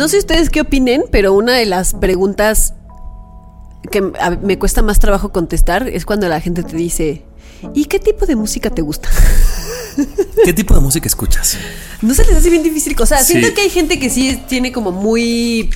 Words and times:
No 0.00 0.08
sé 0.08 0.16
ustedes 0.16 0.48
qué 0.48 0.62
opinen, 0.62 1.04
pero 1.10 1.34
una 1.34 1.52
de 1.52 1.66
las 1.66 1.92
preguntas 1.92 2.72
que 3.90 4.00
me 4.00 4.58
cuesta 4.58 4.80
más 4.80 4.98
trabajo 4.98 5.28
contestar 5.30 5.86
es 5.88 6.06
cuando 6.06 6.26
la 6.26 6.40
gente 6.40 6.62
te 6.62 6.74
dice, 6.74 7.22
¿y 7.74 7.84
qué 7.84 7.98
tipo 7.98 8.24
de 8.24 8.34
música 8.34 8.70
te 8.70 8.80
gusta? 8.80 9.10
¿Qué 10.46 10.54
tipo 10.54 10.72
de 10.72 10.80
música 10.80 11.06
escuchas? 11.06 11.58
No 12.00 12.14
se 12.14 12.24
les 12.24 12.34
hace 12.34 12.48
bien 12.48 12.62
difícil. 12.62 12.96
O 12.98 13.04
sea, 13.04 13.18
Sí. 13.18 13.34
siento 13.34 13.52
que 13.54 13.60
hay 13.60 13.68
gente 13.68 13.98
que 14.00 14.08
sí 14.08 14.40
tiene 14.48 14.72
como 14.72 14.90
muy, 14.90 15.68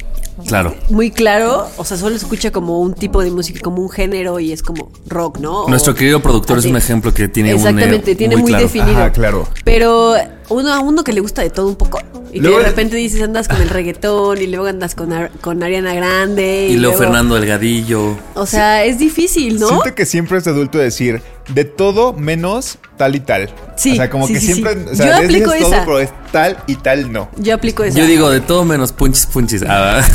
Claro. 0.48 0.74
muy 0.88 1.10
claro. 1.10 1.68
O 1.76 1.84
sea, 1.84 1.98
solo 1.98 2.16
escucha 2.16 2.50
como 2.50 2.80
un 2.80 2.94
tipo 2.94 3.22
de 3.22 3.30
música, 3.30 3.60
como 3.60 3.82
un 3.82 3.90
género 3.90 4.40
y 4.40 4.52
es 4.52 4.62
como 4.62 4.90
rock, 5.06 5.38
¿no? 5.38 5.64
O- 5.64 5.68
Nuestro 5.68 5.94
querido 5.94 6.22
productor 6.22 6.58
es 6.60 6.64
un 6.64 6.76
ejemplo 6.78 7.12
que 7.12 7.28
tiene 7.28 7.50
Exactamente, 7.52 8.12
un, 8.12 8.12
eh, 8.12 8.16
tiene 8.16 8.36
muy, 8.38 8.48
claro. 8.52 8.64
definido. 8.64 8.90
Ajá, 8.92 9.12
claro. 9.12 9.46
Pero 9.64 10.14
uno 10.48 10.72
a 10.72 10.80
uno 10.80 11.04
que 11.04 11.12
le 11.12 11.20
gusta 11.20 11.42
de 11.42 11.50
todo 11.50 11.68
un 11.68 11.76
poco. 11.76 12.00
Y 12.32 12.40
que 12.40 12.48
de 12.48 12.58
repente 12.64 12.96
dices 12.96 13.22
andas 13.22 13.46
con 13.46 13.62
el 13.62 13.70
reggaetón 13.70 14.42
y 14.42 14.48
luego 14.48 14.66
andas 14.66 14.96
con, 14.96 15.12
Ar- 15.12 15.30
con 15.40 15.62
Ariana 15.62 15.94
Grande. 15.94 16.66
Y 16.68 16.76
luego 16.78 16.98
Fernando 16.98 17.36
Delgadillo. 17.36 18.18
O 18.34 18.44
sea, 18.44 18.82
es 18.84 18.98
difícil, 18.98 19.60
¿no? 19.60 19.68
Siento 19.68 19.94
que 19.94 20.04
siempre 20.04 20.38
es 20.38 20.46
adulto 20.48 20.78
decir 20.78 21.22
de 21.54 21.64
todo 21.64 22.12
menos 22.12 22.78
tal 22.96 23.14
y 23.14 23.20
tal. 23.20 23.50
Sí, 23.76 23.92
O 23.92 23.96
sea, 23.96 24.10
como 24.10 24.26
sí, 24.26 24.32
que 24.34 24.40
sí, 24.40 24.46
siempre. 24.46 24.74
sí. 24.74 24.80
O 24.92 24.96
sea, 24.96 25.06
Yo 25.06 25.12
dices 25.12 25.24
aplico 25.26 25.52
todo, 25.52 25.72
esa. 25.74 25.84
pero 25.84 26.00
es 26.00 26.10
tal 26.32 26.56
y 26.66 26.74
tal 26.74 27.12
no. 27.12 27.28
Yo 27.36 27.54
aplico 27.54 27.84
eso. 27.84 27.96
Yo 27.98 28.06
digo 28.06 28.28
de 28.30 28.40
todo 28.40 28.64
menos 28.64 28.90
punchis 28.92 29.26
punchis. 29.26 29.62
Ah, 29.68 30.02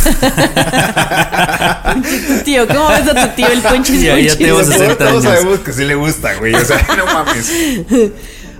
Tío, 2.43 2.67
¿cómo 2.67 2.89
ves 2.89 3.07
a 3.07 3.27
tu 3.29 3.35
tío 3.35 3.47
el 3.47 3.61
ponchis 3.61 4.01
Ya, 4.01 4.09
ya 4.09 4.15
ponchis? 4.15 4.37
tenemos 4.37 4.61
Todos- 4.63 4.73
60 4.75 4.97
Todos 4.97 5.25
años. 5.25 5.39
sabemos 5.39 5.59
que 5.59 5.73
sí 5.73 5.85
le 5.85 5.95
gusta, 5.95 6.33
güey. 6.35 6.53
O 6.53 6.65
sea, 6.65 6.85
no 6.97 7.05
mames. 7.05 7.49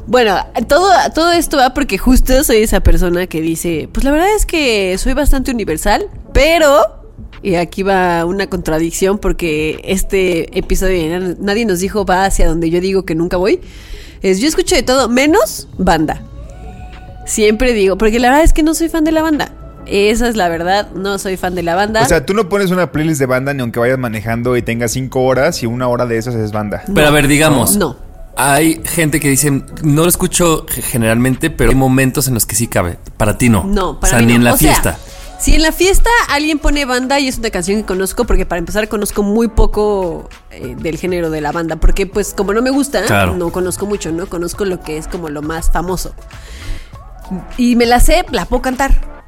Bueno, 0.09 0.35
todo, 0.67 0.89
todo 1.13 1.31
esto 1.33 1.57
va 1.57 1.75
porque 1.75 1.99
justo 1.99 2.43
soy 2.43 2.57
esa 2.57 2.79
persona 2.79 3.27
que 3.27 3.41
dice, 3.41 3.87
pues 3.91 4.03
la 4.03 4.09
verdad 4.09 4.33
es 4.35 4.47
que 4.47 4.97
soy 4.97 5.13
bastante 5.13 5.51
universal, 5.51 6.07
pero, 6.33 6.81
y 7.43 7.53
aquí 7.53 7.83
va 7.83 8.25
una 8.25 8.47
contradicción 8.47 9.19
porque 9.19 9.79
este 9.83 10.57
episodio 10.57 11.35
nadie 11.39 11.63
nos 11.67 11.79
dijo 11.79 12.05
va 12.05 12.25
hacia 12.25 12.47
donde 12.47 12.71
yo 12.71 12.81
digo 12.81 13.05
que 13.05 13.13
nunca 13.13 13.37
voy, 13.37 13.61
es 14.23 14.39
yo 14.39 14.47
escucho 14.47 14.75
de 14.75 14.81
todo 14.81 15.09
menos 15.09 15.67
banda. 15.77 16.23
Siempre 17.27 17.73
digo, 17.73 17.95
porque 17.95 18.17
la 18.17 18.29
verdad 18.29 18.43
es 18.43 18.53
que 18.53 18.63
no 18.63 18.73
soy 18.73 18.89
fan 18.89 19.03
de 19.03 19.11
la 19.11 19.21
banda. 19.21 19.51
Esa 19.85 20.27
es 20.27 20.35
la 20.35 20.49
verdad, 20.49 20.89
no 20.95 21.19
soy 21.19 21.37
fan 21.37 21.53
de 21.53 21.61
la 21.61 21.75
banda. 21.75 22.01
O 22.01 22.05
sea, 22.07 22.25
tú 22.25 22.33
no 22.33 22.49
pones 22.49 22.71
una 22.71 22.91
playlist 22.91 23.19
de 23.19 23.27
banda 23.27 23.53
ni 23.53 23.61
aunque 23.61 23.79
vayas 23.79 23.99
manejando 23.99 24.57
y 24.57 24.63
tengas 24.63 24.91
cinco 24.91 25.21
horas 25.21 25.61
y 25.61 25.67
una 25.67 25.87
hora 25.87 26.07
de 26.07 26.17
esas 26.17 26.33
es 26.33 26.51
banda. 26.51 26.81
Pero 26.91 27.07
a 27.07 27.11
ver, 27.11 27.27
digamos. 27.27 27.77
no. 27.77 28.08
Hay 28.41 28.81
gente 28.85 29.19
que 29.19 29.29
dice, 29.29 29.51
no 29.51 30.03
lo 30.03 30.07
escucho 30.07 30.65
generalmente, 30.69 31.49
pero 31.49 31.71
hay 31.71 31.75
momentos 31.75 32.27
en 32.29 32.33
los 32.35 32.45
que 32.45 32.55
sí 32.55 32.67
cabe. 32.67 32.97
Para 33.17 33.37
ti 33.37 33.49
no. 33.49 33.63
No, 33.65 33.99
para 33.99 34.13
o 34.13 34.17
sea, 34.17 34.19
mí 34.19 34.27
ni 34.27 34.33
no. 34.33 34.37
en 34.37 34.43
la 34.45 34.53
O 34.53 34.57
sea, 34.57 34.69
fiesta. 34.71 34.97
si 35.39 35.55
en 35.55 35.61
la 35.61 35.71
fiesta 35.73 36.09
alguien 36.29 36.57
pone 36.57 36.85
banda 36.85 37.19
y 37.19 37.27
es 37.27 37.37
una 37.37 37.49
canción 37.49 37.81
que 37.81 37.85
conozco, 37.85 38.23
porque 38.25 38.45
para 38.45 38.59
empezar 38.59 38.87
conozco 38.87 39.23
muy 39.23 39.49
poco 39.49 40.29
eh, 40.51 40.75
del 40.79 40.97
género 40.97 41.29
de 41.29 41.41
la 41.41 41.51
banda, 41.51 41.75
porque 41.75 42.05
pues 42.07 42.33
como 42.33 42.53
no 42.53 42.61
me 42.61 42.69
gusta, 42.69 43.03
Claro. 43.03 43.35
no 43.35 43.51
conozco 43.51 43.85
mucho, 43.85 44.11
¿no? 44.13 44.27
Conozco 44.27 44.63
lo 44.63 44.79
que 44.81 44.97
es 44.97 45.07
como 45.09 45.29
lo 45.29 45.41
más 45.41 45.69
famoso. 45.71 46.13
Y 47.57 47.75
me 47.75 47.85
la 47.85 47.99
sé, 47.99 48.25
la 48.31 48.45
puedo 48.45 48.61
cantar. 48.61 49.18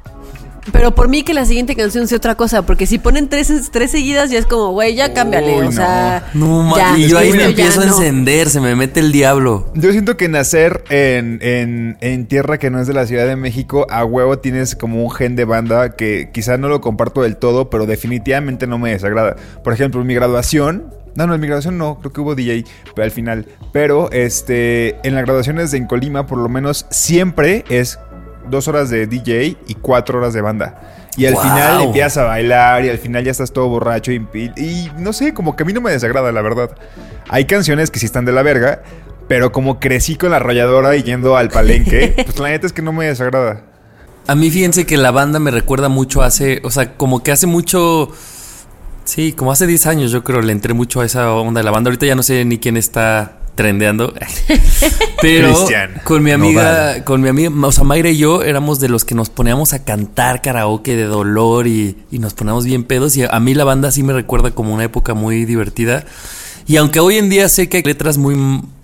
Pero 0.70 0.94
por 0.94 1.08
mí 1.08 1.24
que 1.24 1.34
la 1.34 1.44
siguiente 1.44 1.74
canción 1.74 2.06
sea 2.06 2.18
otra 2.18 2.36
cosa, 2.36 2.62
porque 2.62 2.86
si 2.86 2.98
ponen 2.98 3.28
tres, 3.28 3.52
tres 3.72 3.90
seguidas 3.90 4.30
ya 4.30 4.38
es 4.38 4.46
como, 4.46 4.70
güey, 4.70 4.94
ya 4.94 5.12
cámbiale, 5.12 5.58
Uy, 5.60 5.66
o 5.66 5.72
sea... 5.72 6.30
No, 6.34 6.76
ya, 6.76 6.96
y 6.96 7.08
yo 7.08 7.18
ahí 7.18 7.32
me 7.32 7.38
ya 7.38 7.46
empiezo 7.46 7.80
a 7.80 7.86
no. 7.86 7.96
encender, 7.96 8.48
se 8.48 8.60
me 8.60 8.76
mete 8.76 9.00
el 9.00 9.10
diablo. 9.10 9.72
Yo 9.74 9.90
siento 9.90 10.16
que 10.16 10.28
nacer 10.28 10.84
en, 10.88 11.40
en, 11.42 11.96
en 12.00 12.26
tierra 12.26 12.58
que 12.58 12.70
no 12.70 12.80
es 12.80 12.86
de 12.86 12.94
la 12.94 13.06
Ciudad 13.06 13.26
de 13.26 13.34
México, 13.34 13.86
a 13.90 14.04
huevo 14.04 14.38
tienes 14.38 14.76
como 14.76 15.02
un 15.02 15.10
gen 15.10 15.34
de 15.34 15.44
banda 15.44 15.96
que 15.96 16.30
quizá 16.32 16.56
no 16.58 16.68
lo 16.68 16.80
comparto 16.80 17.22
del 17.22 17.36
todo, 17.36 17.68
pero 17.68 17.86
definitivamente 17.86 18.66
no 18.66 18.78
me 18.78 18.90
desagrada. 18.90 19.36
Por 19.64 19.72
ejemplo, 19.72 20.00
en 20.00 20.06
mi 20.06 20.14
graduación. 20.14 20.94
No, 21.14 21.26
no, 21.26 21.34
en 21.34 21.40
mi 21.42 21.46
graduación 21.46 21.76
no, 21.76 21.98
creo 21.98 22.10
que 22.10 22.20
hubo 22.22 22.34
DJ 22.34 22.64
pero 22.94 23.04
al 23.04 23.10
final. 23.10 23.46
Pero 23.72 24.10
este, 24.12 24.96
en 25.06 25.14
las 25.14 25.24
graduaciones 25.24 25.70
de 25.70 25.78
en 25.78 25.86
Colima, 25.86 26.26
por 26.26 26.38
lo 26.38 26.48
menos 26.48 26.86
siempre 26.90 27.64
es 27.68 27.98
dos 28.48 28.68
horas 28.68 28.90
de 28.90 29.06
DJ 29.06 29.56
y 29.66 29.74
cuatro 29.74 30.18
horas 30.18 30.32
de 30.34 30.40
banda. 30.40 30.80
Y 31.16 31.26
al 31.26 31.34
Wow. 31.34 31.42
final 31.42 31.80
empiezas 31.82 32.16
a 32.18 32.24
bailar 32.24 32.84
y 32.84 32.88
al 32.88 32.98
final 32.98 33.22
ya 33.24 33.30
estás 33.30 33.52
todo 33.52 33.68
borracho 33.68 34.12
y, 34.12 34.26
y- 34.34 34.50
y 34.56 34.92
no 34.98 35.12
sé, 35.12 35.34
como 35.34 35.56
que 35.56 35.62
a 35.62 35.66
mí 35.66 35.72
no 35.72 35.80
me 35.80 35.90
desagrada, 35.90 36.32
la 36.32 36.40
verdad. 36.42 36.70
Hay 37.28 37.44
canciones 37.44 37.90
que 37.90 37.98
sí 37.98 38.06
están 38.06 38.24
de 38.24 38.32
la 38.32 38.42
verga, 38.42 38.82
pero 39.28 39.52
como 39.52 39.78
crecí 39.78 40.16
con 40.16 40.30
la 40.30 40.36
arrolladora 40.36 40.96
y 40.96 41.02
yendo 41.02 41.36
al 41.36 41.48
palenque, 41.50 42.14
pues 42.24 42.38
la 42.38 42.48
neta 42.48 42.66
es 42.66 42.72
que 42.72 42.82
no 42.82 42.92
me 42.92 43.06
desagrada. 43.06 43.62
A 44.26 44.34
mí 44.34 44.50
fíjense 44.50 44.86
que 44.86 44.96
la 44.96 45.10
banda 45.10 45.38
me 45.38 45.50
recuerda 45.50 45.88
mucho 45.88 46.22
hace, 46.22 46.60
o 46.64 46.70
sea, 46.70 46.94
como 46.96 47.22
que 47.22 47.32
hace 47.32 47.46
mucho, 47.46 48.08
sí, 49.04 49.32
como 49.32 49.52
hace 49.52 49.66
10 49.66 49.86
años 49.86 50.10
yo 50.12 50.22
creo, 50.24 50.40
le 50.40 50.52
entré 50.52 50.74
mucho 50.74 51.00
a 51.00 51.04
esa 51.04 51.32
onda 51.32 51.60
de 51.60 51.64
la 51.64 51.70
banda. 51.72 51.88
Ahorita 51.90 52.06
ya 52.06 52.14
no 52.14 52.22
sé 52.22 52.44
ni 52.44 52.58
quién 52.58 52.76
está 52.76 53.38
trendeando. 53.54 54.14
Pero 55.20 55.54
con 56.04 56.22
mi 56.22 56.30
amiga, 56.30 57.04
con 57.04 57.20
mi 57.20 57.28
amiga, 57.28 57.50
o 57.62 57.72
sea, 57.72 57.84
Mayra 57.84 58.10
y 58.10 58.18
yo 58.18 58.42
éramos 58.42 58.80
de 58.80 58.88
los 58.88 59.04
que 59.04 59.14
nos 59.14 59.30
poníamos 59.30 59.72
a 59.72 59.84
cantar 59.84 60.42
karaoke 60.42 60.96
de 60.96 61.04
dolor 61.04 61.66
y, 61.66 61.96
y 62.10 62.18
nos 62.18 62.34
poníamos 62.34 62.64
bien 62.64 62.84
pedos. 62.84 63.16
Y 63.16 63.24
a 63.24 63.40
mí 63.40 63.54
la 63.54 63.64
banda 63.64 63.90
sí 63.90 64.02
me 64.02 64.12
recuerda 64.12 64.50
como 64.50 64.74
una 64.74 64.84
época 64.84 65.14
muy 65.14 65.44
divertida. 65.44 66.04
Y 66.72 66.78
aunque 66.78 67.00
hoy 67.00 67.18
en 67.18 67.28
día 67.28 67.50
sé 67.50 67.68
que 67.68 67.76
hay 67.76 67.82
letras 67.82 68.16
muy, 68.16 68.34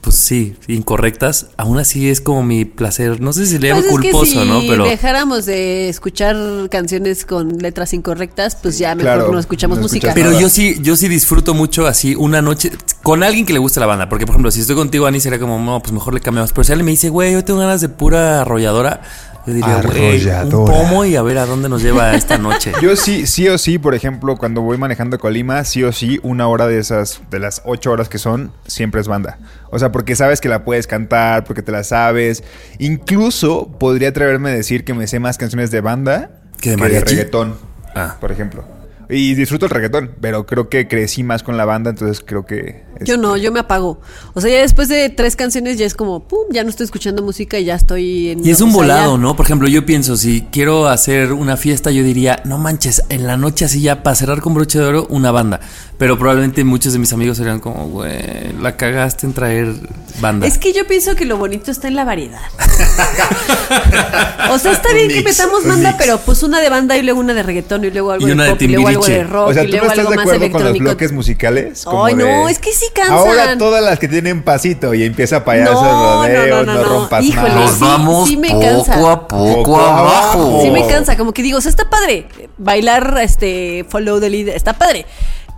pues 0.03 0.17
sí, 0.17 0.55
incorrectas, 0.67 1.47
aún 1.57 1.79
así 1.79 2.11
es 2.11 2.21
como 2.21 2.43
mi 2.43 2.67
placer. 2.67 3.19
No 3.23 3.33
sé 3.33 3.47
si 3.47 3.59
le 3.59 3.71
llamo 3.71 3.81
Pues 3.81 3.87
es 3.91 3.99
que 3.99 4.11
culposo, 4.11 4.43
si 4.43 4.47
¿no? 4.47 4.61
Pero 4.69 4.85
dejáramos 4.85 5.47
de 5.47 5.89
escuchar 5.89 6.37
canciones 6.71 7.25
con 7.25 7.57
letras 7.57 7.95
incorrectas, 7.95 8.57
pues 8.57 8.79
ya 8.79 8.95
mejor 8.95 9.15
Claro, 9.15 9.33
no 9.33 9.39
escuchamos 9.39 9.79
no 9.79 9.85
música. 9.85 10.09
escuchas 10.09 10.15
Pero 10.17 10.33
nada. 10.33 10.43
yo 10.43 10.51
sí, 10.51 10.77
yo 10.83 10.97
sí 10.97 11.09
disfruto 11.09 11.55
mucho 11.55 11.87
así 11.87 12.15
una 12.15 12.43
noche 12.43 12.73
con 13.03 13.23
alguien 13.23 13.47
que 13.47 13.55
le 13.55 13.59
gusta 13.59 13.81
la 13.81 13.87
banda. 13.87 14.07
Porque, 14.11 14.27
por 14.27 14.35
ejemplo, 14.35 14.51
si 14.51 14.61
estoy 14.61 14.77
contigo, 14.77 15.07
Ani, 15.07 15.19
sería 15.19 15.39
como, 15.39 15.59
no, 15.59 15.81
pues 15.81 15.91
mejor 15.95 16.13
le 16.13 16.21
cambiamos. 16.21 16.53
Pero 16.53 16.65
si 16.65 16.73
alguien 16.73 16.85
me 16.85 16.91
dice, 16.91 17.09
güey, 17.09 17.33
yo 17.33 17.43
tengo 17.43 17.61
ganas 17.61 17.81
de 17.81 17.89
pura 17.89 18.43
arrolladora, 18.43 19.01
yo 19.47 19.55
diría, 19.55 19.81
güey, 19.81 20.27
un 20.45 20.51
pomo 20.67 21.05
y 21.07 21.17
a 21.17 21.23
ver 21.23 21.39
a 21.39 21.47
dónde 21.47 21.69
nos 21.71 21.83
lleva 21.83 22.15
esta 22.15 22.37
noche. 22.37 22.73
Yo 22.83 22.97
sí, 22.97 23.27
sí 23.27 23.49
o 23.49 23.57
sí, 23.57 23.79
por 23.79 23.95
ejemplo, 23.95 24.37
cuando 24.37 24.61
voy 24.61 24.77
manejando 24.77 25.19
Colima, 25.19 25.65
sí 25.65 25.83
o 25.85 25.93
sí, 25.93 26.21
una 26.23 26.49
hora 26.49 26.67
de 26.67 26.79
esas, 26.79 27.23
de 27.31 27.39
las 27.39 27.63
ocho 27.65 27.91
horas 27.93 28.11
que 28.11 28.19
son, 28.19 28.53
siempre 28.67 29.01
es 29.01 29.09
banda. 29.09 29.39
O 29.71 29.79
sea, 29.79 29.91
porque 29.91 30.17
sabes 30.17 30.41
que 30.43 30.49
la 30.51 30.65
puedes 30.65 30.87
cantar, 30.87 31.45
porque 31.45 31.63
te 31.63 31.73
la 31.73 31.83
sabes. 31.83 32.45
Incluso 32.79 33.69
podría 33.79 34.09
atreverme 34.11 34.51
a 34.51 34.55
decir 34.55 34.85
que 34.85 34.93
me 34.95 35.07
sé 35.07 35.19
más 35.21 35.39
canciones 35.39 35.71
de 35.71 35.81
banda 35.81 36.31
¿Que 36.61 36.71
de 36.71 36.77
mariachi? 36.77 37.05
reggaetón, 37.17 37.57
Ah. 37.95 38.17
por 38.21 38.31
ejemplo. 38.33 38.65
Y 39.11 39.35
disfruto 39.35 39.65
el 39.65 39.71
reggaetón, 39.71 40.11
pero 40.21 40.45
creo 40.45 40.69
que 40.69 40.87
crecí 40.87 41.23
más 41.23 41.43
con 41.43 41.57
la 41.57 41.65
banda, 41.65 41.89
entonces 41.91 42.23
creo 42.25 42.45
que... 42.45 42.85
Yo 43.01 43.17
no, 43.17 43.39
yo 43.39 43.51
me 43.53 43.61
apago. 43.61 44.01
O 44.35 44.41
sea, 44.43 44.51
ya 44.51 44.59
después 44.61 44.89
de 44.89 45.09
tres 45.09 45.35
canciones 45.35 45.79
ya 45.79 45.87
es 45.87 45.95
como, 45.95 46.29
pum, 46.29 46.41
ya 46.51 46.63
no 46.63 46.69
estoy 46.69 46.85
escuchando 46.85 47.23
música 47.23 47.59
y 47.59 47.65
ya 47.65 47.75
estoy 47.77 48.29
en... 48.31 48.45
Y 48.47 48.51
es 48.51 48.61
un 48.61 48.71
volado, 48.73 49.17
ya- 49.17 49.23
¿no? 49.23 49.35
Por 49.35 49.47
ejemplo, 49.47 49.67
yo 49.67 49.87
pienso, 49.87 50.17
si 50.19 50.43
quiero 50.53 50.89
hacer 50.89 51.33
una 51.33 51.57
fiesta, 51.57 51.91
yo 51.91 52.03
diría, 52.03 52.43
no 52.45 52.59
manches, 52.59 53.03
en 53.09 53.27
la 53.27 53.39
noche 53.39 53.65
así 53.65 53.81
ya 53.81 54.03
para 54.03 54.15
cerrar 54.15 54.43
con 54.43 54.53
broche 54.53 54.79
de 54.79 54.85
oro, 54.85 55.07
una 55.09 55.31
banda. 55.31 55.61
Pero 55.99 56.17
probablemente 56.17 56.63
muchos 56.63 56.93
de 56.93 57.01
mis 57.01 57.13
amigos 57.13 57.39
serían 57.39 57.59
como, 57.59 57.87
güey, 57.89 58.53
la 58.61 58.77
cagaste 58.77 59.27
en 59.27 59.33
traer 59.35 59.75
banda. 60.21 60.47
Es 60.47 60.57
que 60.57 60.73
yo 60.73 60.87
pienso 60.87 61.17
que 61.17 61.25
lo 61.25 61.37
bonito 61.37 61.73
está 61.73 61.89
en 61.89 61.97
la 61.97 62.05
variedad. 62.05 62.39
o 64.51 64.59
sea, 64.61 64.73
está 64.73 64.91
Un 64.91 64.95
bien 64.95 65.09
que 65.09 65.23
metamos 65.23 65.67
banda, 65.67 65.91
mix. 65.91 66.01
pero 66.01 66.19
pues 66.19 66.43
una 66.45 66.61
de 66.61 66.69
banda 66.71 66.97
y 66.97 67.03
luego 67.03 67.19
una 67.21 67.35
de 67.35 67.43
reggaetón 67.43 67.85
y 67.85 67.91
luego 67.91 68.13
algo 68.13 68.25
Y 68.25 68.29
de 68.29 68.35
una 68.35 68.45
de 68.45 68.51
pop 68.51 68.63
y 68.63 68.69
luego 68.69 68.89
algo 68.89 69.05
de 69.07 69.25
rock 69.25 69.49
o 69.49 69.53
sea, 69.55 69.65
y 69.65 69.67
¿tú 69.67 69.73
no 69.73 69.79
luego 69.83 69.87
estás 69.93 69.99
algo 69.99 70.11
de 70.11 70.17
más 70.17 70.27
acuerdo 70.27 70.51
con 70.53 70.65
los 70.65 70.79
bloques 70.79 71.13
musicales? 71.13 71.85
Como 71.85 72.05
Ay, 72.05 72.15
no, 72.15 72.25
de- 72.47 72.53
es 72.53 72.59
que 72.61 72.73
sí 72.73 72.87
cansan. 72.95 73.17
Ahora 73.17 73.59
todas 73.59 73.83
las 73.83 73.99
que 73.99 74.07
tienen 74.09 74.43
pasito 74.43 74.95
y 74.95 75.03
empieza 75.03 75.45
payaso 75.45 75.73
No, 75.83 76.25
el 76.25 76.37
rodeo, 76.37 76.65
no, 76.65 76.65
no, 76.65 76.75
no, 76.75 76.83
no. 76.83 76.89
rompas 77.01 77.25
Híjole, 77.25 77.55
más. 77.55 77.55
Nos 77.65 77.73
sí, 77.73 77.79
vamos 77.81 78.29
sí 78.29 78.37
me 78.37 78.49
poco 78.51 78.61
cansa. 78.61 79.13
a 79.13 79.29
poco, 79.29 79.81
abajo. 79.81 80.61
Sí 80.63 80.71
me 80.71 80.87
cansa, 80.87 81.17
como 81.17 81.33
que 81.33 81.43
digo, 81.43 81.59
o 81.59 81.61
sea, 81.61 81.71
está 81.71 81.91
padre 81.91 82.29
bailar 82.57 83.19
este 83.23 83.85
follow 83.89 84.21
the 84.21 84.31
leader, 84.31 84.55
está 84.55 84.75
padre. 84.75 85.07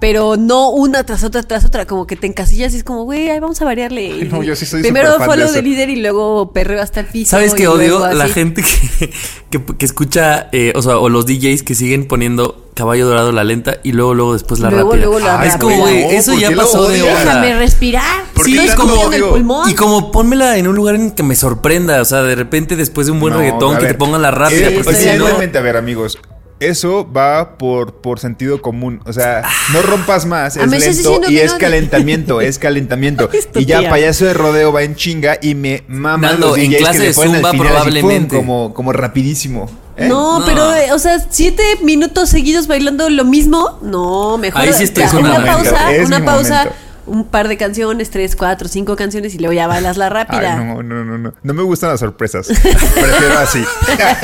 Pero 0.00 0.37
no 0.38 0.70
una 0.70 1.05
tras 1.05 1.23
otra 1.25 1.43
tras 1.43 1.64
otra, 1.64 1.87
como 1.87 2.06
que 2.06 2.17
te 2.17 2.26
encasillas 2.26 2.73
y 2.75 2.79
es 2.79 2.85
como, 2.85 3.05
güey, 3.05 3.29
ahí 3.29 3.38
vamos 3.38 3.61
a 3.61 3.64
variarle. 3.67 4.12
Ay, 4.23 4.29
no, 4.32 4.43
yo 4.43 4.56
sí 4.56 4.64
soy 4.67 4.81
Primero 4.82 5.19
de 5.19 5.25
follow 5.26 5.44
eso. 5.44 5.55
the 5.55 5.62
leader 5.62 5.91
y 5.91 5.97
luego 5.97 6.52
perreo 6.52 6.81
hasta 6.82 7.00
el 7.00 7.06
piso. 7.06 7.31
¿Sabes 7.31 7.52
qué 7.55 7.69
odio? 7.69 8.00
La 8.14 8.29
gente 8.29 8.62
que, 8.62 9.11
que, 9.50 9.62
que 9.76 9.85
escucha, 9.85 10.49
eh, 10.52 10.73
o 10.75 10.82
sea, 10.82 10.99
o 10.99 11.08
los 11.11 11.26
DJs 11.26 11.62
que 11.62 11.75
siguen 11.75 12.08
poniendo 12.08 12.67
caballo 12.73 13.06
dorado 13.06 13.31
la 13.32 13.44
lenta 13.44 13.76
y 13.82 13.93
luego, 13.93 14.14
luego 14.14 14.32
después 14.32 14.58
la 14.61 14.70
Luego, 14.70 14.93
rápida. 14.93 15.05
luego 15.06 15.20
la 15.20 15.35
es 15.44 15.52
rápida. 15.52 15.58
como, 15.58 15.76
güey, 15.81 16.02
No, 16.05 16.11
eso 16.12 16.32
¿por 16.32 16.41
ya 16.41 16.50
pasó 16.52 16.88
de 16.88 17.02
onda. 17.02 17.19
Déjame 17.25 17.55
respirar. 17.58 18.25
¿Por 18.32 18.47
qué 18.47 18.52
Estoy 18.52 18.67
tanto 18.69 18.85
escupiendo 18.85 19.17
el 19.26 19.32
pulmón. 19.32 19.69
Y 19.70 19.75
como 19.75 20.11
pónmela 20.11 20.56
en 20.56 20.67
un 20.67 20.76
lugar 20.76 20.94
en 20.94 21.11
que 21.11 21.23
me 21.23 21.37
sorprenda, 21.37 22.00
o 22.00 22.05
sea, 22.06 22.23
de 22.23 22.35
repente 22.37 22.76
después 22.76 23.06
de 23.06 23.12
un 23.12 23.20
buen 23.20 23.35
No, 23.35 23.41
reggaetón 23.41 23.76
que 23.76 23.82
ver, 23.82 23.93
te 23.93 23.99
pongan 23.99 24.23
la 24.23 24.31
rápida, 24.31 24.69
eh, 24.69 24.70
porque 24.73 24.91
estoy 24.93 25.05
si 25.05 25.11
de 25.11 25.19
no... 25.19 25.26
a 25.26 25.61
ver, 25.62 25.76
amigos. 25.76 26.19
Eso 26.61 27.11
va 27.11 27.57
por, 27.57 27.95
por 28.03 28.21
sentido 28.21 28.61
común. 28.61 29.01
O 29.07 29.12
sea, 29.15 29.43
no 29.73 29.81
rompas 29.83 30.27
más, 30.27 30.57
Ah, 30.59 30.65
es 30.65 30.71
lento 31.05 31.23
y 31.31 31.39
es 31.39 31.53
no- 31.53 31.59
calentamiento, 31.59 32.41
es 32.43 32.59
calentamiento. 32.59 33.31
Y 33.55 33.65
ya 33.65 33.79
tía. 33.81 33.91
payaso 33.91 34.27
de 34.27 34.35
rodeo 34.35 34.71
va 34.73 34.83
en 34.83 34.95
chinga 34.95 35.39
y 35.41 35.55
me 35.55 35.85
maman 35.89 36.33
Nando, 36.33 36.49
los 36.49 36.59
en 36.59 36.73
clase 36.75 36.99
que 36.99 37.05
le 37.05 37.09
de 37.09 37.15
ponen 37.15 37.31
al 37.37 37.41
zumba 37.41 37.51
final 37.53 37.67
así, 37.67 37.73
pum, 37.73 37.91
probablemente. 37.91 38.37
como, 38.37 38.75
como 38.75 38.93
rapidísimo. 38.93 39.71
¿eh? 39.97 40.07
No, 40.09 40.41
No. 40.41 40.45
pero, 40.47 40.75
eh, 40.75 40.93
o 40.93 40.99
sea, 40.99 41.25
siete 41.31 41.62
minutos 41.83 42.29
seguidos 42.29 42.67
bailando 42.67 43.09
lo 43.09 43.25
mismo. 43.25 43.79
No, 43.83 44.37
mejor. 44.39 44.61
Ahí 44.61 44.73
sí 44.75 44.85
estoy 44.85 45.05
ya, 45.05 45.11
con 45.11 45.21
una 45.25 45.37
América. 45.37 45.55
pausa, 45.57 45.93
Es 45.95 46.07
una 46.07 46.25
pausa. 46.25 46.69
Un 47.11 47.25
par 47.25 47.49
de 47.49 47.57
canciones, 47.57 48.11
tres, 48.11 48.37
cuatro, 48.37 48.69
cinco 48.69 48.97
canciones 48.97 49.35
y 49.35 49.39
luego 49.39 49.53
ya 49.53 49.67
bailas 49.67 49.97
la 49.97 50.09
rápida. 50.09 50.57
Ay, 50.59 50.65
no, 50.65 50.83
no, 50.83 51.05
no, 51.05 51.19
no. 51.19 51.35
No 51.43 51.55
me 51.55 51.62
gustan 51.62 51.91
las 51.91 52.01
sorpresas. 52.01 52.47
Prefiero 52.95 53.39
así. 53.39 53.62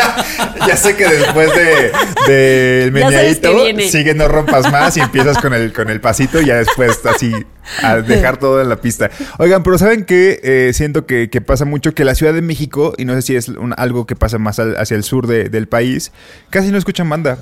ya 0.69 0.77
sé 0.77 0.97
que 0.97 1.07
después 1.09 1.51
de, 1.55 1.93
que 2.27 2.91
meneadito 2.93 3.49
sigue 3.89 4.15
no 4.15 4.29
rompas 4.29 4.71
más 4.71 4.97
y 4.97 5.01
empiezas 5.01 5.39
con 5.39 5.53
el, 5.53 5.73
con 5.73 5.91
el 5.91 6.01
pasito 6.01 6.41
y 6.41 6.47
ya 6.47 6.57
después 6.57 7.01
así 7.07 7.33
a 7.83 7.97
dejar 7.97 8.37
todo 8.39 8.61
en 8.63 8.69
la 8.69 8.77
pista. 8.77 9.11
Oigan, 9.39 9.63
pero 9.63 9.79
¿saben 9.79 10.05
qué? 10.05 10.41
Eh, 10.43 10.73
siento 10.73 11.07
que, 11.07 11.29
que 11.31 11.41
pasa 11.41 11.65
mucho 11.65 11.95
que 11.95 12.05
la 12.05 12.15
Ciudad 12.15 12.33
de 12.33 12.43
México, 12.43 12.95
y 12.97 13.05
no 13.05 13.15
sé 13.15 13.23
si 13.23 13.37
es 13.37 13.49
un- 13.49 13.75
algo 13.77 14.07
que 14.07 14.15
pasa 14.17 14.39
más 14.39 14.59
al- 14.59 14.77
hacia 14.77 14.97
el 14.97 15.03
sur 15.03 15.27
de- 15.27 15.49
del 15.49 15.67
país, 15.67 16.13
casi 16.51 16.71
no 16.71 16.79
escuchan 16.79 17.09
banda. 17.09 17.39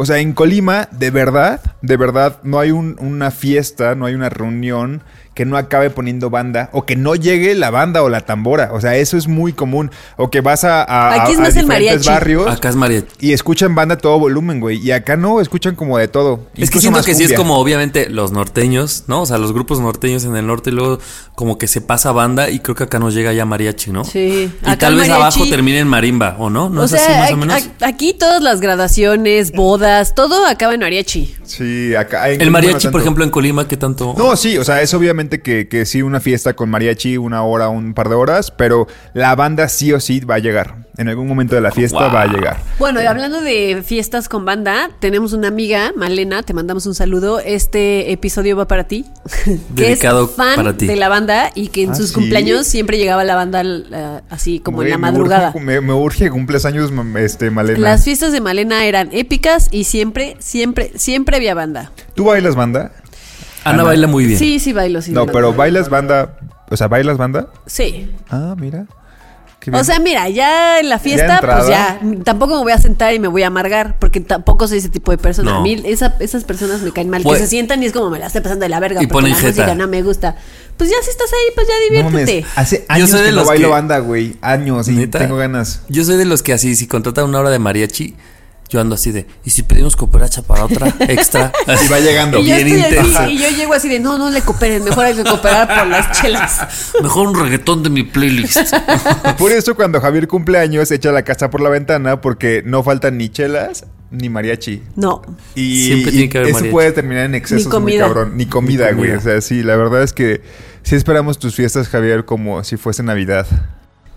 O 0.00 0.06
sea, 0.06 0.18
en 0.18 0.32
Colima, 0.32 0.88
de 0.92 1.10
verdad, 1.10 1.60
de 1.82 1.96
verdad, 1.96 2.38
no 2.44 2.60
hay 2.60 2.70
un- 2.70 2.94
una 3.00 3.32
fiesta, 3.32 3.96
no 3.96 4.06
hay 4.06 4.14
una 4.14 4.28
reunión 4.28 5.02
que 5.38 5.44
no 5.46 5.56
acabe 5.56 5.88
poniendo 5.90 6.30
banda 6.30 6.68
o 6.72 6.84
que 6.84 6.96
no 6.96 7.14
llegue 7.14 7.54
la 7.54 7.70
banda 7.70 8.02
o 8.02 8.08
la 8.08 8.22
tambora. 8.22 8.70
O 8.72 8.80
sea, 8.80 8.96
eso 8.96 9.16
es 9.16 9.28
muy 9.28 9.52
común. 9.52 9.92
O 10.16 10.30
que 10.30 10.40
vas 10.40 10.64
a, 10.64 10.82
a, 10.82 11.22
Aquí 11.22 11.30
es 11.34 11.38
a- 11.38 11.42
a 11.42 11.44
más 11.44 11.54
el 11.56 11.62
diferentes 11.62 11.68
mariachi. 11.68 12.08
barrios 12.08 12.48
Acá 12.48 12.68
es 12.70 12.74
mariachi. 12.74 13.06
y 13.20 13.32
escuchan 13.34 13.76
banda 13.76 13.94
a 13.94 13.98
todo 13.98 14.18
volumen, 14.18 14.58
güey. 14.58 14.78
Y 14.84 14.90
acá 14.90 15.16
no, 15.16 15.40
escuchan 15.40 15.76
como 15.76 15.96
de 15.96 16.08
todo. 16.08 16.40
Es 16.56 16.70
que 16.72 16.80
siento 16.80 17.04
que 17.04 17.14
sí 17.14 17.22
es 17.22 17.34
como 17.34 17.56
obviamente 17.56 18.10
los 18.10 18.32
norteños, 18.32 19.04
¿no? 19.06 19.22
O 19.22 19.26
sea, 19.26 19.38
los 19.38 19.52
grupos 19.52 19.78
norteños 19.78 20.24
en 20.24 20.34
el 20.34 20.44
norte 20.44 20.70
y 20.70 20.72
luego 20.72 20.98
como 21.36 21.56
que 21.56 21.68
se 21.68 21.80
pasa 21.80 22.10
banda 22.10 22.50
y 22.50 22.58
creo 22.58 22.74
que 22.74 22.82
acá 22.82 22.98
nos 22.98 23.14
llega 23.14 23.32
ya 23.32 23.44
mariachi, 23.44 23.92
¿no? 23.92 24.04
Sí. 24.04 24.52
Y 24.60 24.66
Acá 24.66 24.78
tal 24.78 24.96
vez 24.96 25.06
mariachi- 25.08 25.12
abajo 25.14 25.46
termine 25.48 25.78
en 25.78 25.86
marimba, 25.86 26.34
¿o 26.40 26.50
no? 26.50 26.68
¿No 26.68 26.80
o 26.80 26.84
es 26.86 26.90
sea, 26.90 27.00
así 27.04 27.12
más 27.20 27.30
o 27.32 27.36
menos? 27.36 27.68
aquí 27.80 28.12
todas 28.12 28.42
las 28.42 28.60
gradaciones, 28.60 29.52
bodas, 29.52 30.16
todo 30.16 30.44
acaba 30.46 30.74
en 30.74 30.80
mariachi. 30.80 31.36
Sí, 31.44 31.94
acá. 31.94 32.28
en 32.30 32.40
El 32.40 32.48
no 32.48 32.52
mariachi, 32.54 32.88
por 32.88 33.00
ejemplo, 33.00 33.22
en 33.22 33.30
Colima, 33.30 33.68
¿qué 33.68 33.76
tanto? 33.76 34.14
No, 34.18 34.34
sí, 34.36 34.58
o 34.58 34.64
sea, 34.64 34.80
es 34.82 34.92
obviamente 34.94 35.27
que, 35.28 35.68
que 35.68 35.84
sí 35.86 36.02
una 36.02 36.20
fiesta 36.20 36.54
con 36.54 36.70
mariachi, 36.70 37.16
una 37.18 37.42
hora, 37.42 37.68
un 37.68 37.94
par 37.94 38.08
de 38.08 38.14
horas, 38.14 38.50
pero 38.50 38.86
la 39.14 39.34
banda 39.36 39.68
sí 39.68 39.92
o 39.92 40.00
sí 40.00 40.20
va 40.20 40.36
a 40.36 40.38
llegar. 40.38 40.86
En 40.96 41.08
algún 41.08 41.28
momento 41.28 41.54
de 41.54 41.60
la 41.60 41.70
fiesta 41.70 41.98
Wow. 42.06 42.12
va 42.12 42.22
a 42.22 42.26
llegar. 42.26 42.56
Bueno, 42.80 43.00
y 43.00 43.06
hablando 43.06 43.40
de 43.40 43.82
fiestas 43.86 44.28
con 44.28 44.44
banda, 44.44 44.90
tenemos 44.98 45.32
una 45.32 45.46
amiga, 45.46 45.92
Malena, 45.94 46.42
te 46.42 46.54
mandamos 46.54 46.86
un 46.86 46.94
saludo. 46.96 47.38
Este 47.38 48.10
episodio 48.10 48.56
va 48.56 48.66
para 48.66 48.88
ti. 48.88 49.04
que 49.44 49.58
Dedicado 49.84 50.24
es 50.24 50.32
fan 50.32 50.56
para 50.56 50.76
ti. 50.76 50.86
de 50.88 50.96
la 50.96 51.08
banda 51.08 51.52
y 51.54 51.68
que 51.68 51.84
en 51.84 51.90
¿Ah, 51.90 51.94
sus 51.94 52.08
sí? 52.08 52.14
cumpleaños 52.14 52.66
siempre 52.66 52.98
llegaba 52.98 53.22
la 53.22 53.36
banda 53.36 53.62
eh, 53.64 54.20
así 54.28 54.58
como 54.58 54.78
Güey, 54.78 54.88
en 54.88 54.90
la 54.92 54.98
me 54.98 55.12
madrugada. 55.12 55.52
urge- 55.52 55.60
me, 55.60 55.80
me 55.80 55.92
urge 55.92 56.24
que 56.24 56.30
cumples 56.30 56.64
años, 56.64 56.92
mam- 56.92 57.16
este, 57.18 57.50
Malena. 57.52 57.78
Las 57.78 58.02
fiestas 58.04 58.32
de 58.32 58.40
Malena 58.40 58.84
eran 58.84 59.08
épicas 59.12 59.68
y 59.70 59.84
siempre, 59.84 60.36
siempre, 60.40 60.90
siempre 60.96 61.36
había 61.36 61.54
banda. 61.54 61.92
¿Tú 62.14 62.24
bailas 62.24 62.56
banda? 62.56 62.90
Ana 63.68 63.74
Ana. 63.80 63.84
baila 63.84 64.06
muy 64.06 64.26
bien. 64.26 64.38
Sí, 64.38 64.58
sí 64.60 64.72
bailo, 64.72 65.00
sí. 65.02 65.12
no, 65.12 65.20
bailo. 65.20 65.32
pero 65.32 65.52
bailas 65.54 65.88
banda. 65.88 66.38
O 66.70 66.76
sea, 66.76 66.88
¿bailas 66.88 67.16
banda? 67.16 67.48
Sí. 67.66 68.10
Ah, 68.30 68.54
mira. 68.58 68.86
Qué 69.60 69.72
bien. 69.72 69.80
O 69.80 69.84
sea, 69.84 69.98
mira, 69.98 70.28
ya 70.28 70.78
en 70.78 70.88
la 70.88 71.00
fiesta, 71.00 71.34
entrada. 71.36 71.58
pues 71.58 71.68
ya, 71.68 72.00
tampoco 72.22 72.54
me 72.56 72.62
voy 72.62 72.72
a 72.72 72.78
sentar 72.78 73.12
y 73.12 73.18
me 73.18 73.26
voy 73.26 73.42
a 73.42 73.48
amargar, 73.48 73.96
porque 73.98 74.20
tampoco 74.20 74.68
soy 74.68 74.78
ese 74.78 74.88
tipo 74.88 75.10
de 75.10 75.18
persona. 75.18 75.50
No. 75.50 75.56
A 75.58 75.62
mí 75.62 75.82
esa- 75.84 76.14
esas 76.20 76.44
personas 76.44 76.80
me 76.82 76.92
caen 76.92 77.10
mal, 77.10 77.22
Pues- 77.24 77.38
que 77.40 77.44
se 77.44 77.50
sientan 77.50 77.82
y 77.82 77.86
es 77.86 77.92
como 77.92 78.08
me 78.08 78.20
la 78.20 78.26
estoy 78.28 78.40
pasando 78.42 78.62
de 78.64 78.68
la 78.68 78.78
verga, 78.78 79.02
Y 79.02 79.06
porque 79.08 79.22
ponen 79.24 79.30
la 79.32 79.36
jeta. 79.38 79.62
música 79.62 79.74
no 79.74 79.88
me 79.88 80.02
gusta. 80.02 80.36
Pues 80.76 80.90
ya 80.90 80.96
si 81.02 81.10
estás 81.10 81.30
ahí, 81.32 81.52
pues 81.56 81.66
ya 81.66 81.74
No 82.02 82.10
diviértete. 82.10 82.46
hace 82.54 82.86
años 82.88 83.10
soy 83.10 83.18
de 83.20 83.24
que 83.26 83.30
no 83.32 83.36
los 83.38 83.48
bailo 83.48 83.66
que- 83.68 83.72
banda, 83.72 83.98
güey. 83.98 84.36
Años 84.42 84.86
y 84.88 84.92
¿Neta? 84.92 85.18
tengo 85.18 85.36
ganas. 85.36 85.80
Yo 85.88 86.04
soy 86.04 86.16
de 86.18 86.24
los 86.24 86.44
que 86.44 86.52
así, 86.52 86.76
si 86.76 86.86
contratan 86.86 87.24
una 87.24 87.40
hora 87.40 87.50
de 87.50 87.58
mariachi, 87.58 88.14
yo 88.68 88.80
ando 88.80 88.94
así 88.96 89.12
de, 89.12 89.26
¿y 89.44 89.50
si 89.50 89.62
pedimos 89.62 89.96
cooperacha 89.96 90.42
para 90.42 90.64
otra 90.64 90.94
extra? 91.00 91.52
Y 91.84 91.88
va 91.88 92.00
llegando. 92.00 92.38
y 92.38 92.46
yo 92.46 92.54
bien 92.56 92.68
estoy 92.68 92.96
intensa. 92.98 93.30
y 93.30 93.38
yo 93.38 93.48
llego 93.50 93.72
así 93.74 93.88
de, 93.88 93.98
no, 94.00 94.18
no 94.18 94.30
le 94.30 94.42
cooperen, 94.42 94.84
mejor 94.84 95.06
hay 95.06 95.14
que 95.14 95.24
cooperar 95.24 95.66
por 95.66 95.86
las 95.86 96.20
chelas. 96.20 96.66
Mejor 97.02 97.28
un 97.28 97.38
reggaetón 97.40 97.82
de 97.82 97.90
mi 97.90 98.02
playlist. 98.02 98.74
Por 99.38 99.52
eso 99.52 99.74
cuando 99.74 100.00
Javier 100.00 100.26
cumple 100.28 100.58
años 100.58 100.90
echa 100.90 101.12
la 101.12 101.22
casa 101.22 101.50
por 101.50 101.60
la 101.60 101.68
ventana 101.70 102.20
porque 102.20 102.62
no 102.64 102.82
faltan 102.82 103.16
ni 103.18 103.28
chelas 103.28 103.86
ni 104.10 104.28
mariachi. 104.28 104.82
No. 104.96 105.22
Y, 105.54 105.86
Siempre 105.86 106.12
tiene 106.12 106.28
que 106.28 106.38
haber 106.38 106.48
eso 106.50 106.58
mariachi. 106.58 106.72
puede 106.72 106.92
terminar 106.92 107.24
en 107.26 107.34
excesos 107.34 107.66
Ni 107.66 107.70
comida. 107.70 108.04
muy 108.06 108.14
cabrón. 108.14 108.36
Ni 108.36 108.46
comida, 108.46 108.90
Ni 108.90 108.96
güey. 108.96 109.10
comida. 109.10 109.18
O 109.18 109.22
sea, 109.22 109.40
sí, 109.40 109.62
la 109.62 109.76
verdad 109.76 110.02
es 110.02 110.12
que 110.12 110.42
sí 110.82 110.96
esperamos 110.96 111.38
tus 111.38 111.54
fiestas, 111.54 111.88
Javier, 111.88 112.24
como 112.24 112.64
si 112.64 112.76
fuese 112.76 113.02
Navidad. 113.02 113.46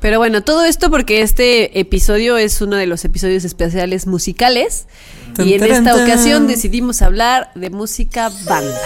Pero 0.01 0.17
bueno, 0.17 0.41
todo 0.41 0.65
esto 0.65 0.89
porque 0.89 1.21
este 1.21 1.79
episodio 1.79 2.35
es 2.35 2.59
uno 2.59 2.75
de 2.75 2.87
los 2.87 3.05
episodios 3.05 3.45
especiales 3.45 4.07
musicales. 4.07 4.87
Tan, 5.35 5.47
y 5.47 5.53
en 5.53 5.59
taran, 5.59 5.77
esta 5.77 5.93
tan. 5.93 6.03
ocasión 6.03 6.47
decidimos 6.47 7.03
hablar 7.03 7.51
de 7.53 7.69
música 7.69 8.31
banda. 8.45 8.81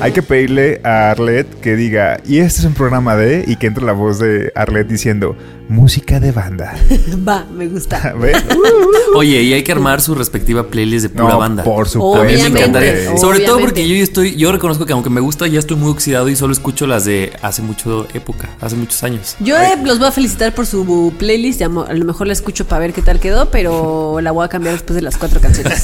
Hay 0.00 0.10
que 0.10 0.22
pedirle 0.24 0.80
a 0.82 1.12
Arlet 1.12 1.46
que 1.60 1.76
diga, 1.76 2.18
y 2.26 2.38
este 2.38 2.58
es 2.58 2.64
un 2.64 2.74
programa 2.74 3.14
de, 3.14 3.44
y 3.46 3.54
que 3.54 3.68
entre 3.68 3.84
la 3.84 3.92
voz 3.92 4.18
de 4.18 4.50
Arlet 4.56 4.88
diciendo, 4.88 5.36
música 5.72 6.20
de 6.20 6.30
banda. 6.32 6.74
Va, 7.28 7.44
me 7.52 7.66
gusta. 7.68 8.14
Oye, 9.16 9.42
y 9.42 9.52
hay 9.52 9.62
que 9.62 9.72
armar 9.72 10.00
su 10.00 10.14
respectiva 10.14 10.68
playlist 10.68 11.04
de 11.04 11.08
pura 11.10 11.30
No, 11.34 11.38
banda. 11.38 11.64
por 11.64 11.88
supuesto. 11.88 12.22
A 12.22 12.24
mí 12.24 12.32
me 12.32 12.38
Obviamente. 12.40 12.58
encantaría. 12.60 13.16
Sobre 13.18 13.40
todo 13.40 13.56
Obviamente. 13.56 13.62
porque 13.82 13.88
yo 13.88 13.94
estoy, 14.02 14.36
yo 14.36 14.52
reconozco 14.52 14.86
que 14.86 14.92
aunque 14.92 15.10
me 15.10 15.20
gusta, 15.20 15.46
ya 15.46 15.58
estoy 15.58 15.76
muy 15.76 15.90
oxidado 15.90 16.28
y 16.28 16.36
solo 16.36 16.52
escucho 16.52 16.86
las 16.86 17.04
de 17.04 17.32
hace 17.42 17.62
mucho 17.62 18.06
época, 18.14 18.50
hace 18.60 18.76
muchos 18.76 19.02
años. 19.02 19.36
Yo 19.40 19.56
eh, 19.58 19.76
los 19.84 19.98
voy 19.98 20.08
a 20.08 20.12
felicitar 20.12 20.54
por 20.54 20.66
su 20.66 21.12
playlist. 21.18 21.62
A 21.62 21.68
lo 21.68 22.04
mejor 22.04 22.26
la 22.26 22.32
escucho 22.32 22.66
para 22.66 22.80
ver 22.80 22.92
qué 22.92 23.02
tal 23.02 23.20
quedó, 23.20 23.50
pero 23.50 24.20
la 24.20 24.30
voy 24.32 24.44
a 24.44 24.48
cambiar 24.48 24.74
después 24.74 24.94
de 24.94 25.02
las 25.02 25.16
cuatro 25.16 25.40
canciones. 25.40 25.82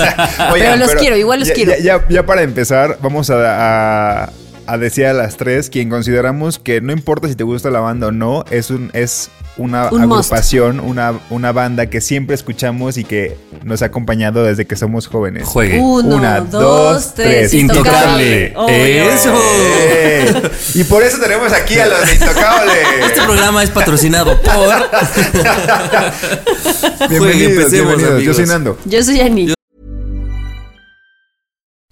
pero 0.52 0.76
los 0.76 0.92
quiero, 0.94 1.16
igual 1.16 1.40
los 1.40 1.48
ya, 1.48 1.54
quiero. 1.54 1.72
Ya, 1.72 1.78
ya- 1.98 2.08
ya 2.08 2.26
para 2.26 2.42
empezar, 2.42 2.98
vamos 3.02 3.30
a, 3.30 4.24
a- 4.24 4.30
a 4.68 4.76
decir 4.78 5.06
a 5.06 5.14
las 5.14 5.36
tres 5.38 5.70
quien 5.70 5.88
consideramos 5.88 6.58
que 6.58 6.82
no 6.82 6.92
importa 6.92 7.26
si 7.26 7.34
te 7.34 7.42
gusta 7.42 7.70
la 7.70 7.80
banda 7.80 8.08
o 8.08 8.12
no, 8.12 8.44
es 8.50 8.68
un 8.70 8.90
es 8.92 9.30
una 9.56 9.88
Un 9.90 10.02
agrupación, 10.02 10.78
una, 10.78 11.14
una 11.30 11.50
banda 11.52 11.86
que 11.86 12.00
siempre 12.00 12.36
escuchamos 12.36 12.96
y 12.96 13.02
que 13.02 13.36
nos 13.64 13.82
ha 13.82 13.86
acompañado 13.86 14.44
desde 14.44 14.66
que 14.66 14.76
somos 14.76 15.08
jóvenes. 15.08 15.48
Juegue. 15.48 15.80
Uno, 15.80 16.14
Una, 16.16 16.40
dos, 16.42 16.62
dos, 16.62 17.14
tres. 17.14 17.52
Intocable. 17.54 18.54
Eso. 18.68 19.34
¡Eh! 19.38 20.42
Y 20.74 20.84
por 20.84 21.02
eso 21.02 21.18
tenemos 21.18 21.52
aquí 21.52 21.76
a 21.80 21.86
los 21.86 22.02
Este 22.02 22.24
intocables. 22.24 22.86
programa 23.24 23.64
es 23.64 23.70
patrocinado 23.70 24.40
por. 24.42 24.54
bienvenidos, 27.08 27.70
bienvenidos. 27.72 28.22
Yo 28.22 28.34
soy 28.34 28.46
Nando. 28.46 28.78
Yo 28.84 29.02
soy 29.02 29.20
Annie. 29.22 29.57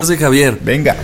Soy 0.00 0.16
Javier. 0.16 0.56
Venga. 0.62 0.94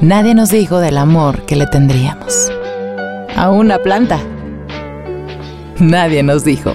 Nadie 0.00 0.34
nos 0.34 0.48
dijo 0.50 0.80
del 0.80 0.96
amor 0.96 1.44
que 1.44 1.56
le 1.56 1.66
tendríamos. 1.66 2.50
A 3.36 3.50
una 3.50 3.78
planta. 3.80 4.18
Nadie 5.78 6.22
nos 6.22 6.42
dijo. 6.42 6.74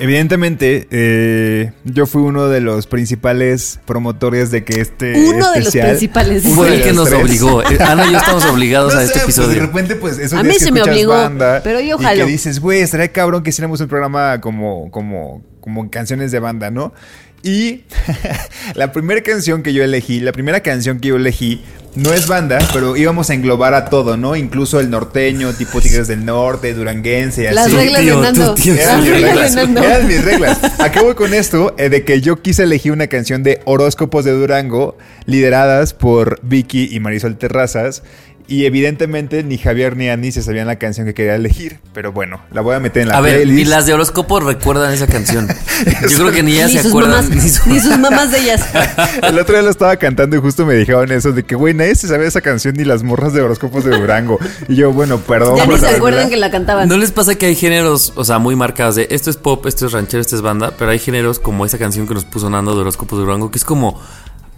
Evidentemente, 0.00 0.86
eh, 0.90 1.72
yo 1.84 2.06
fui 2.06 2.22
uno 2.22 2.48
de 2.48 2.60
los 2.60 2.86
principales 2.86 3.80
promotores 3.84 4.50
de 4.50 4.64
que 4.64 4.80
este 4.80 5.12
Uno 5.28 5.50
de 5.52 5.60
los 5.62 5.72
principales. 5.74 6.44
Uno 6.44 6.54
Fue 6.54 6.70
de 6.70 6.76
el 6.76 6.82
que 6.82 6.92
nos 6.92 7.08
tres. 7.08 7.20
obligó. 7.22 7.62
Eh, 7.62 7.78
Ana 7.80 8.06
y 8.06 8.12
yo 8.12 8.18
estamos 8.18 8.44
obligados 8.52 8.94
No 8.94 9.00
a 9.00 9.04
este 9.04 9.20
pues, 9.20 9.36
de 9.36 9.42
episodio. 9.42 9.60
repente, 9.66 9.96
pues, 9.96 10.18
esos 10.18 10.34
A 10.38 10.42
días 10.42 10.54
mí 10.54 10.58
que 10.58 10.64
se 10.64 10.72
me 10.72 10.82
obligó, 10.82 11.12
banda 11.12 11.60
pero 11.64 11.80
yo 11.80 11.96
Y 11.98 12.02
jalo. 12.04 12.24
que 12.26 12.30
dices, 12.30 12.60
güey, 12.60 12.80
estaría 12.80 13.08
cabrón 13.12 13.42
que 13.42 13.50
hiciéramos 13.50 13.80
un 13.80 13.88
programa 13.88 14.40
como, 14.40 14.90
como, 14.90 15.42
como 15.60 15.90
canciones 15.90 16.30
de 16.32 16.38
banda, 16.38 16.70
¿no? 16.70 16.92
Y 17.42 17.82
la 18.74 18.92
primera 18.92 19.22
canción 19.22 19.62
que 19.62 19.72
yo 19.72 19.84
elegí, 19.84 20.20
la 20.20 20.32
primera 20.32 20.60
canción 20.60 20.98
que 21.00 21.08
yo 21.08 21.16
elegí, 21.16 21.62
no 21.94 22.12
es 22.12 22.26
banda, 22.28 22.58
pero 22.72 22.96
íbamos 22.96 23.30
a 23.30 23.34
englobar 23.34 23.74
a 23.74 23.86
todo, 23.86 24.16
¿no? 24.16 24.36
Incluso 24.36 24.78
el 24.78 24.90
norteño, 24.90 25.52
tipo 25.54 25.80
Tigres 25.80 26.06
del 26.06 26.24
Norte, 26.24 26.72
duranguense 26.74 27.48
así. 27.48 27.54
Las 27.54 27.72
reglas 27.72 28.02
tío, 28.02 28.16
de 28.16 28.22
Nando. 28.22 28.54
tío, 28.54 28.74
Eran 28.74 29.00
mis 29.00 29.10
reglas 29.10 29.30
reglas. 29.30 29.54
de 29.54 29.62
Nando. 29.62 29.82
Eran 29.82 30.06
mis 30.06 30.24
reglas. 30.24 30.80
¿A 30.80 30.92
qué 30.92 31.00
voy 31.00 31.14
con 31.14 31.34
esto? 31.34 31.74
Eh, 31.78 31.88
de 31.88 32.04
que 32.04 32.20
yo 32.20 32.40
quise 32.40 32.64
elegir 32.64 32.92
una 32.92 33.06
canción 33.08 33.42
de 33.42 33.60
horóscopos 33.64 34.24
de 34.24 34.32
Durango, 34.32 34.96
lideradas 35.26 35.92
por 35.94 36.38
Vicky 36.42 36.88
y 36.94 37.00
Marisol 37.00 37.36
Terrazas. 37.36 38.02
Y 38.50 38.64
evidentemente 38.64 39.44
ni 39.44 39.58
Javier 39.58 39.94
ni 39.94 40.08
Andy 40.08 40.32
se 40.32 40.42
sabían 40.42 40.66
la 40.66 40.76
canción 40.76 41.06
que 41.06 41.12
quería 41.12 41.34
elegir. 41.34 41.80
Pero 41.92 42.12
bueno, 42.12 42.40
la 42.50 42.62
voy 42.62 42.74
a 42.74 42.80
meter 42.80 43.02
en 43.02 43.08
la 43.08 43.18
A 43.18 43.20
ver, 43.20 43.34
playlist. 43.36 43.56
ni 43.58 43.64
las 43.66 43.84
de 43.84 43.92
horóscopo 43.92 44.40
recuerdan 44.40 44.90
esa 44.94 45.06
canción. 45.06 45.46
Yo 46.08 46.16
creo 46.16 46.32
que 46.32 46.42
ni 46.42 46.52
ellas 46.54 46.70
Ni 46.70 46.76
se 46.78 46.82
sus, 46.84 46.92
acuerdan. 46.92 47.26
mamás, 47.26 47.30
ni 47.44 47.50
su- 47.50 47.68
ni 47.68 47.78
sus 47.78 47.98
mamás 47.98 48.30
de 48.32 48.38
ellas. 48.38 48.64
El 49.22 49.38
otro 49.38 49.52
día 49.54 49.62
lo 49.62 49.68
estaba 49.68 49.96
cantando 49.98 50.34
y 50.34 50.40
justo 50.40 50.64
me 50.64 50.74
dijeron 50.76 51.12
eso 51.12 51.32
de 51.32 51.42
que, 51.44 51.56
güey, 51.56 51.74
nadie 51.74 51.94
se 51.94 52.08
sabe 52.08 52.26
esa 52.26 52.40
canción 52.40 52.74
ni 52.74 52.84
las 52.84 53.02
morras 53.02 53.34
de 53.34 53.42
horóscopos 53.42 53.84
de 53.84 53.90
Durango. 53.98 54.38
Y 54.66 54.76
yo, 54.76 54.92
bueno, 54.94 55.18
perdón. 55.18 55.56
Ya 55.58 55.66
ni 55.66 55.76
se 55.78 55.86
acuerdan 55.88 56.30
que 56.30 56.38
la 56.38 56.50
cantaban. 56.50 56.88
¿No 56.88 56.96
les 56.96 57.12
pasa 57.12 57.34
que 57.34 57.44
hay 57.44 57.54
géneros, 57.54 58.14
o 58.16 58.24
sea, 58.24 58.38
muy 58.38 58.56
marcados 58.56 58.96
de 58.96 59.08
esto 59.10 59.28
es 59.28 59.36
pop, 59.36 59.66
esto 59.66 59.84
es 59.84 59.92
ranchero, 59.92 60.22
esto 60.22 60.36
es 60.36 60.40
banda? 60.40 60.72
Pero 60.78 60.90
hay 60.90 60.98
géneros 60.98 61.38
como 61.38 61.66
esa 61.66 61.76
canción 61.76 62.08
que 62.08 62.14
nos 62.14 62.24
puso 62.24 62.48
Nando 62.48 62.74
de 62.74 62.80
Horóscopos 62.80 63.18
de 63.18 63.24
Durango, 63.26 63.50
que 63.50 63.58
es 63.58 63.64
como 63.66 64.00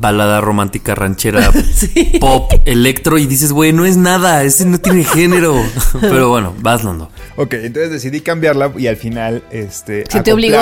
balada 0.01 0.41
romántica, 0.41 0.95
ranchera, 0.95 1.53
Sí. 1.75 2.17
pop, 2.19 2.51
electro, 2.65 3.19
y 3.19 3.27
dices, 3.27 3.53
güey, 3.53 3.73
no 3.73 3.85
es 3.85 3.97
nada, 3.97 4.43
ese 4.43 4.65
no 4.65 4.79
tiene 4.79 5.05
género. 5.05 5.55
Pero 6.01 6.31
bueno, 6.31 6.55
vas, 6.61 6.83
Nando. 6.85 7.11
Ok, 7.37 7.55
entonces 7.55 7.91
decidí 7.91 8.21
cambiarla 8.21 8.73
y 8.77 8.87
al 8.87 8.97
final, 8.97 9.43
este, 9.51 10.05
Se 10.11 10.23
te 10.23 10.33
obligó. 10.33 10.57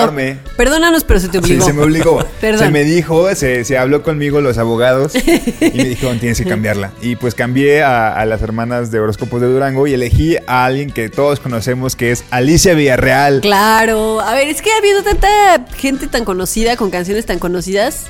Perdónanos, 0.56 1.04
pero 1.04 1.20
se 1.20 1.28
te 1.28 1.38
obligó. 1.38 1.60
Sí, 1.64 1.66
se 1.70 1.72
me 1.72 1.82
obligó. 1.82 2.24
Perdón. 2.40 2.66
Se 2.66 2.70
me 2.70 2.84
dijo, 2.84 3.34
se, 3.34 3.64
se 3.64 3.78
habló 3.78 4.02
conmigo 4.02 4.40
los 4.40 4.58
abogados 4.58 5.12
y 5.14 5.76
me 5.76 5.84
dijeron, 5.84 6.18
tienes 6.18 6.38
que 6.38 6.44
cambiarla. 6.44 6.92
Y 7.00 7.16
pues 7.16 7.34
cambié 7.34 7.82
a, 7.82 8.12
a 8.12 8.24
las 8.26 8.42
hermanas 8.42 8.90
de 8.90 9.00
horóscopos 9.00 9.40
de 9.40 9.46
Durango 9.48 9.86
y 9.86 9.94
elegí 9.94 10.36
a 10.46 10.64
alguien 10.64 10.90
que 10.90 11.08
todos 11.08 11.40
conocemos 11.40 11.96
que 11.96 12.10
es 12.12 12.24
Alicia 12.30 12.74
Villarreal. 12.74 13.40
Claro. 13.40 14.20
A 14.20 14.34
ver, 14.34 14.48
es 14.48 14.62
que 14.62 14.70
ha 14.72 14.76
habido 14.78 15.02
tanta 15.02 15.28
gente 15.76 16.06
tan 16.06 16.24
conocida 16.24 16.76
con 16.76 16.90
canciones 16.90 17.26
tan 17.26 17.38
conocidas. 17.38 18.06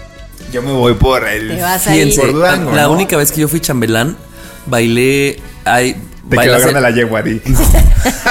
Yo 0.52 0.62
me 0.62 0.72
voy 0.72 0.94
por 0.94 1.26
el... 1.26 1.48
Te 1.56 1.62
vas 1.62 1.86
Por 2.16 2.32
Durango, 2.32 2.72
la 2.72 2.82
¿no? 2.84 2.92
única 2.92 3.16
vez 3.16 3.32
que 3.32 3.40
yo 3.40 3.48
fui 3.48 3.60
chambelán, 3.60 4.16
bailé. 4.66 5.40
Ay, 5.64 5.96
Te 6.28 6.36
bailas- 6.36 6.56
quedó 6.62 6.70
grande 6.72 6.80
la 6.80 6.90
yegua, 6.96 7.22
di. 7.22 7.40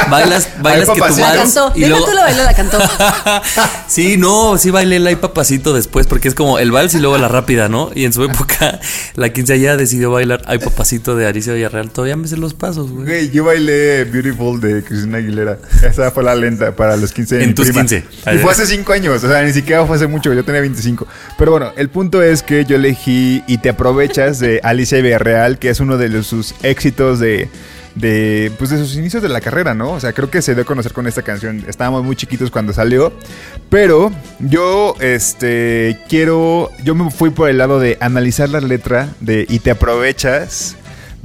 Bailas, 0.09 0.49
bailas 0.61 0.89
Ay, 0.89 0.95
que 0.95 1.01
tu. 1.01 1.17
La 1.19 1.33
cantó. 1.35 1.71
y 1.75 1.85
luego- 1.85 2.05
tú 2.05 2.11
la 2.13 2.21
bailó, 2.23 2.43
la 2.43 2.53
cantó. 2.53 2.77
sí, 3.87 4.17
no, 4.17 4.57
sí 4.57 4.69
bailé 4.71 4.97
el 4.97 5.07
ay 5.07 5.15
papacito 5.15 5.73
después, 5.73 6.07
porque 6.07 6.27
es 6.27 6.35
como 6.35 6.59
el 6.59 6.71
vals 6.71 6.93
y 6.93 6.99
luego 6.99 7.17
la 7.17 7.27
rápida, 7.27 7.69
¿no? 7.69 7.89
Y 7.95 8.05
en 8.05 8.13
su 8.13 8.23
época, 8.23 8.79
la 9.15 9.29
quinceañera 9.29 9.77
decidió 9.77 10.11
bailar 10.11 10.41
ay 10.45 10.59
papacito 10.59 11.15
de 11.15 11.25
Alicia 11.27 11.53
Villarreal. 11.53 11.89
Todavía 11.89 12.15
me 12.17 12.27
sé 12.27 12.37
los 12.37 12.53
pasos, 12.53 12.91
güey. 12.91 13.05
Güey, 13.05 13.31
yo 13.31 13.43
bailé 13.45 14.03
Beautiful 14.05 14.59
de 14.59 14.83
Cristina 14.83 15.17
Aguilera. 15.17 15.57
Esa 15.83 16.11
fue 16.11 16.23
la 16.23 16.35
lenta 16.35 16.75
para 16.75 16.95
los 16.97 17.11
15 17.11 17.35
de 17.37 17.43
En 17.43 17.49
mi 17.49 17.55
tus 17.55 17.67
prima. 17.67 17.81
15. 17.81 18.05
Y 18.33 18.37
fue 18.39 18.51
hace 18.51 18.65
5 18.67 18.93
años, 18.93 19.23
o 19.23 19.27
sea, 19.27 19.41
ni 19.43 19.53
siquiera 19.53 19.85
fue 19.85 19.95
hace 19.95 20.07
mucho, 20.07 20.33
yo 20.33 20.43
tenía 20.43 20.61
25. 20.61 21.07
Pero 21.37 21.51
bueno, 21.51 21.71
el 21.77 21.89
punto 21.89 22.21
es 22.21 22.43
que 22.43 22.65
yo 22.65 22.75
elegí 22.75 23.43
Y 23.47 23.57
te 23.59 23.69
aprovechas 23.69 24.39
de 24.39 24.59
Alicia 24.63 25.01
Villarreal, 25.01 25.57
que 25.59 25.69
es 25.69 25.79
uno 25.79 25.97
de 25.97 26.09
los- 26.09 26.27
sus 26.27 26.53
éxitos 26.63 27.19
de, 27.19 27.49
de, 27.97 28.51
pues 28.57 28.69
de 28.69 28.77
sus 28.77 28.95
inicios 28.95 29.23
de 29.23 29.29
la 29.29 29.41
carrera, 29.41 29.73
¿no? 29.73 29.91
O 29.91 29.99
sea, 29.99 30.13
creo 30.13 30.29
que 30.29 30.41
se 30.41 30.53
dio 30.53 30.63
a 30.63 30.65
conocer 30.65 30.93
con 30.93 31.07
esta 31.07 31.21
canción. 31.21 31.63
Estábamos 31.67 32.03
muy 32.03 32.15
chiquitos 32.15 32.51
cuando 32.51 32.73
salió. 32.73 33.11
Pero 33.69 34.11
yo, 34.39 34.95
este, 34.99 35.99
quiero, 36.07 36.69
yo 36.83 36.95
me 36.95 37.09
fui 37.11 37.29
por 37.29 37.49
el 37.49 37.57
lado 37.57 37.79
de 37.79 37.97
analizar 37.99 38.49
la 38.49 38.61
letra 38.61 39.09
de 39.19 39.45
Y 39.49 39.59
te 39.59 39.71
aprovechas 39.71 40.75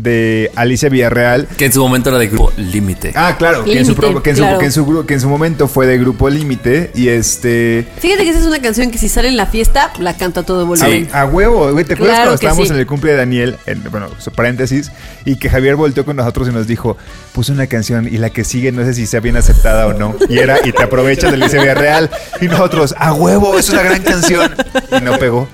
de 0.03 0.51
Alicia 0.57 0.89
Villarreal. 0.89 1.47
Que 1.57 1.67
en 1.67 1.73
su 1.73 1.81
momento 1.81 2.09
era 2.11 2.19
de 2.19 2.27
grupo 2.29 2.53
Límite. 2.57 3.13
Ah, 3.15 3.37
claro, 3.39 3.65
que 3.65 3.79
en, 3.79 3.87
su, 3.87 3.95
pro- 3.95 4.23
que, 4.23 4.31
en 4.31 4.37
su, 4.37 4.43
claro. 4.43 4.59
que 4.59 4.65
en 4.67 4.73
su 4.73 4.85
gru- 4.87 5.07
que 5.07 5.15
en 5.15 5.21
su 5.21 5.29
momento 5.29 5.69
fue 5.69 5.87
de 5.87 5.99
Grupo 5.99 6.29
Límite 6.29 6.91
y 6.95 7.09
este... 7.09 7.87
Fíjate 7.99 8.25
que 8.25 8.31
esa 8.31 8.41
es 8.41 8.47
una 8.47 8.61
canción 8.61 8.91
que 8.91 8.99
si 8.99 9.09
sale 9.09 9.29
en 9.29 9.37
la 9.37 9.47
fiesta, 9.47 9.93
la 10.01 10.17
canta 10.17 10.41
a 10.41 10.43
todo 10.43 10.67
volumen. 10.67 11.09
A, 11.13 11.21
a 11.23 11.25
huevo, 11.27 11.71
güey, 11.73 11.85
¿te 11.85 11.95
acuerdas 11.95 12.17
Claro 12.17 12.31
cuando 12.31 12.35
estábamos 12.35 12.69
sí. 12.69 12.75
en 12.75 12.81
el 12.81 12.87
cumple 12.87 13.13
de 13.13 13.17
Daniel? 13.19 13.57
En, 13.67 13.83
bueno, 13.91 14.09
su 14.19 14.31
paréntesis, 14.33 14.91
y 15.25 15.37
que 15.37 15.49
Javier 15.49 15.77
volteó 15.77 16.05
con 16.05 16.17
nosotros 16.17 16.49
y 16.49 16.53
nos 16.53 16.67
dijo, 16.67 16.97
puse 17.33 17.53
una 17.53 17.67
canción 17.69 18.07
y 18.09 18.19
la 18.19 18.31
que 18.31 18.45
sigue 18.45 18.73
no 18.73 18.85
sé 18.85 18.95
si 18.95 19.07
sea 19.07 19.21
bien 19.21 19.37
aceptada 19.37 19.87
o 19.87 19.93
no. 19.93 20.17
Y 20.29 20.39
era, 20.39 20.59
y 20.65 20.73
te 20.73 20.83
aprovechas 20.83 21.31
del 21.31 21.43
ICB 21.45 21.75
Real. 21.75 22.11
Y 22.41 22.47
nosotros, 22.47 22.95
a 22.99 23.13
huevo, 23.15 23.57
es 23.59 23.71
una 23.71 23.83
gran 23.83 24.03
canción. 24.03 24.53
Y 24.99 25.03
no 25.03 25.17
pegó. 25.19 25.49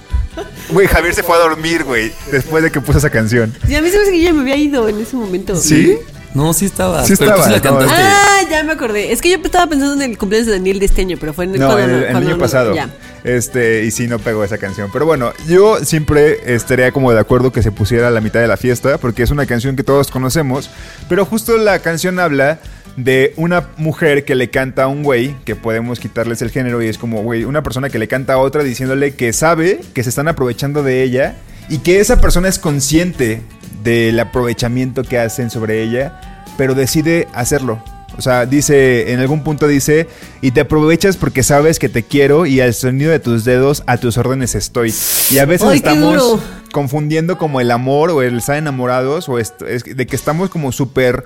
Güey, 0.71 0.87
Javier 0.87 1.15
se 1.15 1.23
fue 1.23 1.37
a 1.37 1.41
dormir, 1.41 1.85
güey, 1.85 2.13
después 2.31 2.63
de 2.63 2.71
que 2.71 2.81
puso 2.81 2.99
esa 2.99 3.11
canción. 3.11 3.55
Y 3.69 3.75
a 3.75 3.83
mí 3.83 3.91
se 3.91 3.97
me 3.97 4.03
hace 4.03 4.13
que 4.13 4.19
yo 4.19 4.25
ya 4.25 4.33
me 4.33 4.41
había 4.43 4.57
ido 4.57 4.89
en 4.89 5.01
ese 5.01 5.17
momento. 5.17 5.57
¿Sí? 5.57 5.99
No, 6.35 6.53
sí 6.53 6.67
estaba. 6.67 7.05
Sí 7.05 7.15
pero 7.19 7.35
tú 7.35 7.41
estaba, 7.41 7.45
sí 7.45 7.51
la 7.51 7.57
no, 7.71 7.79
cantaste. 7.79 8.03
Ah, 8.03 8.41
ya 8.51 8.63
me 8.63 8.73
acordé. 8.73 9.13
Es 9.13 9.21
que 9.21 9.31
yo 9.31 9.39
estaba 9.43 9.67
pensando 9.67 9.95
en 9.95 10.11
el 10.11 10.19
cumpleaños 10.19 10.47
de 10.47 10.53
Daniel 10.53 10.79
de 10.79 10.87
este 10.87 11.03
año, 11.03 11.17
pero 11.19 11.33
fue 11.33 11.47
en 11.47 11.55
el 11.55 11.61
No, 11.61 11.69
cuando 11.69 11.85
el, 11.85 12.05
el 12.05 12.17
año 12.17 12.39
pasado. 12.39 12.75
Ya. 12.75 12.91
Este, 13.25 13.85
y 13.85 13.91
sí, 13.91 14.07
no 14.07 14.19
pegó 14.19 14.45
esa 14.45 14.59
canción. 14.59 14.91
Pero 14.93 15.07
bueno, 15.07 15.33
yo 15.49 15.85
siempre 15.85 16.55
estaría 16.55 16.93
como 16.93 17.13
de 17.13 17.21
acuerdo 17.21 17.51
que 17.51 17.63
se 17.63 17.73
pusiera 17.73 18.09
a 18.09 18.11
la 18.11 18.21
mitad 18.21 18.41
de 18.41 18.47
la 18.47 18.57
fiesta, 18.57 18.99
porque 18.99 19.23
es 19.23 19.31
una 19.31 19.47
canción 19.47 19.75
que 19.75 19.83
todos 19.83 20.11
conocemos. 20.11 20.71
Pero 21.09 21.25
justo 21.25 21.57
la 21.57 21.79
canción 21.81 22.21
habla 22.21 22.61
de 22.99 23.33
una 23.37 23.69
mujer 23.77 24.25
que 24.25 24.35
le 24.35 24.51
canta 24.51 24.85
a 24.85 24.87
un 24.89 25.05
güey, 25.05 25.37
que 25.45 25.55
podemos 25.55 26.01
quitarles 26.01 26.43
el 26.43 26.51
género, 26.51 26.83
y 26.83 26.89
es 26.89 26.99
como, 26.99 27.23
güey, 27.23 27.45
una 27.45 27.63
persona 27.63 27.91
que 27.91 27.99
le 28.01 28.09
canta 28.09 28.35
a 28.35 28.39
otra 28.39 28.65
diciéndole 28.65 29.15
que 29.15 29.33
sabe 29.33 29.81
que 29.95 30.03
se 30.03 30.09
están 30.09 30.27
aprovechando 30.27 30.83
de 30.83 31.05
ella 31.05 31.37
y 31.69 31.79
que 31.79 32.01
esa 32.01 32.21
persona 32.21 32.49
es 32.49 32.59
consciente 32.59 33.41
del 33.85 34.19
aprovechamiento 34.19 35.05
que 35.05 35.19
hacen 35.19 35.49
sobre 35.49 35.83
ella, 35.83 36.45
pero 36.57 36.75
decide 36.75 37.29
hacerlo. 37.35 37.81
O 38.17 38.23
sea, 38.23 38.47
dice, 38.47 39.13
en 39.13 39.21
algún 39.21 39.45
punto 39.45 39.69
dice, 39.69 40.09
y 40.41 40.51
te 40.51 40.63
aprovechas 40.63 41.17
porque 41.17 41.45
sabes 41.45 41.79
que 41.79 41.89
te 41.89 42.03
quiero 42.03 42.47
y 42.47 42.61
al 42.61 42.75
sonido 42.75 43.13
de 43.13 43.21
tus 43.21 43.45
dedos 43.45 43.85
a 43.87 43.99
tus 43.99 44.19
órdenes 44.19 44.57
estoy. 44.57 44.93
Y 45.31 45.39
a 45.39 45.45
veces 45.45 45.69
Ay, 45.69 45.77
estamos 45.77 46.41
confundiendo 46.73 47.39
como 47.39 47.61
el 47.61 47.71
amor 47.71 48.11
o 48.11 48.23
el 48.23 48.39
estar 48.39 48.57
enamorados 48.57 49.29
o 49.29 49.39
es 49.39 49.55
de 49.59 50.07
que 50.07 50.17
estamos 50.17 50.51
como 50.51 50.73
súper, 50.73 51.25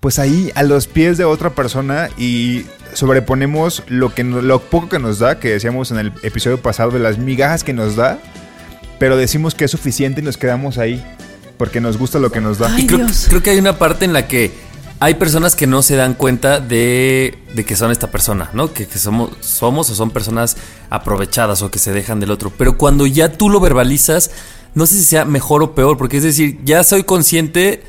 pues 0.00 0.18
ahí 0.18 0.52
a 0.54 0.62
los 0.62 0.86
pies 0.86 1.18
de 1.18 1.24
otra 1.24 1.50
persona 1.50 2.08
y 2.16 2.66
sobreponemos 2.94 3.82
lo, 3.88 4.14
que, 4.14 4.24
lo 4.24 4.60
poco 4.60 4.88
que 4.88 4.98
nos 4.98 5.18
da, 5.18 5.40
que 5.40 5.50
decíamos 5.50 5.90
en 5.90 5.98
el 5.98 6.12
episodio 6.22 6.60
pasado 6.60 6.90
de 6.90 7.00
las 7.00 7.18
migajas 7.18 7.64
que 7.64 7.72
nos 7.72 7.96
da, 7.96 8.18
pero 8.98 9.16
decimos 9.16 9.54
que 9.54 9.64
es 9.64 9.70
suficiente 9.70 10.20
y 10.20 10.24
nos 10.24 10.36
quedamos 10.36 10.78
ahí 10.78 11.04
porque 11.56 11.80
nos 11.80 11.98
gusta 11.98 12.20
lo 12.20 12.30
que 12.30 12.40
nos 12.40 12.58
da. 12.58 12.72
Ay, 12.72 12.84
Y 12.84 12.86
creo, 12.86 12.98
Dios. 13.06 13.26
creo 13.28 13.42
que 13.42 13.50
hay 13.50 13.58
una 13.58 13.78
parte 13.78 14.04
en 14.04 14.12
la 14.12 14.28
que 14.28 14.52
hay 15.00 15.14
personas 15.14 15.56
que 15.56 15.66
no 15.66 15.82
se 15.82 15.96
dan 15.96 16.14
cuenta 16.14 16.60
de, 16.60 17.38
de 17.54 17.64
que 17.64 17.76
son 17.76 17.90
esta 17.90 18.10
persona, 18.10 18.50
¿no? 18.52 18.72
Que, 18.72 18.86
que 18.86 18.98
somos, 18.98 19.30
somos 19.40 19.90
o 19.90 19.94
son 19.94 20.10
personas 20.10 20.56
aprovechadas 20.90 21.62
o 21.62 21.70
que 21.70 21.78
se 21.78 21.92
dejan 21.92 22.20
del 22.20 22.30
otro. 22.30 22.52
Pero 22.56 22.78
cuando 22.78 23.06
ya 23.06 23.32
tú 23.32 23.50
lo 23.50 23.60
verbalizas, 23.60 24.30
no 24.74 24.86
sé 24.86 24.94
si 24.94 25.04
sea 25.04 25.24
mejor 25.24 25.62
o 25.62 25.74
peor, 25.74 25.98
porque 25.98 26.16
es 26.18 26.22
decir, 26.22 26.58
ya 26.64 26.82
soy 26.84 27.02
consciente 27.02 27.82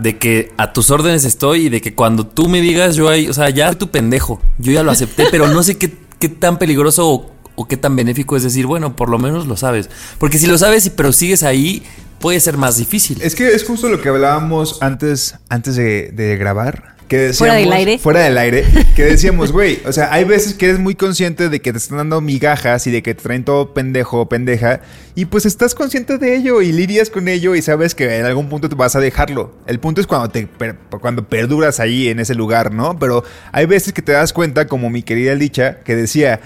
de 0.00 0.18
que 0.18 0.52
a 0.56 0.72
tus 0.72 0.90
órdenes 0.90 1.24
estoy 1.24 1.66
y 1.66 1.68
de 1.68 1.80
que 1.80 1.94
cuando 1.94 2.26
tú 2.26 2.48
me 2.48 2.60
digas 2.60 2.96
yo 2.96 3.08
ahí, 3.08 3.28
o 3.28 3.32
sea, 3.32 3.50
ya 3.50 3.72
tu 3.74 3.90
pendejo, 3.90 4.40
yo 4.58 4.72
ya 4.72 4.82
lo 4.82 4.90
acepté, 4.90 5.26
pero 5.30 5.48
no 5.48 5.62
sé 5.62 5.76
qué, 5.76 5.92
qué 6.18 6.28
tan 6.28 6.58
peligroso 6.58 7.08
o, 7.56 7.66
qué 7.68 7.76
tan 7.76 7.94
benéfico 7.94 8.36
es 8.36 8.42
decir, 8.42 8.66
bueno, 8.66 8.96
por 8.96 9.10
lo 9.10 9.18
menos 9.18 9.46
lo 9.46 9.56
sabes. 9.56 9.90
Porque 10.18 10.38
si 10.38 10.46
lo 10.46 10.56
sabes 10.56 10.86
y 10.86 10.90
pero 10.90 11.12
sigues 11.12 11.42
ahí, 11.42 11.82
puede 12.18 12.40
ser 12.40 12.56
más 12.56 12.78
difícil. 12.78 13.20
Es 13.20 13.34
que 13.34 13.48
es 13.48 13.64
justo 13.64 13.90
lo 13.90 14.00
que 14.00 14.08
hablábamos 14.08 14.78
antes, 14.80 15.34
antes 15.50 15.76
de 15.76 16.36
grabar. 16.38 16.99
Que 17.10 17.18
decíamos... 17.18 17.38
Fuera 17.38 17.54
del 17.54 17.72
aire. 17.72 17.98
Fuera 17.98 18.20
del 18.20 18.38
aire. 18.38 18.64
Que 18.94 19.02
decíamos, 19.04 19.50
güey, 19.50 19.80
o 19.84 19.92
sea, 19.92 20.12
hay 20.12 20.22
veces 20.22 20.54
que 20.54 20.66
eres 20.66 20.78
muy 20.78 20.94
consciente 20.94 21.48
de 21.48 21.60
que 21.60 21.72
te 21.72 21.78
están 21.78 21.98
dando 21.98 22.20
migajas 22.20 22.86
y 22.86 22.92
de 22.92 23.02
que 23.02 23.14
te 23.16 23.22
traen 23.22 23.44
todo 23.44 23.74
pendejo 23.74 24.20
o 24.20 24.28
pendeja. 24.28 24.80
Y 25.16 25.24
pues 25.24 25.44
estás 25.44 25.74
consciente 25.74 26.18
de 26.18 26.36
ello 26.36 26.62
y 26.62 26.70
lidias 26.70 27.10
con 27.10 27.26
ello 27.26 27.56
y 27.56 27.62
sabes 27.62 27.96
que 27.96 28.18
en 28.18 28.26
algún 28.26 28.48
punto 28.48 28.68
te 28.68 28.76
vas 28.76 28.94
a 28.94 29.00
dejarlo. 29.00 29.52
El 29.66 29.80
punto 29.80 30.00
es 30.00 30.06
cuando, 30.06 30.28
te, 30.28 30.46
per- 30.46 30.76
cuando 31.00 31.28
perduras 31.28 31.80
ahí 31.80 32.08
en 32.08 32.20
ese 32.20 32.36
lugar, 32.36 32.72
¿no? 32.72 32.96
Pero 32.96 33.24
hay 33.50 33.66
veces 33.66 33.92
que 33.92 34.02
te 34.02 34.12
das 34.12 34.32
cuenta, 34.32 34.68
como 34.68 34.88
mi 34.88 35.02
querida 35.02 35.34
Licha, 35.34 35.80
que 35.80 35.96
decía... 35.96 36.40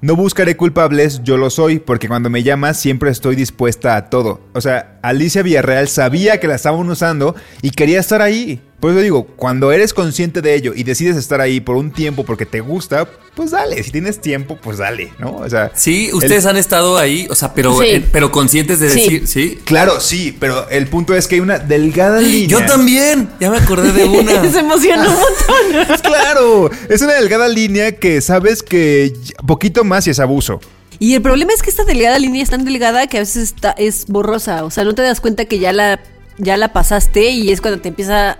No 0.00 0.14
buscaré 0.14 0.56
culpables, 0.56 1.22
yo 1.24 1.36
lo 1.36 1.50
soy, 1.50 1.80
porque 1.80 2.06
cuando 2.06 2.30
me 2.30 2.44
llamas 2.44 2.78
siempre 2.78 3.10
estoy 3.10 3.34
dispuesta 3.34 3.96
a 3.96 4.08
todo. 4.08 4.40
O 4.54 4.60
sea, 4.60 5.00
Alicia 5.02 5.42
Villarreal 5.42 5.88
sabía 5.88 6.38
que 6.38 6.46
la 6.46 6.54
estaban 6.54 6.88
usando 6.88 7.34
y 7.62 7.72
quería 7.72 7.98
estar 7.98 8.22
ahí. 8.22 8.60
Por 8.80 8.92
eso 8.92 9.00
digo, 9.00 9.26
cuando 9.26 9.72
eres 9.72 9.92
consciente 9.92 10.40
de 10.40 10.54
ello 10.54 10.72
y 10.72 10.84
decides 10.84 11.16
estar 11.16 11.40
ahí 11.40 11.58
por 11.60 11.74
un 11.76 11.90
tiempo 11.90 12.24
porque 12.24 12.46
te 12.46 12.60
gusta, 12.60 13.08
pues 13.34 13.50
dale. 13.50 13.82
Si 13.82 13.90
tienes 13.90 14.20
tiempo, 14.20 14.56
pues 14.62 14.78
dale, 14.78 15.12
¿no? 15.18 15.36
O 15.38 15.50
sea, 15.50 15.72
Sí, 15.74 16.10
ustedes 16.12 16.44
el- 16.44 16.50
han 16.50 16.56
estado 16.56 16.96
ahí, 16.96 17.26
o 17.28 17.34
sea, 17.34 17.54
pero, 17.54 17.76
Sí. 17.80 17.86
eh, 17.88 18.04
pero 18.12 18.30
conscientes 18.30 18.78
de 18.78 18.88
Sí. 18.90 19.00
decir, 19.00 19.26
sí. 19.26 19.58
Claro, 19.64 19.98
sí, 20.00 20.36
pero 20.38 20.68
el 20.70 20.86
punto 20.86 21.14
es 21.16 21.26
que 21.26 21.34
hay 21.36 21.40
una 21.40 21.58
delgada 21.58 22.20
línea. 22.20 22.46
Yo 22.60 22.66
también, 22.66 23.28
ya 23.40 23.50
me 23.50 23.56
acordé 23.58 23.92
de 23.92 24.04
una. 24.04 24.30
Se 24.52 24.60
emocionó 24.60 25.02
un 25.02 25.08
montón. 25.16 25.96
Claro, 26.02 26.70
es 26.88 27.02
una 27.02 27.14
delgada 27.14 27.48
línea 27.48 27.92
que 27.92 28.20
sabes 28.20 28.62
que 28.62 29.12
poquito 29.46 29.82
más 29.82 30.06
y 30.06 30.10
es 30.10 30.20
abuso. 30.20 30.60
Y 31.00 31.14
el 31.14 31.22
problema 31.22 31.52
es 31.52 31.62
que 31.62 31.70
esta 31.70 31.82
delgada 31.84 32.18
línea 32.18 32.42
es 32.44 32.50
tan 32.50 32.64
delgada 32.64 33.06
que 33.08 33.16
a 33.16 33.20
veces 33.20 33.42
está, 33.54 33.72
es 33.72 34.06
borrosa. 34.06 34.64
O 34.64 34.70
sea, 34.70 34.84
no 34.84 34.94
te 34.94 35.02
das 35.02 35.20
cuenta 35.20 35.44
que 35.46 35.58
ya 35.58 35.72
la, 35.72 36.00
ya 36.38 36.56
la 36.56 36.72
pasaste 36.72 37.30
y 37.30 37.50
es 37.50 37.60
cuando 37.60 37.80
te 37.80 37.88
empieza, 37.88 38.38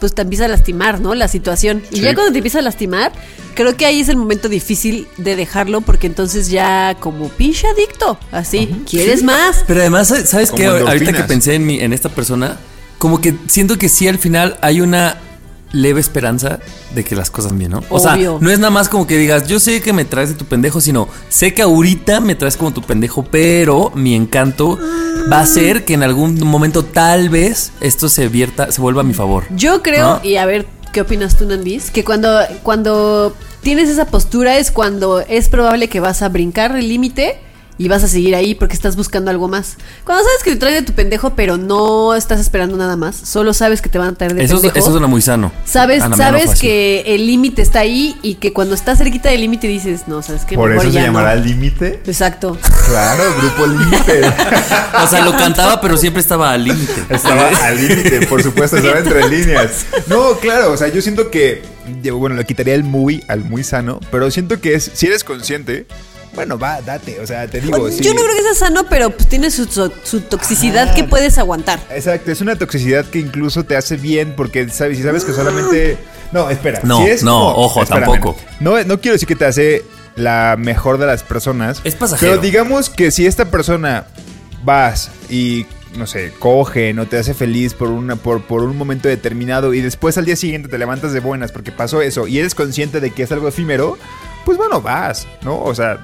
pues 0.00 0.14
te 0.14 0.22
empieza 0.22 0.46
a 0.46 0.48
lastimar, 0.48 1.00
¿no? 1.00 1.14
La 1.14 1.28
situación. 1.28 1.82
Y 1.90 1.96
Sí. 1.96 2.02
ya 2.02 2.14
cuando 2.14 2.32
te 2.32 2.38
empieza 2.38 2.58
a 2.58 2.62
lastimar, 2.62 3.12
creo 3.54 3.76
que 3.76 3.86
ahí 3.86 4.00
es 4.00 4.08
el 4.08 4.16
momento 4.16 4.48
difícil 4.48 5.06
de 5.18 5.36
dejarlo 5.36 5.82
porque 5.82 6.06
entonces 6.06 6.48
ya 6.50 6.96
como 6.98 7.28
pinche 7.28 7.66
adicto, 7.68 8.18
así, 8.32 8.68
¿quieres 8.88 9.22
más? 9.22 9.64
Pero 9.66 9.80
además, 9.80 10.08
¿sabes 10.24 10.50
Como 10.50 10.62
qué? 10.62 10.66
Ahorita 10.66 11.12
que 11.12 11.22
pensé 11.24 11.54
en, 11.54 11.66
mi, 11.66 11.78
en 11.80 11.92
esta 11.92 12.08
persona, 12.08 12.58
como 12.98 13.20
que 13.20 13.34
siento 13.46 13.76
que 13.78 13.88
sí 13.88 14.08
al 14.08 14.18
final 14.18 14.58
hay 14.62 14.80
una 14.80 15.18
leve 15.72 16.00
esperanza 16.00 16.58
de 16.94 17.04
que 17.04 17.14
las 17.14 17.30
cosas 17.30 17.56
bien, 17.56 17.72
¿no? 17.72 17.82
O 17.90 18.00
sea, 18.00 18.16
no 18.16 18.50
es 18.50 18.58
nada 18.58 18.70
más 18.70 18.88
como 18.88 19.06
que 19.06 19.16
digas, 19.16 19.46
yo 19.46 19.60
sé 19.60 19.80
que 19.80 19.92
me 19.92 20.04
traes 20.04 20.30
de 20.30 20.34
tu 20.34 20.44
pendejo, 20.44 20.80
sino 20.80 21.08
sé 21.28 21.54
que 21.54 21.62
ahorita 21.62 22.20
me 22.20 22.34
traes 22.34 22.56
como 22.56 22.72
tu 22.72 22.82
pendejo, 22.82 23.24
pero 23.24 23.92
mi 23.94 24.14
encanto 24.14 24.78
va 25.30 25.40
a 25.40 25.46
ser 25.46 25.84
que 25.84 25.94
en 25.94 26.02
algún 26.02 26.38
momento 26.46 26.84
tal 26.84 27.28
vez 27.28 27.72
esto 27.80 28.08
se 28.08 28.28
vierta, 28.28 28.72
se 28.72 28.80
vuelva 28.80 29.02
a 29.02 29.04
mi 29.04 29.14
favor. 29.14 29.44
Yo 29.50 29.82
creo, 29.82 30.16
¿No? 30.16 30.20
y 30.22 30.36
a 30.36 30.46
ver, 30.46 30.66
¿qué 30.92 31.02
opinas 31.02 31.36
tú, 31.36 31.46
Nandis? 31.46 31.90
Que 31.90 32.04
cuando, 32.04 32.40
cuando 32.62 33.34
tienes 33.62 33.88
esa 33.88 34.06
postura 34.06 34.58
es 34.58 34.70
cuando 34.70 35.20
es 35.20 35.48
probable 35.48 35.88
que 35.88 36.00
vas 36.00 36.22
a 36.22 36.28
brincar 36.28 36.76
el 36.76 36.88
límite 36.88 37.38
y 37.80 37.88
vas 37.88 38.04
a 38.04 38.08
seguir 38.08 38.34
ahí 38.34 38.54
porque 38.54 38.74
estás 38.74 38.94
buscando 38.94 39.30
algo 39.30 39.48
más. 39.48 39.78
Cuando 40.04 40.22
sabes 40.22 40.42
que 40.44 40.50
te 40.50 40.56
traen 40.58 40.74
de 40.74 40.82
tu 40.82 40.92
pendejo, 40.92 41.30
pero 41.34 41.56
no 41.56 42.14
estás 42.14 42.38
esperando 42.38 42.76
nada 42.76 42.94
más, 42.94 43.16
solo 43.16 43.54
sabes 43.54 43.80
que 43.80 43.88
te 43.88 43.96
van 43.96 44.08
a 44.08 44.12
traer 44.12 44.34
de 44.34 44.44
Eso, 44.44 44.56
pendejo. 44.56 44.78
eso 44.78 44.90
suena 44.90 45.06
muy 45.06 45.22
sano. 45.22 45.50
Sabes, 45.64 46.04
sabes 46.14 46.60
que 46.60 47.04
el 47.06 47.26
límite 47.26 47.62
está 47.62 47.78
ahí 47.80 48.18
y 48.20 48.34
que 48.34 48.52
cuando 48.52 48.74
estás 48.74 48.98
cerquita 48.98 49.30
del 49.30 49.40
límite 49.40 49.66
dices, 49.66 50.02
no, 50.08 50.20
sabes 50.20 50.44
que 50.44 50.56
Por 50.56 50.68
mejor 50.68 50.84
eso 50.84 50.92
se 50.92 50.94
ya 50.96 51.00
no". 51.00 51.06
llamará 51.06 51.34
límite. 51.36 52.02
Exacto. 52.04 52.58
Claro, 52.86 53.22
grupo 53.38 53.66
límite. 53.66 54.20
O 55.02 55.06
sea, 55.06 55.24
lo 55.24 55.32
cantaba, 55.32 55.80
pero 55.80 55.96
siempre 55.96 56.20
estaba 56.20 56.52
al 56.52 56.64
límite. 56.64 56.92
Estaba 57.08 57.48
al 57.48 57.76
límite, 57.88 58.26
por 58.26 58.42
supuesto, 58.42 58.76
estaba 58.76 58.98
entre 58.98 59.26
líneas. 59.26 59.86
No, 60.06 60.34
claro, 60.38 60.72
o 60.72 60.76
sea, 60.76 60.88
yo 60.88 61.00
siento 61.00 61.30
que, 61.30 61.62
yo, 62.02 62.18
bueno, 62.18 62.36
le 62.36 62.44
quitaría 62.44 62.74
el 62.74 62.84
muy 62.84 63.24
al 63.26 63.40
muy 63.44 63.64
sano, 63.64 64.00
pero 64.10 64.30
siento 64.30 64.60
que 64.60 64.74
es, 64.74 64.90
si 64.92 65.06
eres 65.06 65.24
consciente, 65.24 65.86
bueno, 66.34 66.58
va, 66.58 66.80
date, 66.80 67.18
o 67.20 67.26
sea, 67.26 67.46
te 67.48 67.60
digo, 67.60 67.90
sí. 67.90 68.02
Yo 68.02 68.14
no 68.14 68.22
creo 68.22 68.34
que 68.36 68.42
sea 68.42 68.54
sano, 68.54 68.84
pero 68.88 69.10
pues 69.10 69.28
tiene 69.28 69.50
su, 69.50 69.64
su- 69.66 69.92
su 70.04 70.20
toxicidad 70.22 70.88
Ah. 70.90 70.94
que 70.94 71.04
puedes 71.04 71.38
aguantar. 71.38 71.80
Exacto, 71.90 72.30
es 72.30 72.40
una 72.40 72.56
toxicidad 72.56 73.04
que 73.06 73.18
incluso 73.18 73.64
te 73.64 73.76
hace 73.76 73.96
bien 73.96 74.34
porque 74.36 74.68
sabes, 74.68 74.96
si 74.98 75.02
sabes 75.02 75.24
que 75.24 75.32
solamente... 75.32 75.98
No, 76.32 76.48
espera. 76.48 76.80
No, 76.84 76.98
si 76.98 77.10
es 77.10 77.24
no, 77.24 77.32
como- 77.32 77.56
ojo, 77.64 77.82
espérame, 77.82 78.08
tampoco. 78.12 78.36
No, 78.60 78.80
no 78.84 79.00
quiero 79.00 79.14
decir 79.14 79.26
que 79.26 79.34
te 79.34 79.46
hace 79.46 79.84
la 80.14 80.54
mejor 80.56 80.98
de 80.98 81.06
las 81.06 81.24
personas. 81.24 81.80
Es 81.82 81.96
pasajero. 81.96 82.30
Pero 82.34 82.40
digamos 82.42 82.88
que 82.88 83.10
si 83.10 83.26
esta 83.26 83.46
persona 83.50 84.06
vas 84.62 85.10
y 85.28 85.66
no 85.96 86.06
sé, 86.06 86.32
coge, 86.38 86.92
no 86.94 87.06
te 87.08 87.18
hace 87.18 87.34
feliz 87.34 87.74
por, 87.74 87.88
una, 87.88 88.14
por, 88.14 88.42
por 88.42 88.62
un 88.62 88.76
momento 88.76 89.08
determinado 89.08 89.74
y 89.74 89.80
después 89.80 90.16
al 90.18 90.24
día 90.24 90.36
siguiente 90.36 90.68
te 90.68 90.78
levantas 90.78 91.12
de 91.12 91.18
buenas 91.18 91.50
porque 91.50 91.72
pasó 91.72 92.00
eso 92.00 92.28
y 92.28 92.38
eres 92.38 92.54
consciente 92.54 93.00
de 93.00 93.10
que 93.10 93.24
es 93.24 93.32
algo 93.32 93.48
efímero, 93.48 93.98
pues 94.44 94.58
bueno, 94.58 94.80
vas, 94.80 95.26
¿no? 95.42 95.60
O 95.62 95.74
sea, 95.74 95.98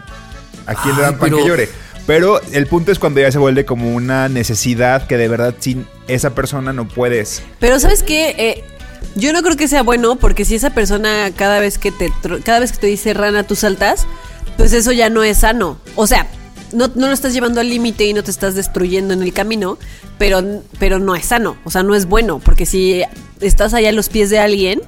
¿a 0.66 0.74
quién 0.74 0.96
le 0.96 1.02
dan 1.02 1.18
pan 1.18 1.30
pero- 1.30 1.38
que 1.38 1.48
llore? 1.48 1.68
Pero 2.06 2.40
el 2.52 2.68
punto 2.68 2.92
es 2.92 3.00
cuando 3.00 3.20
ya 3.20 3.32
se 3.32 3.38
vuelve 3.38 3.64
como 3.64 3.92
una 3.92 4.28
necesidad 4.28 5.08
que 5.08 5.16
de 5.16 5.26
verdad 5.26 5.54
sin 5.58 5.88
esa 6.06 6.36
persona 6.36 6.72
no 6.72 6.86
puedes. 6.86 7.42
Pero 7.58 7.80
¿sabes 7.80 8.04
qué? 8.04 8.28
Eh, 8.38 8.64
yo 9.16 9.32
no 9.32 9.42
creo 9.42 9.56
que 9.56 9.66
sea 9.66 9.82
bueno 9.82 10.14
porque 10.14 10.44
si 10.44 10.54
esa 10.54 10.70
persona 10.70 11.32
cada 11.34 11.58
vez 11.58 11.78
que 11.78 11.90
te 11.90 12.12
cada 12.44 12.60
vez 12.60 12.70
que 12.70 12.78
te 12.78 12.86
dice 12.86 13.12
rana 13.12 13.42
tú 13.42 13.56
saltas, 13.56 14.06
pues 14.56 14.72
eso 14.72 14.92
ya 14.92 15.10
no 15.10 15.24
es 15.24 15.38
sano. 15.38 15.78
O 15.96 16.06
sea, 16.06 16.28
no, 16.72 16.88
no 16.94 17.08
lo 17.08 17.12
estás 17.12 17.32
llevando 17.32 17.60
al 17.60 17.68
límite 17.68 18.04
y 18.04 18.12
no 18.14 18.22
te 18.22 18.30
estás 18.30 18.54
destruyendo 18.54 19.12
en 19.12 19.22
el 19.22 19.32
camino, 19.32 19.76
pero, 20.16 20.62
pero 20.78 21.00
no 21.00 21.16
es 21.16 21.26
sano. 21.26 21.56
O 21.64 21.72
sea, 21.72 21.82
no 21.82 21.96
es 21.96 22.06
bueno 22.06 22.38
porque 22.38 22.66
si 22.66 23.02
estás 23.40 23.74
allá 23.74 23.88
a 23.88 23.92
los 23.92 24.08
pies 24.10 24.30
de 24.30 24.38
alguien, 24.38 24.80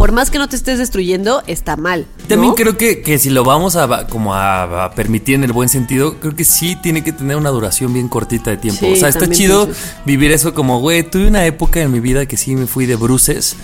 por 0.00 0.12
más 0.12 0.30
que 0.30 0.38
no 0.38 0.48
te 0.48 0.56
estés 0.56 0.78
destruyendo, 0.78 1.42
está 1.46 1.76
mal. 1.76 2.06
¿no? 2.22 2.26
También 2.26 2.54
creo 2.54 2.78
que, 2.78 3.02
que 3.02 3.18
si 3.18 3.28
lo 3.28 3.44
vamos 3.44 3.76
a 3.76 4.06
como 4.06 4.34
a, 4.34 4.86
a 4.86 4.90
permitir 4.92 5.34
en 5.34 5.44
el 5.44 5.52
buen 5.52 5.68
sentido, 5.68 6.18
creo 6.18 6.34
que 6.34 6.44
sí 6.46 6.74
tiene 6.82 7.04
que 7.04 7.12
tener 7.12 7.36
una 7.36 7.50
duración 7.50 7.92
bien 7.92 8.08
cortita 8.08 8.48
de 8.50 8.56
tiempo. 8.56 8.80
Sí, 8.80 8.92
o 8.92 8.96
sea, 8.96 9.10
está 9.10 9.28
chido 9.28 9.66
pienso 9.66 9.82
vivir 10.06 10.32
eso 10.32 10.54
como, 10.54 10.80
güey, 10.80 11.02
tuve 11.02 11.26
una 11.28 11.44
época 11.44 11.82
en 11.82 11.92
mi 11.92 12.00
vida 12.00 12.24
que 12.24 12.38
sí 12.38 12.56
me 12.56 12.66
fui 12.66 12.86
de 12.86 12.96
bruces. 12.96 13.56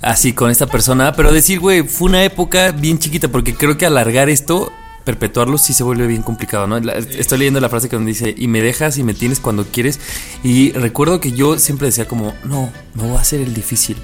Así 0.00 0.32
con 0.32 0.50
esta 0.50 0.66
persona, 0.66 1.12
pero 1.12 1.30
decir, 1.30 1.60
güey, 1.60 1.82
fue 1.82 2.08
una 2.08 2.24
época 2.24 2.72
bien 2.72 2.98
chiquita, 2.98 3.28
porque 3.28 3.54
creo 3.54 3.76
que 3.76 3.84
alargar 3.84 4.30
esto, 4.30 4.72
perpetuarlo, 5.04 5.58
sí 5.58 5.74
se 5.74 5.84
vuelve 5.84 6.06
bien 6.06 6.22
complicado, 6.22 6.66
¿no? 6.66 6.80
La- 6.80 6.94
estoy 6.94 7.36
leyendo 7.38 7.60
la 7.60 7.68
frase 7.68 7.90
que 7.90 7.96
donde 7.96 8.12
dice, 8.12 8.34
y 8.36 8.48
me 8.48 8.62
dejas 8.62 8.96
y 8.96 9.02
me 9.02 9.12
tienes 9.12 9.40
cuando 9.40 9.66
quieres. 9.66 10.00
Y 10.42 10.72
recuerdo 10.72 11.20
que 11.20 11.32
yo 11.32 11.58
siempre 11.58 11.88
decía 11.88 12.08
como, 12.08 12.32
no, 12.44 12.70
me 12.94 13.02
voy 13.02 13.16
a 13.18 13.20
hacer 13.20 13.40
el 13.42 13.52
difícil. 13.52 13.98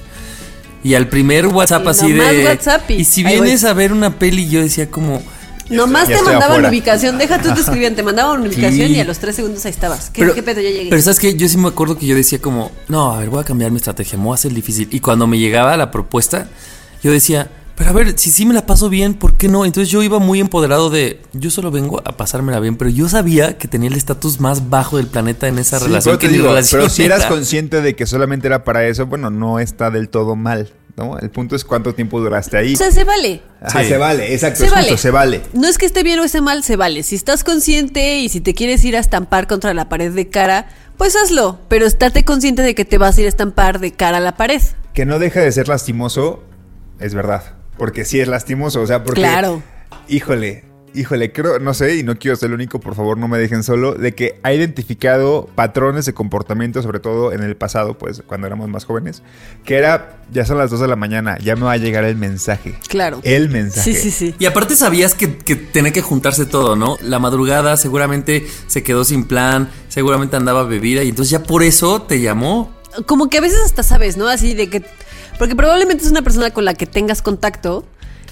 Y 0.85 0.95
al 0.95 1.09
primer 1.09 1.47
WhatsApp 1.47 1.85
Y 1.85 1.89
así 1.89 2.13
de. 2.13 2.45
WhatsApp 2.45 2.91
y- 2.91 2.95
y 2.95 3.05
si 3.05 3.23
vienes 3.23 3.65
a 3.65 3.73
ver 3.73 3.93
una 3.93 4.19
peli, 4.19 4.49
yo 4.49 4.61
decía 4.61 4.91
como. 4.91 5.23
Nomás 5.71 6.07
te 6.09 6.17
mandaban 6.17 6.43
afuera. 6.51 6.69
ubicación, 6.69 7.17
deja 7.19 7.41
tú 7.41 7.55
te 7.55 7.61
escribían, 7.61 7.95
te 7.95 8.03
mandaban 8.03 8.41
una 8.41 8.49
ubicación 8.51 8.89
Sí. 8.89 8.95
y 8.97 9.01
a 9.01 9.05
los 9.05 9.19
tres 9.21 9.37
segundos 9.37 9.65
ahí 9.65 9.71
estabas. 9.71 10.11
¿Qué, 10.11 10.31
qué 10.35 10.43
pedo? 10.43 10.61
Ya 10.61 10.69
llegué. 10.69 10.91
Pero 10.91 11.01
sabes 11.01 11.19
que 11.19 11.35
yo 11.35 11.49
sí 11.49 11.57
me 11.57 11.69
acuerdo 11.69 11.97
que 11.97 12.05
yo 12.07 12.15
decía 12.15 12.41
como, 12.41 12.73
no, 12.89 13.13
a 13.13 13.21
ver, 13.21 13.31
voy 13.31 13.41
a 13.41 13.45
cambiar 13.45 13.71
mi 13.71 13.79
estrategia, 13.79 14.19
me 14.19 14.25
voy 14.25 14.33
a 14.33 14.35
hacer 14.35 14.53
difícil. 14.53 14.89
Y 14.91 15.01
cuando 15.01 15.27
me 15.27 15.39
llegaba 15.39 15.75
la 15.79 15.91
propuesta, 15.91 16.49
yo 17.03 17.11
decía, 17.13 17.49
pero 17.85 17.91
a 17.99 18.05
ver, 18.05 18.17
si 18.19 18.31
sí 18.31 18.47
me 18.47 18.55
la 18.55 18.65
paso 18.65 18.89
bien, 18.89 19.15
¿por 19.15 19.35
qué 19.35 19.49
no? 19.49 19.65
Entonces 19.65 19.91
yo 19.91 20.03
iba 20.05 20.21
muy 20.21 20.39
empoderado 20.39 20.89
de, 20.89 21.21
yo 21.33 21.51
solo 21.51 21.73
vengo 21.73 22.01
a 22.05 22.17
pasármela 22.17 22.61
bien, 22.61 22.77
pero 22.77 22.91
yo 22.91 23.09
sabía 23.09 23.59
que 23.59 23.67
tenía 23.67 23.89
el 23.91 23.97
estatus 23.97 24.39
más 24.41 24.71
bajo 24.71 24.99
del 24.99 25.09
planeta 25.09 25.49
en 25.49 25.59
esa 25.59 25.79
Sí, 25.81 25.87
relación. 25.87 26.13
pero 26.17 26.19
te 26.21 26.27
que 26.27 26.31
mi 26.31 26.39
digo, 26.39 26.49
relación 26.51 26.81
pero 26.83 26.91
si 26.91 27.03
eras 27.05 27.21
era. 27.23 27.29
consciente 27.31 27.81
de 27.81 27.97
que 27.97 28.07
solamente 28.07 28.47
era 28.47 28.63
para 28.63 28.87
eso, 28.87 29.07
bueno, 29.07 29.31
no 29.31 29.59
está 29.59 29.91
del 29.91 30.09
todo 30.11 30.37
mal, 30.37 30.73
¿no? 30.97 31.19
El 31.19 31.31
punto 31.31 31.57
es 31.57 31.65
cuánto 31.65 31.93
tiempo 31.93 32.21
duraste 32.21 32.57
ahí. 32.57 32.75
o 32.75 32.77
sea, 32.77 32.93
se 32.93 33.03
vale. 33.03 33.43
Ajá, 33.61 33.83
Sí. 33.83 33.89
se 33.89 33.97
vale, 33.99 34.33
exacto, 34.33 34.61
Se 34.61 34.67
es 34.67 34.71
vale. 34.71 34.83
justo, 34.85 34.99
se 35.03 35.11
vale. 35.11 35.41
No 35.53 35.67
es 35.67 35.77
que 35.77 35.87
esté 35.87 36.05
bien 36.05 36.21
o 36.21 36.25
esté 36.25 36.41
mal, 36.41 36.63
se 36.63 36.77
vale. 36.77 37.03
Si 37.03 37.17
estás 37.17 37.43
consciente 37.43 38.19
y 38.21 38.29
si 38.29 38.41
te 38.41 38.55
quieres 38.55 38.85
ir 38.85 38.97
a 38.97 39.01
estampar 39.01 39.49
contra 39.49 39.75
la 39.75 39.89
pared 39.89 40.13
de 40.13 40.29
cara, 40.29 40.69
pues 40.97 41.17
hazlo. 41.17 41.59
Pero 41.69 41.87
estate 41.87 42.25
consciente 42.25 42.63
de 42.63 42.77
que 42.77 42.85
te 42.85 42.97
vas 42.99 43.17
a 43.19 43.21
ir 43.23 43.27
a 43.27 43.31
estampar 43.31 43.81
de 43.81 43.91
cara 43.93 44.19
a 44.19 44.21
la 44.21 44.37
pared. 44.37 44.63
Que 44.95 45.05
no 45.05 45.19
deja 45.19 45.41
de 45.41 45.51
ser 45.51 45.67
lastimoso, 45.67 46.45
es 47.01 47.13
verdad. 47.15 47.55
Porque 47.77 48.05
sí 48.05 48.21
es 48.21 48.29
lastimoso, 48.29 48.81
o 48.81 48.87
sea, 48.87 49.03
porque... 49.05 49.21
Claro. 49.21 49.63
Híjole, 50.09 50.65
híjole, 50.95 51.33
creo, 51.33 51.59
no 51.59 51.75
sé, 51.75 51.97
y 51.97 52.03
no 52.03 52.19
quiero 52.19 52.37
ser 52.37 52.49
el 52.49 52.55
único, 52.55 52.81
por 52.81 52.95
favor, 52.95 53.19
no 53.19 53.29
me 53.29 53.39
dejen 53.39 53.63
solo, 53.63 53.95
de 53.95 54.15
que 54.15 54.39
ha 54.43 54.53
identificado 54.53 55.49
patrones 55.55 56.07
de 56.07 56.15
comportamiento, 56.15 56.83
sobre 56.83 57.01
todo 57.01 57.33
en 57.33 57.43
el 57.43 57.57
pasado, 57.57 57.97
pues, 57.97 58.23
cuando 58.27 58.47
éramos 58.47 58.69
más 58.69 58.85
jóvenes, 58.85 59.23
que 59.65 59.77
era, 59.77 60.23
ya 60.33 60.45
son 60.45 60.59
las 60.59 60.71
2 60.71 60.81
de 60.81 60.89
la 60.89 60.97
mañana, 60.97 61.39
ya 61.39 61.57
me 61.57 61.63
va 61.63 61.73
a 61.73 61.77
llegar 61.77 62.05
el 62.05 62.17
mensaje. 62.17 62.75
Claro. 62.89 63.21
El 63.23 63.49
mensaje. 63.49 63.95
Sí, 63.95 64.01
sí, 64.01 64.11
sí. 64.11 64.35
Y 64.39 64.47
aparte 64.47 64.77
sabías 64.77 65.15
que, 65.15 65.39
que 65.39 65.57
tenía 65.57 65.93
que 65.93 66.03
juntarse 66.03 66.47
todo, 66.47 66.77
¿no? 66.77 66.99
La 67.01 67.19
madrugada 67.19 67.77
seguramente 67.77 68.47
se 68.67 68.83
quedó 68.83 69.05
sin 69.05 69.25
plan, 69.25 69.71
seguramente 69.89 70.37
andaba 70.37 70.65
bebida 70.65 71.03
y 71.03 71.09
entonces 71.09 71.31
ya 71.31 71.43
por 71.43 71.63
eso 71.63 72.03
te 72.03 72.21
llamó. 72.21 72.71
Como 73.07 73.31
que 73.31 73.39
a 73.39 73.41
veces 73.41 73.61
hasta 73.65 73.83
sabes, 73.83 74.17
¿no? 74.17 74.29
Así 74.29 74.55
de 74.55 74.69
que. 74.69 74.83
Porque 75.43 75.57
probablemente 75.57 76.05
es 76.05 76.11
una 76.13 76.23
persona 76.23 76.53
con 76.53 76.65
la 76.65 76.73
que 76.73 76.87
tengas 76.87 77.21
contacto 77.21 77.85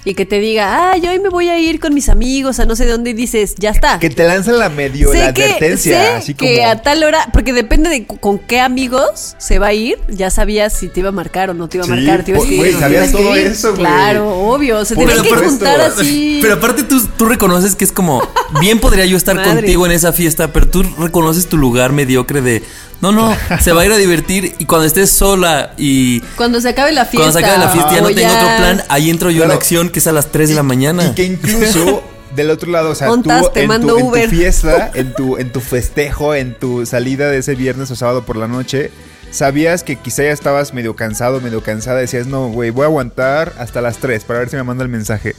y 0.05 0.15
que 0.15 0.25
te 0.27 0.41
diga, 0.41 0.93
ah, 0.93 0.97
yo 0.97 1.11
hoy 1.11 1.19
me 1.21 1.29
voy 1.29 1.49
a 1.49 1.59
ir 1.59 1.79
con 1.81 1.93
mis 1.93 2.09
amigos 2.09 2.59
a 2.61 2.65
no 2.65 2.75
sé 2.77 2.87
dónde 2.87 3.11
y 3.11 3.13
dices, 3.13 3.55
ya 3.59 3.71
está. 3.71 3.99
Que 3.99 4.09
te 4.11 4.25
lanzan 4.27 4.59
la 4.59 4.69
medio, 4.71 5.13
la 5.13 5.35
que, 5.35 5.45
advertencia. 5.45 6.01
sé 6.03 6.09
así 6.09 6.35
como. 6.35 6.51
que 6.51 6.65
a 6.65 6.81
tal 6.81 7.03
hora, 7.05 7.29
porque 7.33 7.53
depende 7.53 7.91
de 7.91 8.07
con 8.07 8.39
qué 8.39 8.61
amigos 8.61 9.35
se 9.39 9.59
va 9.59 9.69
a 9.69 9.73
ir, 9.75 9.99
ya 10.09 10.31
sabías 10.31 10.73
si 10.73 10.89
te 10.89 11.01
iba 11.01 11.11
a 11.11 11.13
marcar 11.13 11.51
o 11.51 11.55
no 11.55 11.69
te 11.69 11.77
iba 11.77 11.85
a 11.85 11.87
Sí, 11.87 11.93
marcar, 11.93 12.25
te 12.25 12.31
iba 12.31 12.39
a 12.39 12.41
po- 12.41 12.45
escribir. 12.45 12.61
güey, 12.61 12.73
te 12.73 12.79
iba 12.79 13.03
a 13.03 13.07
sabías 13.07 13.13
todo 13.13 13.35
eso, 13.37 13.69
güey. 13.73 13.81
Claro, 13.83 14.31
obvio, 14.39 14.85
se 14.85 14.97
tenían 14.97 15.23
que 15.23 15.35
juntar 15.35 15.81
así. 15.81 16.39
Pero 16.43 16.55
aparte 16.55 16.83
tú, 16.83 17.01
tú 17.19 17.27
reconoces 17.27 17.75
que 17.77 17.85
es 17.85 17.93
como, 17.93 18.23
bien 18.61 18.79
podría 18.81 19.05
yo 19.05 19.17
estar 19.19 19.35
Madre. 19.37 19.53
contigo 19.57 19.85
en 19.87 19.93
esa 19.93 20.13
fiesta, 20.15 20.53
pero 20.53 20.67
tú 20.69 20.83
reconoces 20.99 21.47
tu 21.47 21.57
lugar 21.59 21.93
mediocre 21.93 22.41
de, 22.41 22.63
no, 23.03 23.13
no, 23.13 23.35
se 23.61 23.73
va 23.73 23.83
a 23.83 23.87
ir 23.87 23.93
a 23.93 23.97
divertir 23.99 24.55
y 24.59 24.65
cuando 24.65 24.87
estés 24.87 25.11
sola 25.11 25.73
y 25.77 26.21
Cuando 26.37 26.61
se 26.61 26.71
acabe 26.71 26.93
la 26.93 27.05
fiesta. 27.05 27.31
cuando 27.31 27.39
se 27.39 27.45
acabe 27.45 27.59
la 27.65 27.71
fiesta 27.71 27.95
ya 27.95 28.01
no 28.01 28.09
tengo 28.09 28.33
otro 28.33 28.57
plan, 28.57 28.83
ahí 28.89 29.11
entro 29.11 29.31
yo 29.31 29.43
en 29.43 29.49
Claro. 29.49 29.59
acción 29.59 29.89
que 29.91 29.99
es 29.99 30.07
a 30.07 30.13
las 30.13 30.31
3 30.33 30.51
de 30.51 30.55
la 30.55 30.63
mañana. 30.63 31.07
Y 31.07 31.15
que 31.15 31.25
incluso 31.25 32.03
del 32.35 32.51
otro 32.51 32.71
lado, 32.71 32.91
o 32.91 32.95
sea, 32.95 33.09
tú 33.09 33.15
Ontas, 33.15 33.53
te 33.53 33.63
en, 33.63 33.69
mando 33.69 33.97
tu, 33.97 34.17
en 34.17 34.31
tu 34.31 34.37
fiesta, 34.37 34.91
en 34.95 35.15
tu, 35.15 35.37
en 35.37 35.51
tu 35.51 35.61
festejo, 35.61 36.35
en 36.35 36.55
tu 36.55 36.87
salida 36.87 37.29
de 37.29 37.39
ese 37.39 37.55
viernes 37.55 37.91
o 37.91 37.97
sábado 37.97 38.25
por 38.25 38.37
la 38.37 38.49
noche, 38.49 38.91
sabías 39.31 39.83
que 39.83 39.97
quizá 39.97 40.25
ya 40.25 40.33
estabas 40.33 40.75
medio 40.75 40.97
cansado, 40.97 41.41
medio 41.41 41.63
cansada, 41.63 41.99
decías, 41.99 42.27
no, 42.27 42.49
güey, 42.49 42.71
voy 42.71 42.85
a 42.85 42.87
aguantar 42.87 43.53
hasta 43.59 43.81
las 43.81 43.99
3 43.99 44.25
para 44.25 44.41
ver 44.41 44.49
si 44.49 44.57
me 44.57 44.63
manda 44.63 44.83
el 44.83 44.91
mensaje. 44.91 45.35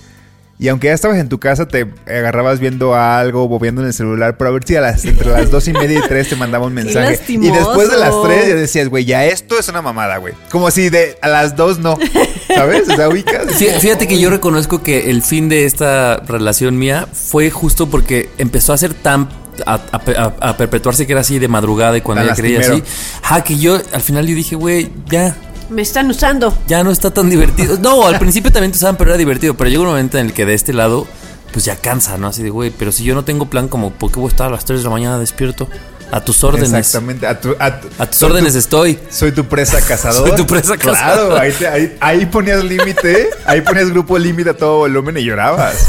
Y 0.61 0.67
aunque 0.67 0.87
ya 0.89 0.93
estabas 0.93 1.17
en 1.17 1.27
tu 1.27 1.39
casa, 1.39 1.67
te 1.67 1.87
agarrabas 2.05 2.59
viendo 2.59 2.93
algo, 2.93 3.47
bobeando 3.47 3.81
en 3.81 3.87
el 3.87 3.93
celular, 3.95 4.37
para 4.37 4.51
ver 4.51 4.63
si 4.63 4.75
a 4.75 4.81
las, 4.81 5.03
entre 5.05 5.31
las 5.31 5.49
dos 5.49 5.67
y 5.67 5.73
media 5.73 5.97
y 5.97 6.01
tres 6.07 6.29
te 6.29 6.35
mandaba 6.35 6.67
un 6.67 6.73
mensaje. 6.75 7.13
y 7.47 7.49
después 7.57 7.89
de 7.89 7.97
las 7.97 8.13
tres 8.23 8.47
ya 8.47 8.53
decías, 8.55 8.87
güey, 8.87 9.03
ya 9.05 9.25
esto 9.25 9.57
es 9.57 9.67
una 9.69 9.81
mamada, 9.81 10.17
güey. 10.17 10.35
Como 10.51 10.69
si 10.69 10.89
de 10.89 11.17
a 11.23 11.29
las 11.29 11.55
dos 11.55 11.79
no. 11.79 11.97
¿Sabes? 12.47 12.87
O 12.87 12.95
sea, 12.95 13.09
ubicas. 13.09 13.47
Fí- 13.47 13.71
Fíjate 13.79 14.07
que 14.07 14.19
yo 14.19 14.29
reconozco 14.29 14.83
que 14.83 15.09
el 15.09 15.23
fin 15.23 15.49
de 15.49 15.65
esta 15.65 16.17
relación 16.27 16.77
mía 16.77 17.07
fue 17.11 17.49
justo 17.49 17.89
porque 17.89 18.29
empezó 18.37 18.71
a 18.73 18.77
ser 18.77 18.93
tan. 18.93 19.29
A, 19.65 19.73
a- 19.73 20.01
a- 20.41 20.49
a 20.49 20.57
perpetuarse 20.57 21.07
que 21.07 21.13
era 21.13 21.21
así 21.21 21.39
de 21.39 21.47
madrugada 21.47 21.97
y 21.97 22.01
cuando 22.01 22.23
ella 22.23 22.35
creía 22.35 22.59
así. 22.75 22.83
Ah, 23.27 23.43
que 23.43 23.57
yo 23.57 23.79
al 23.93 24.01
final 24.01 24.27
yo 24.27 24.35
dije, 24.35 24.55
güey, 24.55 24.89
ya, 25.09 25.35
Me 25.71 25.81
están 25.81 26.09
usando. 26.09 26.53
ya 26.67 26.83
no 26.83 26.91
está 26.91 27.11
tan 27.11 27.29
divertido. 27.29 27.77
No, 27.79 28.05
al 28.05 28.19
principio 28.19 28.51
también 28.51 28.73
te 28.73 28.77
usaban, 28.77 28.97
pero 28.97 29.11
era 29.11 29.17
divertido. 29.17 29.55
Pero 29.55 29.69
llega 29.69 29.81
un 29.81 29.87
momento 29.87 30.17
en 30.17 30.27
el 30.27 30.33
que 30.33 30.45
de 30.45 30.53
este 30.53 30.73
lado, 30.73 31.07
pues 31.53 31.63
ya 31.63 31.77
cansa, 31.77 32.17
¿no? 32.17 32.27
Así 32.27 32.43
de, 32.43 32.49
güey, 32.49 32.71
pero 32.71 32.91
si 32.91 33.05
yo 33.05 33.15
no 33.15 33.23
tengo 33.23 33.45
plan, 33.45 33.69
como, 33.69 33.91
¿por 33.91 34.11
qué 34.11 34.19
voy 34.19 34.27
a 34.27 34.31
estar 34.31 34.47
a 34.47 34.51
las 34.51 34.65
3 34.65 34.81
de 34.81 34.83
la 34.83 34.89
mañana 34.89 35.17
despierto? 35.17 35.69
A 36.11 36.23
tus 36.23 36.43
órdenes. 36.43 36.73
Exactamente. 36.73 37.25
A, 37.25 37.39
tu- 37.39 37.55
a 37.57 37.79
tu- 37.79 37.87
A 37.97 38.05
tus 38.05 38.19
tu- 38.19 38.25
órdenes 38.25 38.55
estoy. 38.55 38.99
Soy 39.09 39.31
tu 39.31 39.45
presa 39.45 39.79
cazador. 39.81 40.27
Soy 40.27 40.37
tu 40.37 40.45
presa 40.45 40.77
Claro, 40.77 40.97
cazador. 40.97 41.39
ahí, 41.39 41.51
te- 41.53 41.67
ahí- 41.67 41.97
ahí 42.01 42.25
ponías 42.25 42.63
límite, 42.63 43.29
ahí 43.45 43.61
ponías 43.61 43.89
grupo 43.89 44.17
límite 44.19 44.49
a 44.51 44.57
todo 44.57 44.79
volumen 44.79 45.17
y 45.17 45.23
llorabas. 45.23 45.87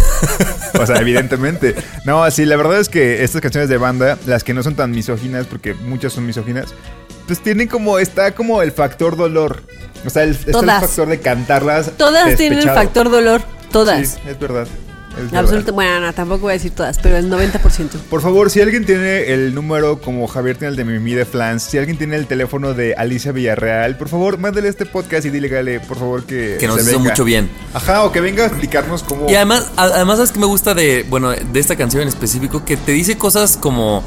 O 0.81 0.87
sea, 0.87 0.97
evidentemente. 0.97 1.75
No, 2.05 2.31
sí, 2.31 2.45
la 2.45 2.57
verdad 2.57 2.79
es 2.81 2.89
que 2.89 3.23
estas 3.25 3.41
canciones 3.41 3.69
de 3.69 3.77
banda, 3.79 4.17
las 4.27 4.45
que 4.45 4.55
no 4.55 4.63
son 4.63 4.75
tan 4.77 4.91
misóginas, 4.93 5.47
porque 5.47 5.75
muchas 5.75 6.13
son 6.13 6.25
misóginas, 6.27 6.67
pues 7.27 7.41
tienen 7.41 7.69
como, 7.69 7.99
está 7.99 8.33
como 8.35 8.63
el 8.63 8.73
factor 8.73 9.17
dolor. 9.17 9.63
O 10.07 10.11
sea, 10.11 10.23
el, 10.25 10.31
está 10.31 10.59
el 10.61 10.67
factor 10.67 11.09
de 11.09 11.21
cantarlas. 11.21 11.91
Todas 11.97 12.25
tienen 12.37 12.59
el 12.59 12.65
despechado. 12.65 12.77
factor 12.87 13.11
dolor. 13.11 13.43
Todas. 13.71 14.09
Sí, 14.09 14.19
es 14.29 14.39
verdad. 14.39 14.67
Es. 15.19 15.25
Absolutamente. 15.33 15.71
Bueno, 15.73 16.01
no, 16.01 16.13
tampoco 16.13 16.43
voy 16.43 16.51
a 16.51 16.55
decir 16.55 16.73
todas, 16.73 16.99
pero 16.99 17.17
el 17.17 17.31
90%. 17.31 17.89
Por 18.11 18.21
favor, 18.21 18.51
si 18.51 18.61
alguien 18.61 18.85
tiene 18.85 19.33
el 19.33 19.55
número 19.55 20.01
como 20.01 20.27
Javier 20.27 20.57
tiene 20.57 20.71
el 20.71 20.77
de 20.77 20.85
Mimi 20.85 21.15
de 21.15 21.25
Flans, 21.25 21.63
si 21.63 21.79
alguien 21.79 21.97
tiene 21.99 22.17
el 22.17 22.27
teléfono 22.27 22.75
de 22.75 22.95
Alicia 22.95 23.33
Villarreal, 23.33 23.97
por 23.97 24.09
favor, 24.09 24.39
mándale 24.39 24.69
este 24.69 24.87
podcast 24.87 25.25
y 25.27 25.31
dígale, 25.31 25.81
por 25.81 25.99
favor, 25.99 26.25
que, 26.25 26.57
Que 26.59 26.67
nos 26.67 26.77
se 26.77 26.83
hizo 26.83 26.99
venga. 26.99 27.11
mucho 27.11 27.25
bien. 27.25 27.51
Ajá, 27.75 28.05
o 28.05 28.13
que 28.13 28.21
venga 28.21 28.45
a 28.45 28.47
explicarnos 28.47 29.03
cómo. 29.03 29.31
Y 29.31 29.35
además, 29.35 29.71
además, 29.77 30.17
¿sabes 30.17 30.33
qué 30.33 30.41
me 30.41 30.47
gusta 30.47 30.75
de, 30.75 31.05
bueno, 31.09 31.31
de 31.31 31.61
esta 31.61 31.77
canción 31.77 32.03
en 32.03 32.09
específico? 32.09 32.65
Que 32.65 32.77
te 32.77 32.93
dice 32.93 33.17
cosas 33.17 33.57
como 33.57 34.03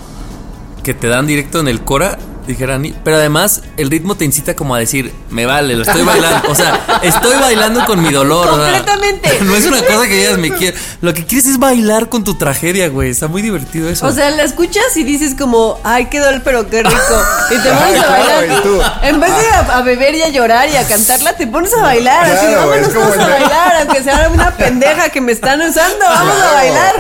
que 0.84 0.94
te 0.94 1.08
dan 1.08 1.26
directo 1.26 1.60
en 1.60 1.68
el 1.68 1.82
cora, 1.82 2.18
dijera 2.46 2.80
pero 3.04 3.18
además 3.18 3.62
el 3.78 3.90
ritmo 3.90 4.16
te 4.16 4.26
incita 4.26 4.56
como 4.56 4.76
a 4.76 4.80
decir, 4.80 5.14
me 5.30 5.46
vale, 5.46 5.76
lo 5.76 5.84
estoy 5.84 6.04
bailando. 6.04 6.50
O 6.50 6.56
sea, 6.56 7.00
estoy 7.02 7.36
bailando 7.40 7.86
con 7.86 8.02
mi 8.02 8.12
dolor. 8.12 8.48
o 8.48 8.56
sea, 8.56 8.64
Completamente. 8.64 9.40
no 9.42 9.56
es 9.56 9.66
una 9.66 9.82
cosa 9.82 10.08
que 10.08 10.16
digas, 10.16 10.38
me 10.38 10.52
quiero. 10.52 10.78
Lo 11.02 11.14
que 11.14 11.26
quieres 11.26 11.48
es 11.48 11.58
bailar 11.58 12.10
con 12.10 12.24
tu 12.24 12.36
tragedia, 12.36 12.90
güey. 12.90 13.10
Está 13.10 13.28
muy 13.28 13.42
divertido 13.42 13.90
eso. 13.90 14.06
O 14.06 14.12
sea, 14.12 14.30
la 14.32 14.44
escuchas 14.44 14.96
y 14.96 15.04
dices 15.04 15.36
como, 15.38 15.80
ay, 15.84 16.08
qué 16.08 16.20
dol, 16.20 16.42
pero 16.44 16.68
qué 16.70 16.84
rico. 16.84 16.96
Y 17.46 17.58
te 17.60 17.70
pones 17.70 18.04
a 18.04 18.10
bailar. 18.10 18.62
tú. 18.64 18.82
En 19.04 19.20
vez 19.20 19.30
de 19.30 19.48
a, 19.50 19.78
a 19.78 19.82
beber 19.84 20.16
y 20.16 20.24
a 20.24 20.30
llorar 20.30 20.68
y 20.68 20.76
a 20.76 20.88
cantarla, 20.88 21.38
te 21.38 21.46
pones 21.46 21.72
a 21.76 21.82
bailar. 21.82 22.26
así, 22.26 22.46
Claro, 22.46 22.68
vámonos 22.68 22.88
es 22.88 22.94
como 22.94 23.06
todos 23.06 23.20
a 23.20 23.28
bailar, 23.28 23.76
aunque 23.82 24.04
sea 24.04 24.30
una 24.34 24.52
pendeja 24.58 25.10
que 25.10 25.22
me 25.22 25.32
están 25.32 25.62
usando, 25.62 26.06
vamos 26.06 26.36
a 26.42 26.54
bailar. 26.54 26.96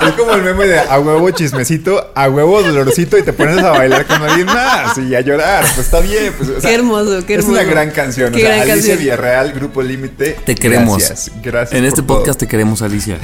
Es 0.00 0.12
como 0.12 0.32
el 0.32 0.42
meme 0.42 0.66
de 0.66 0.80
a 0.80 0.98
huevo 0.98 1.30
chismecito, 1.30 2.10
a 2.14 2.28
huevo 2.28 2.62
dolorcito 2.62 3.16
y 3.18 3.22
te 3.22 3.32
pones 3.32 3.58
a 3.58 3.70
bailar 3.70 4.06
con 4.06 4.22
alguien 4.22 4.46
más 4.46 4.83
y 4.98 5.14
a 5.14 5.20
llorar. 5.20 5.62
Pues 5.74 5.78
está 5.78 6.00
bien. 6.00 6.32
Pues, 6.36 6.48
o 6.50 6.60
sea, 6.60 6.70
Qué 6.70 6.76
hermoso, 6.76 7.26
qué 7.26 7.34
Es 7.34 7.44
una 7.44 7.60
hermoso. 7.60 7.74
gran 7.74 7.90
canción. 7.90 8.32
Qué 8.32 8.38
o 8.38 8.40
sea, 8.40 8.48
gran 8.56 8.60
Alicia 8.62 8.76
canción. 8.76 8.98
Villarreal, 8.98 9.52
Grupo 9.52 9.82
Límite. 9.82 10.36
te 10.44 10.54
queremos. 10.54 10.98
Gracias. 10.98 11.30
Gracias. 11.42 11.78
En 11.78 11.84
este 11.84 12.02
por 12.02 12.06
todo. 12.06 12.18
podcast 12.18 12.40
te 12.40 12.46
queremos, 12.46 12.82
Alicia. 12.82 13.18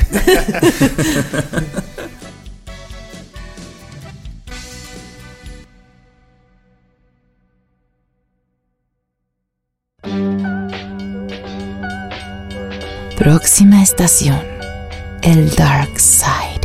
Próxima 13.16 13.82
estación. 13.82 14.40
El 15.22 15.50
Dark 15.54 15.98
Side. 16.00 16.60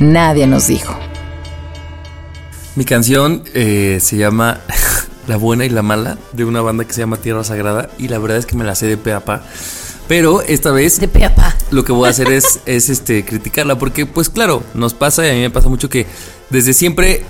Nadie 0.00 0.46
nos 0.46 0.66
dijo. 0.66 0.98
Mi 2.74 2.86
canción 2.86 3.42
eh, 3.52 3.98
se 4.00 4.16
llama 4.16 4.60
La 5.26 5.36
Buena 5.36 5.66
y 5.66 5.68
la 5.68 5.82
Mala, 5.82 6.16
de 6.32 6.44
una 6.44 6.62
banda 6.62 6.86
que 6.86 6.94
se 6.94 7.00
llama 7.00 7.18
Tierra 7.18 7.44
Sagrada, 7.44 7.90
y 7.98 8.08
la 8.08 8.18
verdad 8.18 8.38
es 8.38 8.46
que 8.46 8.56
me 8.56 8.64
la 8.64 8.74
sé 8.74 8.86
de 8.86 8.96
pe 8.96 9.12
a 9.12 9.20
pa. 9.20 9.44
Pero 10.08 10.40
esta 10.42 10.70
vez 10.72 10.98
De 10.98 11.06
pe 11.06 11.24
a 11.24 11.34
pa. 11.34 11.54
lo 11.70 11.84
que 11.84 11.92
voy 11.92 12.06
a 12.06 12.10
hacer 12.10 12.32
es, 12.32 12.60
es 12.66 12.88
este, 12.88 13.24
criticarla, 13.26 13.78
porque 13.78 14.06
pues 14.06 14.30
claro, 14.30 14.62
nos 14.72 14.94
pasa 14.94 15.26
y 15.26 15.30
a 15.30 15.34
mí 15.34 15.40
me 15.40 15.50
pasa 15.50 15.68
mucho 15.68 15.90
que 15.90 16.06
desde 16.48 16.72
siempre, 16.72 17.24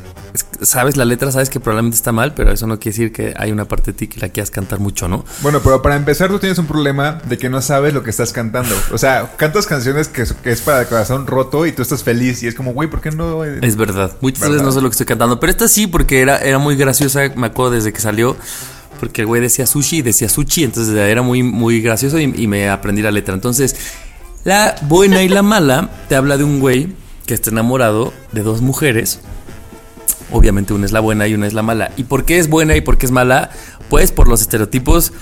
sabes 0.63 0.97
la 0.97 1.05
letra, 1.05 1.31
sabes 1.33 1.51
que 1.51 1.61
probablemente 1.61 1.97
está 1.97 2.13
mal, 2.13 2.33
pero 2.35 2.53
eso 2.53 2.67
no 2.67 2.79
quiere 2.79 2.97
decir 2.97 3.13
que 3.13 3.35
hay 3.37 3.53
una 3.53 3.67
parte 3.67 3.93
de 3.93 3.99
ti 3.99 4.07
que 4.09 4.21
la 4.21 4.29
quieras 4.31 4.51
cantar 4.51 4.79
mucho, 4.81 5.09
¿no? 5.09 5.25
Bueno, 5.43 5.61
pero 5.63 5.83
para 5.83 5.97
empezar 5.97 6.31
tú 6.31 6.39
tienes 6.39 6.59
un 6.59 6.67
problema 6.67 7.19
de 7.29 7.37
que 7.39 7.49
no 7.51 7.61
sabes 7.61 7.93
lo 7.93 8.03
que 8.03 8.11
estás 8.11 8.33
cantando. 8.33 8.75
O 8.93 8.99
sea, 8.99 9.33
cantas 9.37 9.67
canciones 9.67 10.09
que, 10.09 10.23
es- 10.23 10.33
que 10.33 10.53
es 10.53 10.61
para 10.63 10.81
el 10.83 10.87
corazón 10.87 11.27
roto 11.27 11.67
y 11.67 11.73
tú 11.73 11.83
estás 11.83 12.03
feliz 12.03 12.43
y 12.43 12.47
es 12.47 12.55
como, 12.55 12.73
güey, 12.73 12.89
¿por 12.89 13.01
qué 13.01 13.11
no? 13.11 13.45
eh? 13.45 13.59
Es 13.63 13.77
verdad. 13.77 14.17
Muchas 14.21 14.41
¿Verdad? 14.41 14.53
veces 14.55 14.67
no 14.67 14.73
sé 14.73 14.81
lo 14.81 14.89
que 14.89 14.93
estoy 14.95 15.07
cantando. 15.07 15.39
Pero 15.41 15.51
esta 15.51 15.69
sí, 15.69 15.87
porque 15.87 16.21
era, 16.23 16.39
era 16.39 16.59
muy 16.59 16.77
graciosa. 16.77 17.21
Me 17.37 17.49
acuerdo 17.49 17.73
desde 17.73 17.93
que 17.93 18.01
salió. 18.01 18.37
Porque 19.01 19.23
el 19.23 19.27
güey 19.27 19.43
decía 19.43 19.67
sushi 19.67 19.99
y 19.99 20.03
decía 20.03 20.29
sushi. 20.29 20.65
Entonces 20.65 20.95
era 20.95 21.23
muy, 21.23 21.43
muy 21.43 21.81
gracioso 21.83 22.19
y, 22.21 22.33
y 22.37 22.47
me 22.47 22.69
aprendí 22.71 23.03
la 23.03 23.11
letra. 23.11 23.35
Entonces, 23.35 23.75
la 24.45 24.77
buena 24.83 25.23
y 25.23 25.29
la 25.29 25.43
mala 25.43 25.91
te 26.09 26.17
habla 26.17 26.37
de 26.39 26.45
un 26.45 26.61
güey 26.61 26.95
que 27.27 27.35
está 27.35 27.51
enamorado 27.51 28.13
de 28.33 28.43
dos 28.43 28.61
mujeres. 28.63 29.21
Obviamente 30.33 30.73
una 30.73 30.87
es 30.87 30.93
la 30.93 31.01
buena 31.01 31.27
y 31.29 31.35
una 31.35 31.47
es 31.47 31.53
la 31.53 31.63
mala. 31.63 31.91
¿Y 31.97 32.05
por 32.05 32.25
qué 32.25 32.39
es 32.39 32.49
buena 32.49 32.75
y 32.77 32.81
por 32.81 32.99
qué 32.99 33.07
es 33.07 33.13
mala? 33.13 33.51
Pues 33.89 34.13
por 34.13 34.29
los 34.29 34.41
estereotipos 34.41 35.13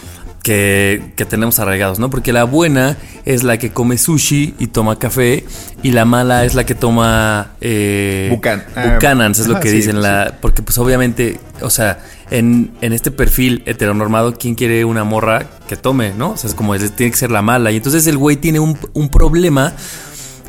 que, 0.42 1.12
que 1.16 1.24
tenemos 1.26 1.58
arraigados, 1.58 1.98
¿no? 1.98 2.08
Porque 2.08 2.32
la 2.32 2.44
buena 2.44 2.96
es 3.26 3.42
la 3.42 3.58
que 3.58 3.72
come 3.72 3.98
sushi 3.98 4.54
y 4.58 4.68
toma 4.68 4.98
café 4.98 5.44
y 5.82 5.90
la 5.90 6.04
mala 6.06 6.44
es 6.46 6.54
la 6.54 6.64
que 6.64 6.74
toma... 6.74 7.50
Eh, 7.60 8.30
Bucan- 8.32 8.64
ah, 8.74 8.92
Buchanan's 8.94 9.38
es 9.40 9.48
lo 9.48 9.60
que 9.60 9.68
sí, 9.68 9.76
dicen. 9.76 9.96
sí. 9.96 10.02
la 10.02 10.38
Porque 10.40 10.62
pues 10.62 10.78
obviamente, 10.78 11.38
o 11.60 11.68
sea, 11.68 11.98
en, 12.30 12.70
en 12.80 12.92
este 12.94 13.10
perfil 13.10 13.62
heteronormado, 13.66 14.32
¿quién 14.38 14.54
quiere 14.54 14.84
una 14.86 15.04
morra 15.04 15.44
que 15.68 15.76
tome, 15.76 16.14
no? 16.16 16.30
O 16.30 16.36
sea, 16.38 16.48
es 16.48 16.54
como 16.54 16.74
es- 16.74 16.92
tiene 16.96 17.10
que 17.12 17.18
ser 17.18 17.30
la 17.30 17.42
mala. 17.42 17.70
Y 17.72 17.76
entonces 17.76 18.06
el 18.06 18.16
güey 18.16 18.36
tiene 18.36 18.60
un, 18.60 18.78
un 18.94 19.08
problema 19.10 19.74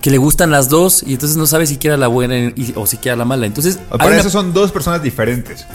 que 0.02 0.10
le 0.12 0.18
gustan 0.18 0.50
las 0.52 0.68
dos 0.70 1.04
y 1.06 1.14
entonces 1.14 1.38
no 1.38 1.46
sabe 1.46 1.68
si 1.68 1.78
quiere 1.78 1.94
a 1.94 1.98
la 1.98 2.08
buena 2.08 2.36
y- 2.38 2.74
o 2.76 2.86
si 2.88 2.98
quiere 2.98 3.14
a 3.14 3.16
la 3.18 3.26
mala. 3.26 3.46
Entonces, 3.46 3.78
hay 3.92 3.98
Para 4.00 4.10
una- 4.12 4.20
eso 4.20 4.30
son 4.30 4.52
dos 4.54 4.72
personas 4.72 5.02
diferentes. 5.04 5.66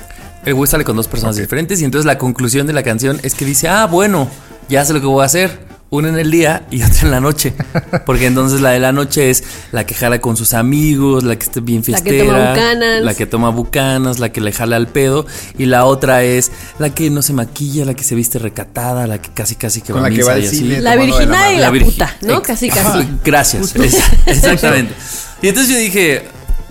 el 0.44 0.54
güey 0.54 0.68
sale 0.70 0.84
con 0.84 0.96
dos 0.96 1.08
personas 1.08 1.36
diferentes 1.36 1.80
y 1.80 1.84
entonces 1.84 2.06
la 2.06 2.18
conclusión 2.18 2.66
de 2.66 2.72
la 2.72 2.82
canción 2.82 3.18
es 3.22 3.34
que 3.34 3.44
dice, 3.44 3.68
ah, 3.68 3.86
bueno, 3.86 4.28
ya 4.68 4.84
sé 4.84 4.92
lo 4.92 5.00
que 5.00 5.06
voy 5.06 5.22
a 5.22 5.26
hacer. 5.26 5.58
Una 5.88 6.08
en 6.08 6.18
el 6.18 6.32
día 6.32 6.66
y 6.70 6.82
otra 6.84 7.02
en 7.02 7.10
la 7.12 7.20
noche. 7.20 7.54
Porque 8.04 8.26
entonces 8.26 8.60
la 8.60 8.70
de 8.70 8.80
la 8.80 8.92
noche 8.92 9.30
es 9.30 9.44
la 9.70 9.86
que 9.86 9.94
jala 9.94 10.20
con 10.20 10.36
sus 10.36 10.52
amigos, 10.52 11.22
la 11.22 11.36
que 11.36 11.44
esté 11.44 11.60
bien 11.60 11.82
La 11.86 12.00
que 12.02 12.10
fiestera. 12.10 12.24
toma 12.24 12.50
Buchanan's. 12.54 13.04
La 13.04 13.14
que 13.14 13.26
toma 13.26 13.50
bucanas, 13.50 14.18
la 14.18 14.28
que 14.32 14.40
le 14.40 14.52
jala 14.52 14.76
al 14.76 14.88
pedo. 14.88 15.26
Y 15.58 15.66
la 15.66 15.84
otra 15.84 16.24
es 16.24 16.50
la 16.80 16.90
que 16.90 17.08
no 17.10 17.22
se 17.22 17.32
maquilla, 17.34 17.84
la 17.84 17.94
que 17.94 18.02
se 18.02 18.14
viste 18.16 18.38
recatada, 18.40 19.06
la 19.06 19.20
que 19.22 19.30
casi 19.30 19.54
casi 19.54 19.80
que 19.80 19.92
Con 19.92 20.02
va 20.02 20.06
a 20.06 20.10
la 20.10 20.16
que 20.16 20.24
va 20.24 20.38
y 20.38 20.46
así. 20.46 20.56
cine. 20.58 20.80
La 20.80 20.96
virginal 20.96 21.54
y 21.54 21.58
la, 21.58 21.70
virgi- 21.70 21.84
puta, 21.84 22.16
¿no? 22.22 22.38
Ex- 22.38 22.46
Casi, 22.48 22.68
Ajá, 22.70 22.92
casi. 22.94 23.08
Gracias. 23.24 23.76
Es- 23.76 23.98
exactamente. 24.26 24.92
Y 25.40 25.48
entonces 25.48 25.72
yo 25.72 25.78
dije, 25.78 26.22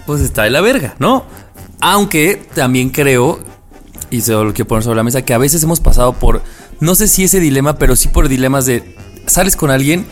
pues 0.06 0.19
está 0.21 0.43
de 0.43 0.49
la 0.49 0.60
verga, 0.60 0.95
¿no? 0.99 1.25
Aunque 1.80 2.41
también 2.54 2.89
creo, 2.89 3.39
y 4.10 4.21
se 4.21 4.32
lo 4.34 4.54
quiero 4.54 4.67
poner 4.67 4.84
sobre 4.84 4.97
la 4.97 5.04
mesa, 5.04 5.21
que 5.23 5.34
a 5.34 5.38
veces 5.38 5.63
hemos 5.63 5.80
pasado 5.80 6.13
por 6.13 6.41
no 6.80 6.95
sé 6.95 7.08
si 7.08 7.23
ese 7.23 7.39
dilema, 7.39 7.78
pero 7.78 7.95
sí 7.95 8.10
por 8.10 8.28
dilemas 8.28 8.65
de 8.65 8.95
sales 9.27 9.55
con 9.55 9.71
alguien 9.71 10.05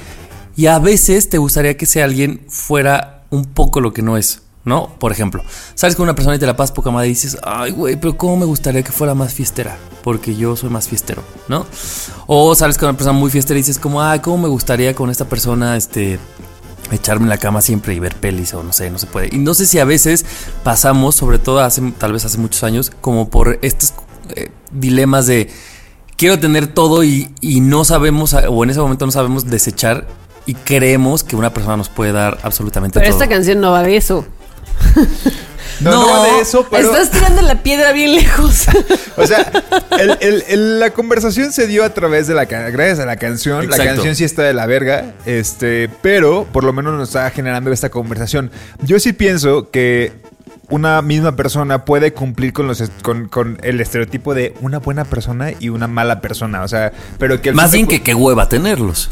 y 0.55 0.67
a 0.67 0.79
veces 0.79 1.29
te 1.29 1.37
gustaría 1.37 1.77
que 1.77 1.85
ese 1.85 2.03
alguien 2.03 2.41
fuera 2.47 3.23
un 3.29 3.45
poco 3.45 3.81
lo 3.81 3.93
que 3.93 4.01
no 4.01 4.17
es. 4.17 4.41
¿No? 4.65 4.95
Por 4.97 5.11
ejemplo, 5.11 5.43
sales 5.75 5.97
con 5.97 6.03
una 6.03 6.15
persona 6.15 6.37
y 6.37 6.39
te 6.39 6.45
la 6.45 6.55
pasas 6.55 6.73
poca 6.73 6.89
madre 6.89 7.07
y 7.07 7.09
dices, 7.09 7.37
ay, 7.43 7.71
güey, 7.71 7.97
pero 7.97 8.15
¿cómo 8.15 8.37
me 8.37 8.45
gustaría 8.45 8.81
que 8.81 8.93
fuera 8.93 9.13
más 9.13 9.33
fiestera? 9.33 9.77
Porque 10.05 10.37
yo 10.37 10.55
soy 10.55 10.69
más 10.69 10.87
fiestero, 10.87 11.21
¿no? 11.49 11.65
O 12.27 12.55
sales 12.55 12.77
con 12.77 12.87
una 12.87 12.97
persona 12.97 13.11
muy 13.11 13.29
fiestera 13.29 13.57
y 13.57 13.61
dices, 13.61 13.77
como, 13.77 14.01
ay, 14.01 14.21
¿cómo 14.21 14.37
me 14.37 14.47
gustaría 14.47 14.95
con 14.95 15.09
esta 15.09 15.25
persona, 15.25 15.75
este, 15.75 16.17
echarme 16.91 17.23
en 17.23 17.29
la 17.29 17.37
cama 17.37 17.61
siempre 17.61 17.93
y 17.93 17.99
ver 17.99 18.15
pelis 18.15 18.53
o 18.53 18.63
no 18.63 18.73
sé, 18.73 18.89
no 18.89 18.99
se 18.99 19.07
puede. 19.07 19.29
Y 19.31 19.37
no 19.37 19.53
sé 19.53 19.65
si 19.65 19.79
a 19.79 19.85
veces 19.85 20.25
pasamos, 20.63 21.15
sobre 21.15 21.39
todo 21.39 21.59
hace, 21.59 21.81
tal 21.97 22.13
vez 22.13 22.25
hace 22.25 22.37
muchos 22.37 22.63
años, 22.63 22.91
como 23.01 23.29
por 23.29 23.59
estos 23.61 23.93
eh, 24.35 24.49
dilemas 24.71 25.27
de 25.27 25.49
quiero 26.17 26.39
tener 26.39 26.67
todo 26.67 27.03
y, 27.03 27.29
y 27.41 27.59
no 27.61 27.85
sabemos, 27.85 28.33
o 28.33 28.63
en 28.63 28.69
ese 28.69 28.79
momento 28.79 29.05
no 29.05 29.11
sabemos 29.11 29.49
desechar 29.49 30.07
y 30.45 30.53
creemos 30.55 31.23
que 31.23 31.35
una 31.35 31.53
persona 31.53 31.77
nos 31.77 31.89
puede 31.89 32.11
dar 32.11 32.37
absolutamente 32.43 32.99
Pero 32.99 33.11
todo. 33.11 33.23
esta 33.23 33.33
canción 33.33 33.61
no 33.61 33.71
va 33.71 33.83
de 33.83 33.95
eso. 33.97 34.25
No, 35.79 35.91
no, 35.91 36.01
No, 36.05 36.07
va 36.07 36.23
de 36.25 36.41
eso, 36.41 36.67
pero. 36.69 36.91
Estás 36.91 37.09
tirando 37.11 37.41
la 37.41 37.63
piedra 37.63 37.91
bien 37.93 38.15
lejos. 38.15 38.65
O 39.15 39.27
sea, 39.27 39.51
el- 39.99 40.17
el- 40.21 40.43
el- 40.47 40.79
la 40.79 40.89
conversación 40.89 41.51
se 41.53 41.67
dio 41.67 41.83
a 41.83 41.91
través 41.93 42.25
de 42.25 42.33
la 42.33 42.47
ca- 42.47 42.71
gracias 42.71 42.99
a 42.99 43.05
la 43.05 43.15
canción. 43.17 43.69
La 43.69 43.77
canción 43.77 44.15
sí 44.15 44.23
está 44.23 44.41
de 44.41 44.55
la 44.55 44.65
verga, 44.65 45.13
este, 45.27 45.87
pero 46.01 46.47
por 46.51 46.63
lo 46.63 46.73
menos 46.73 46.93
nos 46.95 47.09
está 47.09 47.29
generando 47.29 47.71
esta 47.71 47.89
conversación. 47.89 48.49
Yo 48.81 48.99
sí 48.99 49.13
pienso 49.13 49.69
que 49.69 50.13
una 50.73 51.03
misma 51.03 51.35
persona 51.35 51.85
puede 51.85 52.13
cumplir 52.13 52.51
con 52.51 52.67
los 52.67 52.83
con, 53.03 53.27
con 53.27 53.59
el 53.61 53.79
estereotipo 53.79 54.33
de 54.33 54.55
una 54.61 54.79
buena 54.79 55.05
persona 55.05 55.51
y 55.59 55.69
una 55.69 55.87
mala 55.87 56.19
persona. 56.19 56.63
O 56.63 56.67
sea, 56.67 56.91
pero 57.19 57.41
que 57.41 57.53
Más 57.53 57.71
bien 57.71 57.85
que 57.85 58.01
qué 58.01 58.15
hueva 58.15 58.49
tenerlos. 58.49 59.11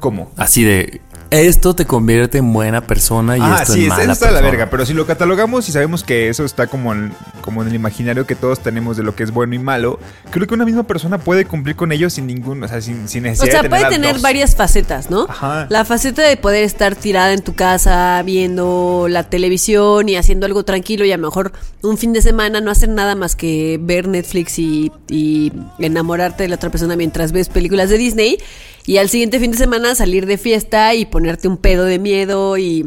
¿Cómo? 0.00 0.32
Así 0.36 0.64
de 0.64 1.00
esto 1.40 1.74
te 1.74 1.84
convierte 1.86 2.38
en 2.38 2.52
buena 2.52 2.80
persona 2.86 3.36
y 3.36 3.40
Ah, 3.42 3.58
esto 3.62 3.74
sí, 3.74 3.80
en 3.80 3.86
eso 3.86 3.96
mala 3.96 4.12
está 4.12 4.26
de 4.26 4.32
la 4.32 4.38
persona. 4.40 4.50
verga, 4.50 4.70
pero 4.70 4.86
si 4.86 4.94
lo 4.94 5.06
catalogamos 5.06 5.68
y 5.68 5.72
sabemos 5.72 6.02
que 6.04 6.28
eso 6.28 6.44
está 6.44 6.66
como 6.66 6.92
en, 6.92 7.12
como 7.40 7.62
en 7.62 7.68
el 7.68 7.74
imaginario 7.74 8.26
que 8.26 8.34
todos 8.34 8.60
tenemos 8.60 8.96
de 8.96 9.02
lo 9.02 9.14
que 9.14 9.22
es 9.22 9.30
bueno 9.30 9.54
y 9.54 9.58
malo, 9.58 9.98
creo 10.30 10.46
que 10.46 10.54
una 10.54 10.64
misma 10.64 10.84
persona 10.84 11.18
puede 11.18 11.44
cumplir 11.44 11.76
con 11.76 11.92
ello 11.92 12.10
sin 12.10 12.26
ningún, 12.26 12.62
o 12.62 12.68
sea, 12.68 12.80
sin, 12.80 13.08
sin 13.08 13.24
O 13.24 13.28
necesidad 13.28 13.52
sea, 13.52 13.62
de 13.62 13.68
puede 13.68 13.82
las 13.82 13.90
tener 13.90 14.12
dos. 14.14 14.22
varias 14.22 14.56
facetas, 14.56 15.10
¿no? 15.10 15.26
Ajá. 15.28 15.66
La 15.70 15.84
faceta 15.84 16.22
de 16.22 16.36
poder 16.36 16.64
estar 16.64 16.94
tirada 16.96 17.32
en 17.32 17.42
tu 17.42 17.54
casa 17.54 18.22
viendo 18.24 19.06
la 19.08 19.24
televisión 19.24 20.08
y 20.08 20.16
haciendo 20.16 20.46
algo 20.46 20.64
tranquilo 20.64 21.04
y 21.04 21.12
a 21.12 21.16
lo 21.16 21.26
mejor 21.26 21.52
un 21.82 21.98
fin 21.98 22.12
de 22.12 22.22
semana 22.22 22.60
no 22.60 22.70
hacer 22.70 22.88
nada 22.88 23.14
más 23.14 23.36
que 23.36 23.78
ver 23.80 24.08
Netflix 24.08 24.58
y, 24.58 24.90
y 25.08 25.52
enamorarte 25.78 26.44
de 26.44 26.48
la 26.48 26.56
otra 26.56 26.70
persona 26.70 26.96
mientras 26.96 27.32
ves 27.32 27.48
películas 27.48 27.90
de 27.90 27.98
Disney 27.98 28.38
y 28.86 28.98
al 28.98 29.08
siguiente 29.08 29.40
fin 29.40 29.50
de 29.50 29.58
semana 29.58 29.94
salir 29.96 30.26
de 30.26 30.38
fiesta 30.38 30.94
y 30.94 31.06
ponerte 31.26 31.48
un 31.48 31.56
pedo 31.56 31.84
de 31.86 31.98
miedo 31.98 32.56
y 32.56 32.86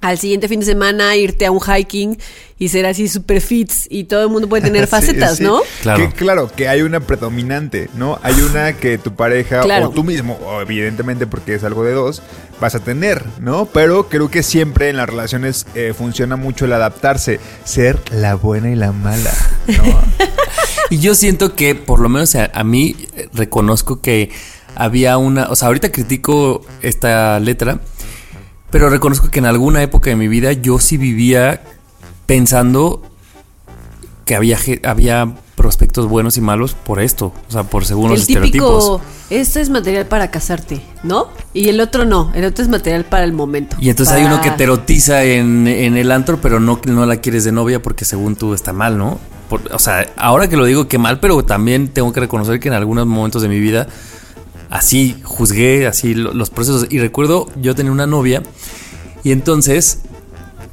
al 0.00 0.18
siguiente 0.18 0.48
fin 0.48 0.58
de 0.58 0.66
semana 0.66 1.14
irte 1.14 1.46
a 1.46 1.52
un 1.52 1.60
hiking 1.60 2.18
y 2.58 2.68
ser 2.70 2.86
así 2.86 3.06
super 3.06 3.40
fits 3.40 3.86
y 3.88 4.04
todo 4.04 4.22
el 4.24 4.30
mundo 4.30 4.48
puede 4.48 4.64
tener 4.64 4.86
facetas, 4.88 5.36
sí. 5.36 5.44
¿no? 5.44 5.60
Claro. 5.82 6.08
Que, 6.08 6.12
claro, 6.16 6.50
que 6.50 6.66
hay 6.66 6.82
una 6.82 6.98
predominante, 6.98 7.88
¿no? 7.94 8.18
Hay 8.24 8.34
una 8.40 8.72
que 8.72 8.98
tu 8.98 9.14
pareja 9.14 9.60
Claro. 9.60 9.86
o 9.86 9.90
tú 9.90 10.02
mismo, 10.02 10.40
o 10.44 10.60
evidentemente 10.60 11.28
porque 11.28 11.54
es 11.54 11.62
algo 11.62 11.84
de 11.84 11.92
dos, 11.92 12.20
vas 12.60 12.74
a 12.74 12.80
tener, 12.80 13.24
¿no? 13.38 13.66
Pero 13.66 14.08
creo 14.08 14.28
que 14.28 14.42
siempre 14.42 14.88
en 14.88 14.96
las 14.96 15.08
relaciones 15.08 15.64
eh, 15.76 15.94
funciona 15.96 16.34
mucho 16.34 16.64
el 16.64 16.72
adaptarse, 16.72 17.38
ser 17.62 18.00
la 18.10 18.34
buena 18.34 18.72
y 18.72 18.74
la 18.74 18.90
mala, 18.90 19.32
¿no? 19.68 20.02
Y 20.90 20.98
yo 21.00 21.14
siento 21.14 21.54
que, 21.54 21.74
por 21.74 22.00
lo 22.00 22.08
menos 22.08 22.34
a, 22.34 22.50
a 22.54 22.64
mí, 22.64 22.96
eh, 23.14 23.28
reconozco 23.34 24.00
que 24.00 24.30
había 24.76 25.16
una. 25.18 25.48
O 25.50 25.56
sea, 25.56 25.68
ahorita 25.68 25.90
critico 25.90 26.64
esta 26.82 27.38
letra, 27.40 27.80
pero 28.70 28.90
reconozco 28.90 29.30
que 29.30 29.38
en 29.38 29.46
alguna 29.46 29.82
época 29.82 30.10
de 30.10 30.16
mi 30.16 30.28
vida 30.28 30.52
yo 30.52 30.78
sí 30.78 30.96
vivía 30.96 31.62
pensando 32.26 33.02
que 34.24 34.34
había, 34.36 34.58
había 34.84 35.34
prospectos 35.56 36.06
buenos 36.06 36.36
y 36.36 36.40
malos 36.40 36.74
por 36.74 37.00
esto. 37.00 37.32
O 37.48 37.50
sea, 37.52 37.64
por 37.64 37.84
según 37.86 38.10
los 38.10 38.20
el 38.20 38.26
típico, 38.26 38.44
estereotipos. 38.46 39.00
este 39.30 39.60
es 39.62 39.70
material 39.70 40.06
para 40.06 40.30
casarte, 40.30 40.82
¿no? 41.02 41.28
Y 41.54 41.68
el 41.70 41.80
otro 41.80 42.04
no, 42.04 42.30
el 42.34 42.44
otro 42.44 42.62
es 42.62 42.68
material 42.70 43.04
para 43.06 43.24
el 43.24 43.32
momento. 43.32 43.76
Y 43.80 43.88
entonces 43.88 44.14
hay 44.14 44.24
uno 44.24 44.40
que 44.42 44.50
te 44.50 44.64
erotiza 44.64 45.24
en, 45.24 45.66
en 45.66 45.96
el 45.96 46.12
antro, 46.12 46.40
pero 46.40 46.60
no, 46.60 46.78
no 46.86 47.06
la 47.06 47.16
quieres 47.16 47.44
de 47.44 47.52
novia 47.52 47.82
porque 47.82 48.04
según 48.04 48.36
tú 48.36 48.52
está 48.54 48.72
mal, 48.72 48.98
¿no? 48.98 49.18
Por- 49.48 49.62
o 49.72 49.78
sea, 49.78 50.06
ahora 50.16 50.46
que 50.48 50.56
lo 50.58 50.66
digo 50.66 50.88
que 50.88 50.98
mal, 50.98 51.20
pero 51.20 51.42
también 51.44 51.88
tengo 51.88 52.12
que 52.12 52.20
reconocer 52.20 52.60
que 52.60 52.68
en 52.68 52.74
algunos 52.74 53.06
momentos 53.06 53.40
de 53.40 53.48
mi 53.48 53.58
vida 53.58 53.88
así 54.70 55.16
juzgué 55.22 55.86
así 55.86 56.14
lo- 56.14 56.32
los 56.34 56.50
procesos. 56.50 56.86
Y 56.90 56.98
recuerdo, 56.98 57.46
yo 57.60 57.74
tenía 57.74 57.92
una 57.92 58.06
novia 58.06 58.42
y 59.24 59.32
entonces, 59.32 60.00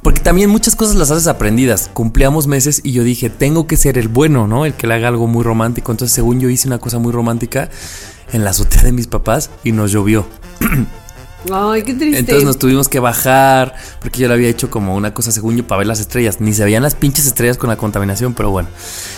porque 0.02 0.20
también 0.20 0.50
muchas 0.50 0.76
cosas 0.76 0.96
las 0.96 1.10
haces 1.10 1.26
aprendidas. 1.26 1.90
Cumplíamos 1.92 2.46
meses 2.46 2.80
y 2.84 2.92
yo 2.92 3.02
dije, 3.04 3.30
tengo 3.30 3.66
que 3.66 3.76
ser 3.76 3.98
el 3.98 4.08
bueno, 4.08 4.46
¿no? 4.46 4.64
El 4.64 4.74
que 4.74 4.86
le 4.86 4.94
haga 4.94 5.08
algo 5.08 5.26
muy 5.26 5.42
romántico. 5.42 5.90
Entonces, 5.92 6.14
según 6.14 6.40
yo 6.40 6.48
hice 6.48 6.68
una 6.68 6.78
cosa 6.78 6.98
muy 6.98 7.12
romántica 7.12 7.70
en 8.32 8.44
la 8.44 8.50
azotea 8.50 8.82
de 8.82 8.92
mis 8.92 9.06
papás 9.06 9.50
y 9.64 9.72
nos 9.72 9.90
llovió. 9.92 10.26
Ay, 11.52 11.82
qué 11.82 11.94
triste. 11.94 12.18
Entonces 12.18 12.44
nos 12.44 12.58
tuvimos 12.58 12.88
que 12.88 12.98
bajar 12.98 13.74
porque 14.00 14.20
yo 14.20 14.26
le 14.28 14.34
había 14.34 14.48
hecho 14.48 14.68
como 14.70 14.96
una 14.96 15.14
cosa 15.14 15.30
según 15.30 15.56
yo 15.56 15.66
para 15.66 15.78
ver 15.78 15.86
las 15.86 16.00
estrellas. 16.00 16.40
Ni 16.40 16.52
se 16.52 16.64
veían 16.64 16.82
las 16.82 16.94
pinches 16.96 17.26
estrellas 17.26 17.56
con 17.56 17.68
la 17.68 17.76
contaminación, 17.76 18.34
pero 18.34 18.50
bueno. 18.50 18.68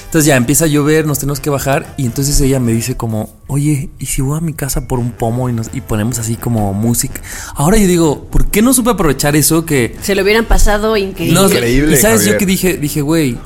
Entonces 0.05 0.27
ya 0.27 0.37
empieza 0.37 0.65
a 0.65 0.69
llover, 0.69 1.07
nos 1.07 1.19
tenemos 1.21 1.41
que 1.41 1.49
bajar 1.51 1.95
y 1.97 2.05
entonces 2.07 2.39
ella 2.41 2.61
me 2.61 2.73
dice 2.73 2.97
como, 2.97 3.31
oye, 3.47 3.91
¿y 3.99 4.07
si 4.07 4.21
voy 4.23 4.37
a 4.37 4.41
mi 4.41 4.53
casa 4.53 4.87
por 4.89 4.99
un 4.99 5.13
pomo 5.13 5.49
y, 5.49 5.53
nos, 5.53 5.71
y 5.73 5.81
ponemos 5.81 6.19
así 6.19 6.37
como 6.37 6.73
música? 6.75 7.21
Ahora 7.55 7.77
yo 7.79 7.87
digo, 7.87 8.25
¿por 8.25 8.47
qué 8.51 8.63
no 8.63 8.75
supe 8.75 8.91
aprovechar 8.91 9.35
eso 9.37 9.65
que... 9.65 9.97
Se 10.03 10.15
lo 10.15 10.23
hubieran 10.23 10.45
pasado 10.47 10.97
increíble. 10.97 11.35
No, 11.39 11.47
Increíble, 11.47 11.95
y 11.95 11.97
sabes 12.01 12.21
Javier. 12.21 12.35
yo 12.35 12.39
que 12.39 12.47
dije, 12.47 12.77
dije, 12.79 13.01
güey, 13.03 13.39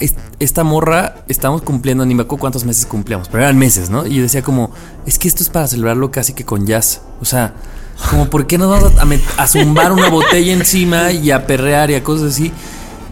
es- 0.00 0.14
esta 0.38 0.64
morra 0.64 1.24
estamos 1.28 1.62
cumpliendo, 1.62 2.04
ni 2.06 2.14
me 2.14 2.22
acuerdo 2.22 2.40
cuántos 2.40 2.64
meses 2.64 2.84
cumplíamos, 2.86 3.28
pero 3.28 3.42
eran 3.44 3.58
meses, 3.58 3.88
¿no? 3.90 4.06
Y 4.06 4.16
yo 4.16 4.22
decía 4.22 4.42
como, 4.42 4.70
es 5.06 5.18
que 5.18 5.28
esto 5.28 5.42
es 5.42 5.48
para 5.48 5.66
celebrarlo 5.66 6.10
casi 6.10 6.34
que 6.34 6.44
con 6.44 6.66
jazz. 6.66 7.00
O 7.22 7.24
sea, 7.24 7.54
como, 8.10 8.28
¿por 8.28 8.46
qué 8.46 8.58
nos 8.58 8.70
vamos 8.70 8.92
a, 8.98 9.02
a 9.02 9.42
a 9.42 9.46
zumbar 9.46 9.92
una 9.92 10.08
botella 10.08 10.52
encima 10.52 11.12
y 11.12 11.30
a 11.30 11.46
perrear 11.46 11.90
y 11.90 11.94
a 11.94 12.02
cosas 12.02 12.32
así? 12.32 12.52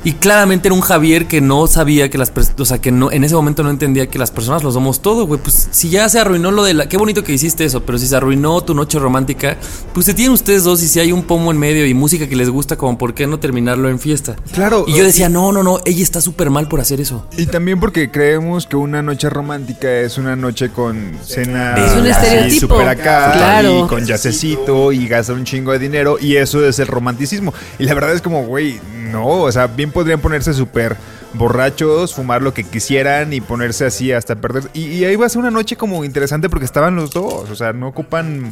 Y 0.04 0.12
claramente 0.12 0.68
era 0.68 0.74
un 0.74 0.82
Javier 0.82 1.26
que 1.26 1.40
no 1.40 1.66
sabía 1.66 2.10
que 2.10 2.18
las 2.18 2.30
personas, 2.30 2.60
o 2.60 2.64
sea, 2.66 2.78
que 2.78 2.92
no, 2.92 3.10
en 3.10 3.24
ese 3.24 3.34
momento 3.34 3.62
no 3.62 3.70
entendía 3.70 4.06
que 4.08 4.18
las 4.18 4.30
personas 4.30 4.62
lo 4.62 4.70
somos 4.70 5.00
todo, 5.00 5.26
güey. 5.26 5.40
Pues 5.40 5.68
si 5.70 5.88
ya 5.88 6.08
se 6.10 6.18
arruinó 6.20 6.50
lo 6.50 6.62
de 6.62 6.74
la. 6.74 6.88
Qué 6.88 6.96
bonito 6.98 7.24
que 7.24 7.32
hiciste 7.32 7.64
eso, 7.64 7.80
pero 7.84 7.96
si 7.98 8.06
se 8.06 8.14
arruinó 8.14 8.60
tu 8.60 8.74
noche 8.74 8.98
romántica, 8.98 9.56
pues 9.94 10.04
se 10.06 10.12
tienen 10.14 10.32
ustedes 10.34 10.62
dos 10.64 10.82
y 10.82 10.88
si 10.88 11.00
hay 11.00 11.10
un 11.10 11.22
pomo 11.22 11.50
en 11.50 11.58
medio 11.58 11.86
y 11.86 11.94
música 11.94 12.28
que 12.28 12.36
les 12.36 12.50
gusta, 12.50 12.76
como 12.76 12.98
por 12.98 13.14
qué 13.14 13.26
no 13.26 13.40
terminarlo 13.40 13.88
en 13.88 13.98
fiesta. 13.98 14.36
Claro. 14.52 14.84
Y 14.86 14.94
yo 14.94 15.04
decía, 15.04 15.28
no, 15.30 15.52
no, 15.52 15.62
no, 15.62 15.78
ella 15.86 16.02
está 16.02 16.20
súper 16.20 16.50
mal 16.50 16.68
por 16.68 16.80
hacer 16.80 17.00
eso. 17.00 17.26
Y 17.38 17.46
también 17.46 17.80
porque 17.80 18.10
creemos 18.10 18.66
que 18.66 18.76
una 18.76 19.02
noche 19.02 19.30
romántica 19.30 19.90
es 19.90 20.18
una 20.18 20.36
noche 20.36 20.68
con 20.68 21.12
cena 21.24 21.76
Es 21.76 21.92
un 21.96 22.06
estereotipo. 22.06 22.74
súper 22.74 22.88
acá 22.88 23.32
Claro. 23.32 23.84
y 23.84 23.88
con 23.88 24.04
yacecito 24.04 24.92
y 24.92 25.08
gasta 25.08 25.32
un 25.32 25.44
chingo 25.44 25.72
de 25.72 25.78
dinero 25.78 26.18
y 26.20 26.36
eso 26.36 26.62
es 26.66 26.78
el 26.78 26.88
romanticismo. 26.88 27.54
Y 27.78 27.84
la 27.84 27.94
verdad 27.94 28.12
es 28.12 28.20
como, 28.20 28.44
güey, 28.44 28.78
no, 29.14 29.26
o 29.26 29.52
sea, 29.52 29.68
bien 29.68 29.92
podrían 29.92 30.20
ponerse 30.20 30.52
súper 30.52 30.96
borrachos, 31.34 32.14
fumar 32.14 32.42
lo 32.42 32.52
que 32.52 32.64
quisieran 32.64 33.32
y 33.32 33.40
ponerse 33.40 33.86
así 33.86 34.12
hasta 34.12 34.34
perder. 34.34 34.64
Y, 34.74 34.86
y 34.86 35.04
ahí 35.04 35.16
va 35.16 35.26
a 35.26 35.28
ser 35.28 35.38
una 35.38 35.50
noche 35.50 35.76
como 35.76 36.04
interesante 36.04 36.50
porque 36.50 36.64
estaban 36.64 36.96
los 36.96 37.12
dos, 37.12 37.48
o 37.48 37.54
sea, 37.54 37.72
no 37.72 37.88
ocupan 37.88 38.50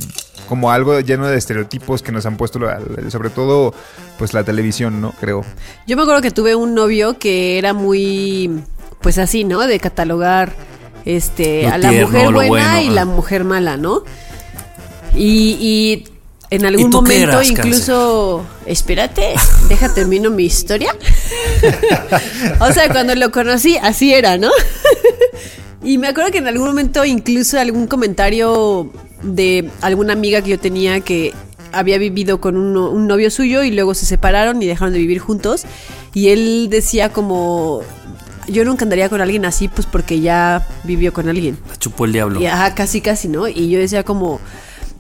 como 0.49 0.71
algo 0.71 1.01
lleno 1.01 1.27
de 1.27 1.37
estereotipos 1.37 2.03
que 2.03 2.13
nos 2.13 2.27
han 2.27 2.37
puesto, 2.37 2.61
sobre 3.09 3.31
todo, 3.31 3.75
pues 4.19 4.35
la 4.35 4.45
televisión, 4.45 5.01
¿no? 5.01 5.13
Creo. 5.21 5.45
Yo 5.87 5.97
me 5.97 6.03
acuerdo 6.03 6.23
que 6.23 6.31
tuve 6.31 6.55
un 6.55 6.75
novio 6.75 7.19
que 7.19 7.59
era 7.59 7.73
muy, 7.73 8.63
pues 9.01 9.19
así, 9.19 9.45
¿no? 9.45 9.61
De 9.67 9.81
catalogar 9.81 10.53
este, 11.05 11.63
Lo 11.63 11.73
a 11.73 11.79
la 11.79 11.89
tierno, 11.91 12.09
mujer 12.09 12.33
buena 12.33 12.49
bueno, 12.49 12.81
y 12.81 12.91
la 12.91 13.05
mujer 13.05 13.45
mala, 13.45 13.77
¿no? 13.77 14.05
Y, 15.15 15.57
y 15.61 16.12
en 16.55 16.67
algún 16.67 16.91
momento 16.91 17.23
eras, 17.41 17.51
incluso... 17.51 18.45
Espérate, 18.67 19.35
deja 19.69 19.93
termino 19.95 20.31
mi 20.31 20.45
historia. 20.45 20.95
o 22.61 22.73
sea, 22.73 22.89
cuando 22.91 23.15
lo 23.15 23.31
conocí, 23.31 23.77
así 23.79 24.13
era, 24.13 24.37
¿no? 24.39 24.51
y 25.85 25.99
me 25.99 26.09
acuerdo 26.09 26.31
que 26.31 26.39
en 26.39 26.47
algún 26.49 26.67
momento 26.69 27.05
incluso 27.05 27.59
algún 27.59 27.87
comentario 27.87 28.91
de 29.23 29.71
alguna 29.81 30.13
amiga 30.13 30.43
que 30.43 30.51
yo 30.51 30.59
tenía 30.59 31.01
que 31.01 31.33
había 31.73 31.97
vivido 31.99 32.41
con 32.41 32.57
un, 32.57 32.73
no- 32.75 32.91
un 32.91 33.07
novio 33.07 33.31
suyo 33.31 33.63
y 33.63 33.71
luego 33.71 33.95
se 33.95 34.05
separaron 34.05 34.61
y 34.63 34.67
dejaron 34.67 34.93
de 34.93 34.99
vivir 35.01 35.19
juntos. 35.21 35.63
Y 36.13 36.29
él 36.29 36.69
decía 36.71 37.09
como, 37.11 37.81
yo 38.47 38.65
nunca 38.67 38.85
andaría 38.85 39.09
con 39.09 39.23
alguien 39.23 39.47
así, 39.47 39.69
pues 39.69 39.87
porque 39.87 40.21
ya 40.21 40.69
vivió 40.85 41.15
con 41.15 41.29
alguien. 41.31 41.57
La 41.69 41.77
chupó 41.77 42.05
el 42.05 42.13
diablo. 42.13 42.41
Y 42.41 42.47
ajá, 42.47 42.75
casi, 42.75 43.01
casi, 43.01 43.29
¿no? 43.29 43.49
Y 43.49 43.71
yo 43.71 43.79
decía 43.79 44.03
como... 44.05 44.39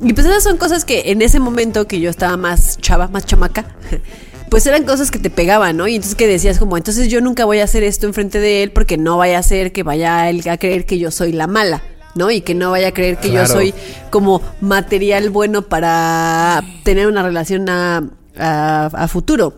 Y 0.02 0.12
pues 0.14 0.26
esas 0.26 0.42
son 0.42 0.56
cosas 0.56 0.84
que 0.84 1.10
en 1.12 1.22
ese 1.22 1.38
momento 1.40 1.86
que 1.86 2.00
yo 2.00 2.10
estaba 2.10 2.36
más 2.36 2.78
chava, 2.78 3.08
más 3.08 3.24
chamaca, 3.24 3.64
pues 4.50 4.66
eran 4.66 4.84
cosas 4.84 5.10
que 5.10 5.18
te 5.18 5.30
pegaban, 5.30 5.76
¿no? 5.76 5.86
Y 5.86 5.94
entonces 5.96 6.16
que 6.16 6.26
decías 6.26 6.58
como, 6.58 6.76
entonces 6.76 7.08
yo 7.08 7.20
nunca 7.20 7.44
voy 7.44 7.60
a 7.60 7.64
hacer 7.64 7.82
esto 7.84 8.06
enfrente 8.06 8.40
de 8.40 8.62
él 8.64 8.72
porque 8.72 8.96
no 8.98 9.16
vaya 9.16 9.38
a 9.38 9.42
ser 9.42 9.72
que 9.72 9.82
vaya 9.82 10.28
él 10.28 10.42
a 10.48 10.58
creer 10.58 10.84
que 10.86 10.98
yo 10.98 11.10
soy 11.10 11.32
la 11.32 11.46
mala, 11.46 11.82
¿no? 12.16 12.30
Y 12.30 12.40
que 12.40 12.54
no 12.54 12.70
vaya 12.72 12.88
a 12.88 12.92
creer 12.92 13.18
que 13.18 13.30
Claro. 13.30 13.46
yo 13.46 13.52
soy 13.52 13.74
como 14.10 14.42
material 14.60 15.30
bueno 15.30 15.62
para 15.62 16.62
tener 16.84 17.06
una 17.06 17.22
relación 17.22 17.68
a, 17.68 18.02
a- 18.38 18.86
a 18.92 19.08
futuro. 19.08 19.54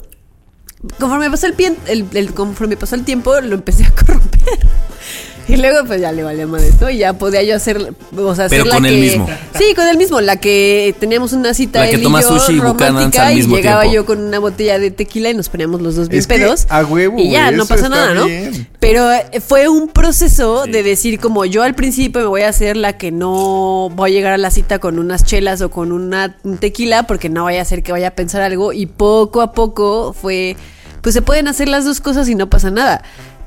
Conforme 1.00 1.30
pasó 1.30 1.46
el- 1.46 2.06
el- 2.12 2.34
conforme 2.34 2.76
pasó 2.76 2.94
el 2.94 3.04
tiempo, 3.04 3.40
lo 3.40 3.54
empecé 3.54 3.84
a 3.84 3.90
corromper. 3.94 4.58
Y 5.48 5.56
luego, 5.56 5.86
pues 5.86 6.00
ya 6.00 6.10
le 6.12 6.22
valía 6.22 6.46
más 6.46 6.62
esto 6.62 6.88
y 6.90 6.98
ya 6.98 7.12
podía 7.12 7.42
yo 7.42 7.54
hacer, 7.56 7.76
o 8.16 8.34
sea, 8.34 8.48
Pero 8.48 8.64
ser 8.64 8.66
la 8.70 8.74
con 8.76 8.86
él 8.86 8.94
que- 8.94 9.00
mismo. 9.00 9.28
Sí, 9.58 9.74
con 9.74 9.86
él 9.86 9.96
mismo, 9.98 10.20
la 10.20 10.36
que 10.36 10.94
teníamos 10.98 11.32
una 11.32 11.54
cita 11.54 11.80
La 11.80 11.88
que 11.90 11.96
él 11.96 12.02
toma 12.02 12.20
y 12.20 12.22
yo 12.22 12.38
sushi 12.38 12.56
y 12.56 12.60
romántica 12.60 13.26
al 13.26 13.38
y 13.38 13.42
llegaba 13.42 13.82
tiempo. 13.82 13.94
yo 13.94 14.06
con 14.06 14.20
una 14.20 14.38
botella 14.38 14.78
de 14.78 14.90
tequila 14.90 15.30
y 15.30 15.34
nos 15.34 15.48
poníamos 15.48 15.80
los 15.82 15.96
dos 15.96 16.08
bien 16.08 16.20
Es 16.20 16.26
que 16.26 16.34
pedos. 16.36 16.66
a 16.70 16.84
huevo, 16.84 17.18
y 17.18 17.30
ya, 17.30 17.50
no 17.50 17.66
pasa 17.66 17.88
nada, 17.88 18.14
¿no? 18.14 18.26
bien. 18.26 18.68
Pero 18.80 19.10
eh, 19.12 19.40
fue 19.46 19.68
un 19.68 19.88
proceso 19.88 20.64
de 20.64 20.82
decir 20.82 21.20
como 21.20 21.44
yo 21.44 21.62
al 21.62 21.74
principio 21.74 22.20
me 22.20 22.26
voy 22.26 22.42
a 22.42 22.48
hacer 22.48 22.76
la 22.76 22.94
que 22.98 23.10
no 23.12 23.90
voy 23.94 24.10
a 24.10 24.14
llegar 24.14 24.32
a 24.32 24.38
la 24.38 24.50
cita 24.50 24.78
con 24.78 24.98
unas 24.98 25.24
chelas 25.24 25.60
o 25.62 25.70
con 25.70 25.92
una 25.92 26.36
un 26.44 26.58
tequila 26.58 27.04
porque 27.04 27.28
no 27.28 27.44
vaya 27.44 27.62
a 27.62 27.64
ser 27.64 27.82
que 27.82 27.92
vaya 27.92 28.08
a 28.08 28.10
pensar 28.12 28.42
algo 28.42 28.72
y 28.72 28.86
poco 28.86 29.40
a 29.42 29.52
poco 29.52 30.12
fue 30.12 30.56
pues 31.00 31.12
se 31.14 31.20
pueden 31.22 31.48
hacer 31.48 31.68
las 31.68 31.84
dos 31.84 32.00
cosas 32.00 32.28
y 32.30 32.34
no 32.34 32.48
pasa 32.48 32.70
nada. 32.70 33.02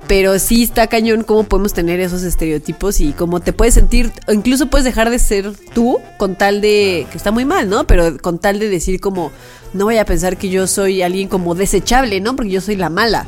Pero 0.08 0.39
sí 0.39 0.63
está 0.63 0.88
cañón 0.88 1.24
cómo 1.24 1.43
podemos 1.43 1.74
tener 1.74 2.00
esos 2.00 2.24
estereotipos 2.24 3.02
y 3.02 3.12
cómo 3.12 3.41
te 3.41 3.52
puedes 3.52 3.74
sentir, 3.74 4.12
o 4.28 4.32
incluso 4.32 4.67
puedes 4.67 4.86
dejar 4.86 5.10
de 5.10 5.20
ser 5.20 5.52
tú 5.74 6.00
con 6.17 6.36
tal 6.36 6.62
de, 6.62 7.06
que 7.12 7.17
está 7.17 7.32
muy 7.32 7.43
mal, 7.43 7.70
¿no? 7.70 7.86
Pero 7.86 8.17
con 8.17 8.39
tal 8.39 8.60
de 8.60 8.70
decir 8.70 9.02
como, 9.02 9.32
no 9.74 9.86
vaya 9.86 10.04
a 10.04 10.06
pensar 10.06 10.38
que 10.38 10.50
yo 10.50 10.65
soy 10.65 11.02
alguien 11.02 11.28
como 11.28 11.56
desechable, 11.56 12.22
¿no? 12.22 12.36
Porque 12.36 12.52
yo 12.52 12.62
soy 12.62 12.78
la 12.78 12.89
mala, 12.89 13.28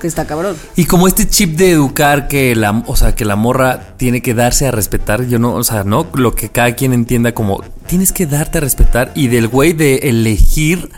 que 0.00 0.06
está 0.06 0.26
cabrón. 0.26 0.56
Y 0.76 0.84
como 0.84 1.08
este 1.08 1.28
chip 1.28 1.56
de 1.56 1.72
educar 1.72 2.28
que 2.28 2.54
la, 2.54 2.84
o 2.86 2.96
sea, 2.96 3.14
que 3.14 3.24
la 3.24 3.36
morra 3.36 3.96
tiene 3.96 4.22
que 4.22 4.34
darse 4.34 4.66
a 4.66 4.70
respetar, 4.70 5.26
yo 5.26 5.38
no, 5.38 5.54
o 5.54 5.64
sea, 5.64 5.82
no, 5.84 6.06
lo 6.14 6.34
que 6.34 6.50
cada 6.50 6.74
quien 6.76 6.92
entienda 6.92 7.32
como 7.32 7.62
tienes 7.86 8.12
que 8.12 8.26
darte 8.26 8.58
a 8.58 8.60
respetar 8.60 9.12
y 9.14 9.28
del 9.28 9.48
güey 9.48 9.72
de 9.72 9.96
elegir 10.04 10.90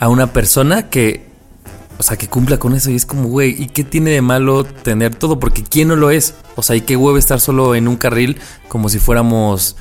a 0.00 0.08
una 0.08 0.32
persona 0.32 0.88
que, 0.88 1.27
o 1.98 2.02
sea, 2.02 2.16
que 2.16 2.28
cumpla 2.28 2.58
con 2.58 2.74
eso 2.74 2.90
y 2.90 2.94
es 2.96 3.04
como, 3.06 3.28
güey, 3.28 3.60
¿y 3.60 3.66
qué 3.68 3.84
tiene 3.84 4.10
de 4.10 4.22
malo 4.22 4.64
tener 4.64 5.14
todo? 5.14 5.38
Porque 5.40 5.62
¿quién 5.64 5.88
no 5.88 5.96
lo 5.96 6.10
es? 6.10 6.34
O 6.56 6.62
sea, 6.62 6.76
¿y 6.76 6.80
qué 6.82 6.96
huevo 6.96 7.18
estar 7.18 7.40
solo 7.40 7.74
en 7.74 7.88
un 7.88 7.96
carril 7.96 8.38
como 8.68 8.88
si 8.88 8.98
fuéramos... 8.98 9.76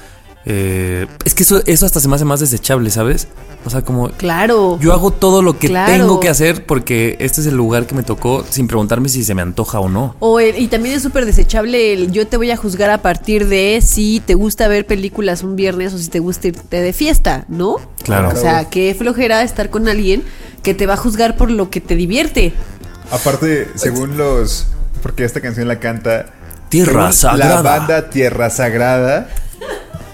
eh, 0.46 1.08
es 1.26 1.34
que 1.36 1.44
eso, 1.44 1.62
eso 1.66 1.86
hasta 1.86 2.00
se 2.00 2.08
me 2.08 2.16
hace 2.16 2.24
más 2.26 2.40
desechable, 2.40 2.90
¿sabes? 2.90 3.28
O 3.66 3.70
sea, 3.70 3.82
como 3.82 4.10
Claro. 4.12 4.80
yo 4.80 4.94
hago 4.94 5.12
todo 5.12 5.42
lo 5.42 5.60
que 5.60 5.68
Claro. 5.68 5.92
tengo 5.92 6.20
que 6.22 6.30
hacer 6.30 6.66
porque 6.66 7.18
este 7.20 7.42
es 7.42 7.48
el 7.48 7.56
lugar 7.58 7.86
que 7.86 7.96
me 7.96 8.04
tocó 8.04 8.46
sin 8.50 8.68
preguntarme 8.68 9.10
si 9.10 9.26
se 9.26 9.36
me 9.36 9.42
antoja 9.42 9.80
o 9.82 9.90
no. 9.90 10.16
O 10.20 10.40
el- 10.40 10.58
y 10.58 10.68
también 10.68 10.96
es 10.96 11.04
súper 11.04 11.26
desechable 11.26 11.92
el 11.92 12.12
yo 12.14 12.28
te 12.28 12.38
voy 12.38 12.50
a 12.52 12.56
juzgar 12.56 12.90
a 12.92 13.02
partir 13.02 13.48
de 13.48 13.82
si 13.84 14.22
te 14.26 14.36
gusta 14.36 14.70
ver 14.70 14.86
películas 14.88 15.44
un 15.44 15.58
viernes 15.58 15.94
o 15.94 15.98
si 15.98 16.08
te 16.08 16.20
gusta 16.20 16.48
irte 16.48 16.82
de 16.82 16.94
fiesta, 16.94 17.44
¿no? 17.50 17.76
Claro. 18.04 18.30
O 18.30 18.36
sea, 18.38 18.70
qué 18.70 18.96
flojera 18.98 19.44
estar 19.44 19.70
con 19.70 19.90
alguien 19.90 20.24
que 20.68 20.74
te 20.74 20.86
va 20.86 20.96
a 20.96 20.98
juzgar 20.98 21.38
por 21.38 21.50
lo 21.50 21.70
que 21.70 21.80
te 21.80 21.96
divierte. 21.96 22.52
Aparte, 23.10 23.70
según 23.76 24.18
los. 24.18 24.68
Porque 25.02 25.24
esta 25.24 25.40
canción 25.40 25.66
la 25.70 25.80
canta. 25.80 26.26
Tierra 26.68 27.14
según 27.14 27.40
La 27.40 27.46
Sagrada. 27.46 27.62
banda 27.62 28.10
Tierra 28.10 28.50
Sagrada. 28.50 29.30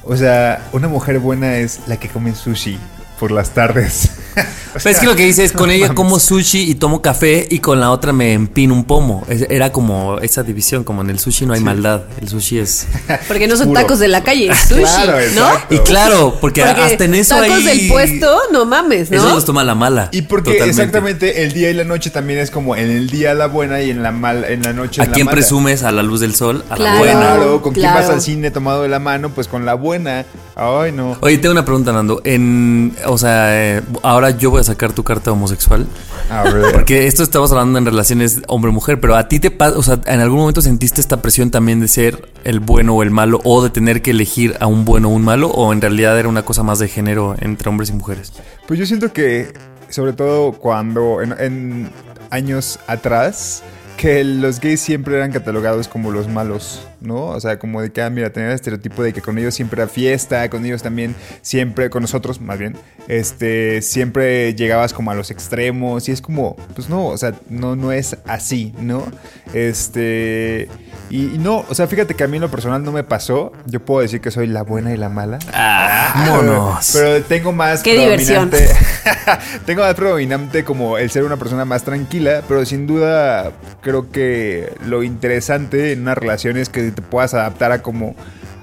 O 0.04 0.16
sea, 0.16 0.70
una 0.72 0.88
mujer 0.88 1.18
buena 1.18 1.58
es 1.58 1.80
la 1.88 1.98
que 1.98 2.08
come 2.08 2.36
sushi 2.36 2.78
por 3.20 3.32
las 3.32 3.50
tardes. 3.50 4.12
O 4.74 4.80
Pero 4.82 4.90
es 4.90 5.00
que 5.00 5.06
lo 5.06 5.16
que 5.16 5.24
dice 5.24 5.44
es 5.44 5.52
con 5.52 5.70
ella 5.70 5.94
como 5.94 6.20
sushi 6.20 6.62
y 6.72 6.74
tomo 6.74 7.04
café 7.04 7.46
y 7.48 7.60
con 7.60 7.80
la 7.80 7.92
otra 7.92 8.12
me 8.12 8.34
empino 8.34 8.74
un 8.74 8.86
pomo. 8.86 9.24
Es- 9.30 9.46
Era 9.48 9.72
como 9.72 10.18
esa 10.20 10.42
división, 10.42 10.84
como 10.84 11.04
en 11.04 11.12
el 11.12 11.20
sushi 11.20 11.46
no 11.46 11.54
hay 11.54 11.60
maldad. 11.60 12.02
El 12.20 12.28
sushi 12.28 12.58
es... 12.58 12.88
Porque 13.28 13.48
no 13.48 13.56
son 13.56 13.68
Puro. 13.68 13.82
tacos 13.82 14.00
de 14.00 14.08
la 14.08 14.24
calle, 14.24 14.50
es 14.52 14.58
sushi, 14.62 14.82
Claro, 14.82 15.18
¿no? 15.36 15.76
Y 15.76 15.78
claro, 15.82 16.38
porque, 16.42 16.64
Porque 16.64 16.82
hasta 16.82 17.06
en 17.06 17.14
eso 17.14 17.36
tacos 17.36 17.58
hay... 17.58 17.64
del 17.66 17.88
puesto, 17.88 18.36
no 18.52 18.66
mames, 18.66 19.12
¿no? 19.12 19.18
Eso 19.18 19.30
los 19.36 19.46
toma 19.46 19.64
la 19.64 19.76
mala. 19.76 20.10
Y 20.12 20.24
porque 20.24 20.54
Totalmente. 20.54 20.82
exactamente 20.82 21.44
el 21.44 21.54
día 21.54 21.70
y 21.70 21.76
la 21.76 21.84
noche 21.84 22.10
también 22.10 22.40
es 22.40 22.50
como 22.50 22.76
en 22.76 22.90
el 22.90 23.12
día 23.12 23.36
la 23.36 23.46
buena 23.46 23.80
y 23.84 23.92
en 23.92 24.02
la 24.02 24.12
mal, 24.12 24.44
en 24.46 24.64
la 24.64 24.74
noche 24.74 25.04
¿A 25.04 25.06
la 25.06 25.12
quién 25.12 25.26
mala. 25.28 25.36
presumes? 25.36 25.84
A 25.84 25.92
la 25.92 26.02
luz 26.02 26.20
del 26.20 26.34
sol, 26.34 26.66
a 26.72 26.76
Claro. 26.76 26.94
la 26.94 27.00
buena. 27.00 27.20
Claro, 27.36 27.62
con 27.62 27.74
quién 27.76 27.94
vas 27.94 28.10
al 28.10 28.22
cine 28.22 28.50
tomado 28.50 28.82
de 28.82 28.90
la 28.90 28.98
mano, 29.00 29.30
pues 29.30 29.48
con 29.48 29.66
la 29.68 29.76
buena. 29.76 30.26
Ay, 30.56 30.92
no. 30.92 31.18
Oye, 31.22 31.38
tengo 31.40 31.54
una 31.54 31.66
pregunta, 31.66 31.92
Nando. 31.92 32.22
En, 32.24 32.96
o 33.06 33.18
sea, 33.18 33.78
eh, 33.78 33.82
ahora 34.04 34.32
yo 34.32 34.52
voy 34.52 34.62
a 34.62 34.64
sacar 34.64 34.94
tu 34.94 35.04
carta 35.04 35.32
homosexual. 35.32 35.88
A 36.30 36.44
ver. 36.44 36.72
Porque 36.72 37.08
esto 37.08 37.24
estamos 37.24 37.52
hablando 37.52 37.80
en 37.80 37.86
relaciones 37.86 38.42
hombre-mujer, 38.48 39.00
pero 39.00 39.16
a 39.16 39.28
ti 39.28 39.40
te 39.40 39.50
pasa, 39.50 39.78
o 39.78 39.84
sea, 39.84 40.00
¿en 40.06 40.20
algún 40.20 40.40
momento 40.40 40.62
sentiste 40.62 41.02
esta 41.02 41.22
presión 41.22 41.50
también 41.50 41.80
de 41.80 41.88
ser 41.88 42.30
el 42.44 42.60
bueno 42.60 42.96
o 42.96 43.04
el 43.04 43.10
malo 43.12 43.42
o 43.44 43.64
de 43.64 43.70
tener 43.70 44.02
que 44.02 44.12
elegir 44.12 44.56
a 44.60 44.68
un 44.68 44.86
bueno 44.86 45.10
o 45.10 45.12
un 45.12 45.24
malo 45.24 45.50
o 45.50 45.74
en 45.74 45.82
realidad 45.82 46.18
era 46.20 46.30
una 46.30 46.44
cosa 46.44 46.62
más 46.64 46.80
de 46.80 46.88
género 46.88 47.36
entre 47.40 47.70
hombres 47.70 47.90
y 47.90 47.94
mujeres? 47.94 48.34
Pues 48.68 48.80
yo 48.80 48.86
siento 48.86 49.12
que, 49.12 49.54
sobre 49.90 50.14
todo 50.14 50.54
cuando 50.54 51.22
en, 51.22 51.34
en 51.40 51.92
años 52.30 52.80
atrás, 52.88 53.64
que 53.98 54.24
los 54.24 54.60
gays 54.60 54.82
siempre 54.82 55.16
eran 55.16 55.32
catalogados 55.32 55.88
como 55.88 56.12
los 56.12 56.28
malos, 56.28 56.88
¿no? 57.02 57.28
O 57.28 57.40
sea, 57.40 57.60
como 57.60 57.82
de 57.82 57.92
que, 57.92 58.02
ah, 58.02 58.10
mira, 58.10 58.32
tener 58.32 58.50
el 58.50 58.56
estereotipo 58.56 59.04
de 59.04 59.14
que 59.14 59.22
con 59.22 59.38
ellos 59.38 59.54
siempre 59.54 59.82
era 59.82 59.90
fiesta, 59.90 60.50
con 60.50 60.66
ellos 60.66 60.82
también 60.84 61.16
siempre, 61.42 61.90
con 61.90 62.02
nosotros 62.02 62.42
más 62.42 62.58
bien, 62.58 62.76
este, 63.08 63.82
siempre 63.82 64.54
llegabas 64.56 64.94
como 64.94 65.12
a 65.12 65.16
los 65.16 65.32
extremos 65.32 66.10
y 66.10 66.12
es 66.12 66.22
como, 66.22 66.56
pues 66.76 66.90
no, 66.90 67.08
o 67.08 67.18
sea, 67.18 67.34
no, 67.50 67.76
no 67.76 67.92
es 67.92 68.18
así, 68.26 68.74
¿no? 68.80 69.06
Este, 69.54 70.68
y, 71.10 71.36
y 71.36 71.38
no, 71.38 71.64
o 71.70 71.76
sea, 71.76 71.88
fíjate 71.88 72.16
que 72.16 72.24
a 72.24 72.28
mí 72.28 72.38
en 72.38 72.42
lo 72.42 72.50
personal 72.50 72.84
no 72.84 72.92
me 72.92 73.04
pasó, 73.04 73.52
yo 73.66 73.80
puedo 73.84 74.02
decir 74.02 74.20
que 74.22 74.32
soy 74.32 74.48
la 74.48 74.64
buena 74.64 74.94
y 74.94 74.98
la 74.98 75.10
mala. 75.10 75.40
Ah, 75.54 76.14
vámonos. 76.28 76.90
Pero 76.94 77.24
tengo 77.24 77.52
más 77.52 77.84
Qué 77.84 77.98
diversión. 78.00 78.50
predominante. 78.50 78.84
tengo 79.66 79.82
más 79.84 79.94
predominante 79.94 80.64
como 80.64 80.98
el 80.98 81.12
ser 81.12 81.24
una 81.24 81.38
persona 81.38 81.66
más 81.66 81.84
tranquila, 81.84 82.42
pero 82.48 82.66
sin 82.66 82.88
duda 82.88 83.52
creo 83.82 83.93
que 84.12 84.74
lo 84.86 85.04
interesante 85.04 85.92
en 85.92 86.02
una 86.02 86.16
relación 86.16 86.58
es 86.58 86.70
que 86.70 86.92
te 86.92 87.02
puedas 87.02 87.34
adaptar 87.34 87.72
a 87.72 87.82
como 87.82 88.16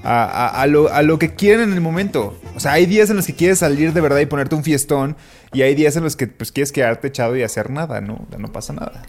a, 0.02 0.24
a- 0.24 0.62
a 0.62 0.66
lo, 0.66 0.92
a 0.92 1.02
lo 1.02 1.18
que 1.18 1.34
quieren 1.34 1.60
en 1.70 1.72
el 1.74 1.80
momento. 1.80 2.38
O 2.56 2.60
sea, 2.60 2.72
hay 2.72 2.86
días 2.86 3.10
en 3.10 3.16
los 3.16 3.26
que 3.26 3.34
quieres 3.34 3.58
salir 3.60 3.92
de 3.92 4.00
verdad 4.00 4.18
y 4.18 4.26
ponerte 4.26 4.54
un 4.54 4.64
fiestón 4.64 5.16
y 5.52 5.62
hay 5.62 5.74
días 5.74 5.96
en 5.96 6.04
los 6.04 6.16
que 6.16 6.26
pues 6.26 6.52
quieres 6.52 6.72
quedarte 6.72 7.08
echado 7.08 7.36
y 7.36 7.42
hacer 7.42 7.70
nada, 7.70 8.00
¿no? 8.00 8.26
No 8.38 8.52
pasa 8.52 8.72
nada. 8.72 9.02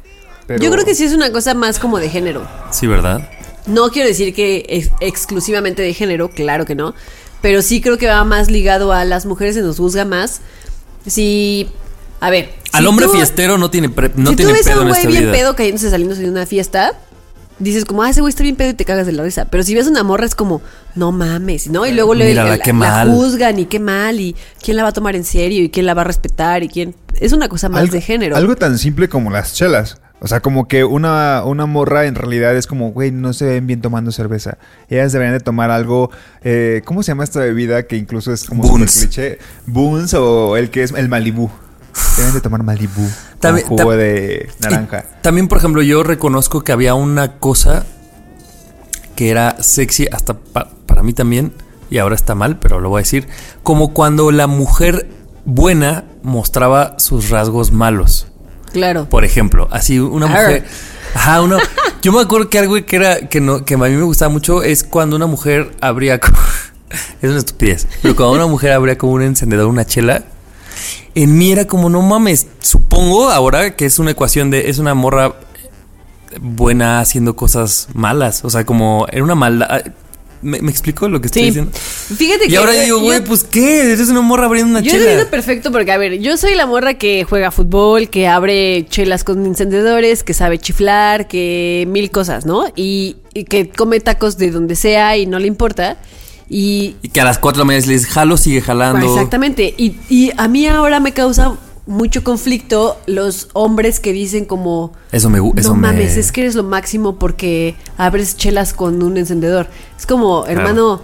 Pero- 0.48 0.62
Yo 0.64 0.72
creo 0.72 0.86
que 0.86 0.96
sí 0.96 1.04
es 1.06 1.14
una 1.14 1.32
cosa 1.32 1.54
más 1.54 1.80
como 1.80 1.98
de 2.00 2.10
género. 2.10 2.46
Sí, 2.72 2.88
¿verdad? 2.88 3.28
No 3.68 3.90
quiero 3.90 4.08
decir 4.08 4.34
que 4.34 4.66
es 4.70 4.92
exclusivamente 5.00 5.82
de 5.82 5.94
género, 5.94 6.30
claro 6.30 6.66
que 6.66 6.76
no. 6.76 6.94
Pero 7.42 7.62
sí 7.62 7.80
creo 7.82 7.98
que 7.98 8.08
va 8.08 8.24
más 8.24 8.50
ligado 8.52 8.92
a 8.92 9.06
las 9.06 9.26
mujeres, 9.26 9.56
se 9.56 9.62
nos 9.62 9.78
juzga 9.78 10.04
más. 10.06 10.42
Si. 11.08 11.68
A 12.22 12.30
ver. 12.30 12.50
Al 12.72 12.84
si 12.84 12.88
hombre 12.88 13.06
tú- 13.08 13.12
fiestero 13.14 13.58
no 13.58 13.70
tiene, 13.70 13.90
pre- 13.90 14.12
no 14.16 14.30
si 14.30 14.36
tiene 14.38 14.52
tú 14.54 14.58
ves 14.58 14.68
a 14.68 14.70
pedo 14.72 14.82
un 14.84 14.88
en 14.88 14.94
güey 14.94 15.08
bien 15.08 15.24
vida. 15.24 15.32
pedo 15.34 15.56
cayéndose 15.56 15.90
saliéndose 15.90 16.22
de 16.22 16.30
una 16.30 16.46
fiesta, 16.46 16.94
dices 17.60 17.84
como, 17.86 18.04
ah, 18.04 18.10
ese 18.10 18.22
güey 18.22 18.30
está 18.30 18.44
bien 18.44 18.56
pedo 18.56 18.70
y 18.70 18.74
te 18.74 18.86
cagas 18.86 19.06
de 19.06 19.12
la 19.12 19.24
risa. 19.24 19.46
Pero 19.46 19.64
si 19.64 19.76
ves 19.76 19.88
una 19.88 20.04
morra 20.04 20.26
es 20.26 20.36
como, 20.36 20.62
no 20.96 21.12
mames, 21.12 21.68
¿no? 21.68 21.86
Y 21.86 21.92
luego 21.92 22.14
le 22.14 22.26
Mírala, 22.30 22.52
la, 22.52 22.60
qué 22.60 22.72
la 22.72 22.74
mal. 22.80 23.10
juzgan 23.10 23.60
y 23.60 23.66
qué 23.66 23.80
mal 23.80 24.20
y 24.20 24.36
quién 24.64 24.78
la 24.78 24.84
va 24.84 24.90
a 24.90 24.94
tomar 24.94 25.16
en 25.16 25.24
serio 25.26 25.64
y 25.64 25.70
quién 25.70 25.86
la 25.86 25.94
va 25.94 26.02
a 26.02 26.06
respetar 26.06 26.64
y 26.64 26.70
quién... 26.70 26.96
Es 27.20 27.34
una 27.34 27.50
cosa 27.50 27.70
más 27.70 27.82
algo, 27.82 27.94
de 27.94 28.02
género. 28.02 28.36
Algo 28.38 28.56
tan 28.56 28.78
simple 28.78 29.10
como 29.10 29.30
las 29.32 29.54
chelas. 29.54 29.98
O 30.24 30.28
sea, 30.28 30.40
como 30.40 30.68
que 30.68 30.84
una, 30.84 31.44
una 31.46 31.66
morra 31.66 32.06
en 32.06 32.14
realidad 32.14 32.56
es 32.56 32.68
como, 32.68 32.92
güey, 32.92 33.12
no 33.12 33.34
se 33.34 33.46
ven 33.46 33.66
bien 33.68 33.82
tomando 33.82 34.12
cerveza. 34.12 34.58
Ellas 34.90 35.12
deberían 35.12 35.36
de 35.36 35.44
tomar 35.44 35.72
algo, 35.72 36.12
eh, 36.44 36.84
¿cómo 36.86 37.02
se 37.02 37.08
llama 37.12 37.24
esta 37.24 37.40
bebida 37.40 37.84
que 37.88 37.98
incluso 37.98 38.32
es 38.32 38.44
como 38.46 38.62
Boons. 38.64 38.92
super 38.92 39.10
cliché? 39.10 39.40
Boons 39.66 40.14
o 40.14 40.58
el 40.58 40.70
que 40.70 40.84
es 40.84 40.92
el 40.92 41.10
Malibú. 41.10 41.50
Deben 42.18 42.34
de 42.34 42.42
tomar 42.42 42.64
Malibú. 42.64 43.08
También- 43.40 43.68
con 43.68 43.78
jugo 43.78 43.92
de 43.96 44.50
naranja. 44.60 45.06
También, 45.22 45.48
por 45.48 45.58
ejemplo, 45.58 45.82
yo 45.82 46.04
reconozco 46.04 46.62
que 46.64 46.72
había 46.72 46.94
una 46.94 47.34
cosa 47.40 47.86
que 49.16 49.30
era 49.30 49.58
sexy 49.62 50.08
hasta 50.12 50.34
pa- 50.36 50.70
para 50.86 51.04
mí 51.04 51.14
también, 51.14 51.54
y 51.90 51.98
ahora 51.98 52.16
está 52.16 52.36
mal, 52.36 52.58
pero 52.60 52.80
lo 52.80 52.90
voy 52.90 53.00
a 53.00 53.04
decir, 53.04 53.28
como 53.64 53.94
cuando 53.94 54.32
la 54.32 54.48
mujer 54.48 55.08
buena 55.46 56.06
mostraba 56.24 56.96
sus 57.00 57.30
rasgos 57.30 57.72
malos. 57.72 58.28
Claro. 58.74 59.10
Por 59.10 59.26
ejemplo, 59.26 59.68
así 59.72 60.00
una 60.00 60.28
mujer. 60.28 60.66
Ajá, 61.14 61.42
uno. 61.42 61.58
Yo 62.02 62.12
me 62.14 62.22
acuerdo 62.22 62.50
que 62.50 62.58
algo 62.58 62.76
que 62.86 62.96
era 62.96 63.28
que 63.28 63.42
no 63.42 63.66
que 63.66 63.74
a 63.74 63.78
mí 63.78 63.90
me 63.90 64.04
gustaba 64.04 64.30
mucho 64.30 64.64
es 64.64 64.84
cuando 64.84 65.16
una 65.18 65.26
mujer 65.28 65.72
abría 65.82 66.20
como- 66.20 66.38
es 67.22 67.30
una 67.30 67.40
estupidez, 67.40 67.88
pero 68.02 68.16
cuando 68.16 68.36
una 68.36 68.46
mujer 68.48 68.72
abría 68.72 68.98
como 68.98 69.12
un 69.14 69.22
encendedor 69.24 69.68
una 69.68 69.86
chela 69.86 70.24
en 71.16 71.38
mí 71.38 71.52
era 71.52 71.66
como 71.66 71.90
no 71.90 72.02
mames, 72.02 72.48
supongo 72.60 73.30
ahora 73.30 73.76
que 73.76 73.86
es 73.86 74.00
una 74.00 74.12
ecuación 74.12 74.50
de 74.52 74.70
es 74.70 74.80
una 74.80 74.94
morra 74.94 75.36
buena 76.40 77.00
haciendo 77.00 77.36
cosas 77.36 77.88
malas, 77.94 78.44
o 78.46 78.50
sea, 78.50 78.66
como 78.66 79.06
era 79.12 79.24
una 79.24 79.36
maldad. 79.36 79.82
¿Me, 80.44 80.60
me 80.60 80.72
explico 80.72 81.08
lo 81.08 81.22
que 81.22 81.28
estoy 81.28 81.44
Sí. 81.44 81.48
diciendo? 81.50 81.72
Fíjate 81.72 82.48
que 82.48 82.52
Y 82.52 82.56
ahora 82.56 82.74
yo 82.74 82.82
digo, 82.82 82.98
yo- 82.98 83.04
güey, 83.04 83.24
pues 83.24 83.44
qué, 83.44 83.92
eres 83.92 84.10
una 84.10 84.22
morra 84.22 84.46
abriendo 84.48 84.72
una 84.72 84.80
Yo 84.80 84.90
chela. 84.90 85.04
entiendo 85.04 85.30
perfecto 85.30 85.72
porque, 85.72 85.92
a 85.92 85.98
ver, 86.00 86.18
yo 86.18 86.36
soy 86.36 86.56
la 86.56 86.66
morra 86.66 86.96
que 86.96 87.26
juega 87.30 87.52
fútbol, 87.52 88.10
que 88.10 88.28
abre 88.28 88.88
chelas 88.90 89.24
con 89.24 89.46
encendedores, 89.46 90.24
que 90.24 90.34
sabe 90.34 90.58
chiflar, 90.58 91.28
que 91.28 91.86
mil 91.90 92.10
cosas, 92.10 92.48
¿no? 92.48 92.66
Y, 92.76 93.18
y 93.36 93.44
que 93.44 93.70
come 93.70 94.00
tacos 94.00 94.38
de 94.40 94.50
donde 94.50 94.76
sea 94.76 95.16
y 95.16 95.28
no 95.28 95.38
le 95.38 95.46
importa. 95.46 95.98
Y 96.54 96.98
Y 97.02 97.10
que 97.10 97.22
a 97.22 97.24
las 97.24 97.38
4 97.40 97.60
de 97.60 97.62
la 97.62 97.66
mañana 97.66 97.86
les 97.88 98.06
jalo, 98.06 98.36
sigue 98.36 98.62
jalando. 98.62 99.06
exactamente. 99.06 99.74
Y, 99.78 99.96
y 100.10 100.32
a 100.38 100.48
mí 100.50 100.68
ahora 100.68 101.00
me 101.00 101.14
causa 101.14 101.56
mucho 101.88 102.24
conflicto 102.24 103.00
los 103.08 103.48
hombres 103.54 104.00
que 104.00 104.12
dicen 104.14 104.46
como... 104.46 104.92
Eso 105.12 105.30
me 105.30 105.40
eso 105.58 105.70
no 105.70 105.76
me- 105.76 105.88
mames, 105.88 106.18
es 106.18 106.32
que 106.32 106.42
eres 106.42 106.56
lo 106.56 106.64
máximo 106.64 107.18
porque 107.18 107.76
abres 107.98 108.36
chelas 108.38 108.74
con 108.74 109.02
un 109.02 109.18
encendedor. 109.18 109.68
Es 109.98 110.06
como, 110.06 110.46
hermano, 110.46 111.02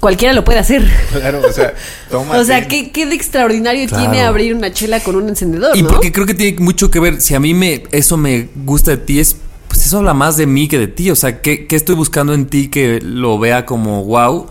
cualquiera 0.00 0.32
lo 0.34 0.44
puede 0.44 0.58
hacer. 0.60 0.82
Claro, 1.12 1.40
o 1.46 1.52
sea, 1.52 1.74
toma. 2.10 2.36
O 2.38 2.44
sea, 2.44 2.68
¿qué, 2.68 2.90
qué 2.90 3.06
de 3.06 3.14
extraordinario 3.14 3.86
Claro. 3.88 4.04
tiene 4.10 4.24
abrir 4.24 4.54
una 4.54 4.72
chela 4.72 5.00
con 5.00 5.16
un 5.16 5.28
encendedor, 5.28 5.76
Y 5.76 5.82
no? 5.82 5.88
porque 5.88 6.12
creo 6.12 6.26
que 6.26 6.34
tiene 6.34 6.58
mucho 6.60 6.90
que 6.90 7.00
ver, 7.00 7.20
si 7.20 7.34
a 7.34 7.40
mí 7.40 7.52
me 7.54 7.84
eso 7.92 8.16
me 8.16 8.48
gusta 8.64 8.92
de 8.92 8.96
ti 8.98 9.20
es 9.20 9.36
pues 9.76 9.88
eso 9.88 9.98
habla 9.98 10.14
más 10.14 10.38
de 10.38 10.46
mí 10.46 10.68
que 10.68 10.78
de 10.78 10.88
ti, 10.88 11.10
o 11.10 11.14
sea, 11.16 11.42
¿qué, 11.42 11.66
qué 11.66 11.76
estoy 11.76 11.94
buscando 11.96 12.32
en 12.32 12.46
ti 12.46 12.68
que 12.68 12.98
lo 13.02 13.38
vea 13.38 13.66
como 13.66 14.04
wow? 14.06 14.46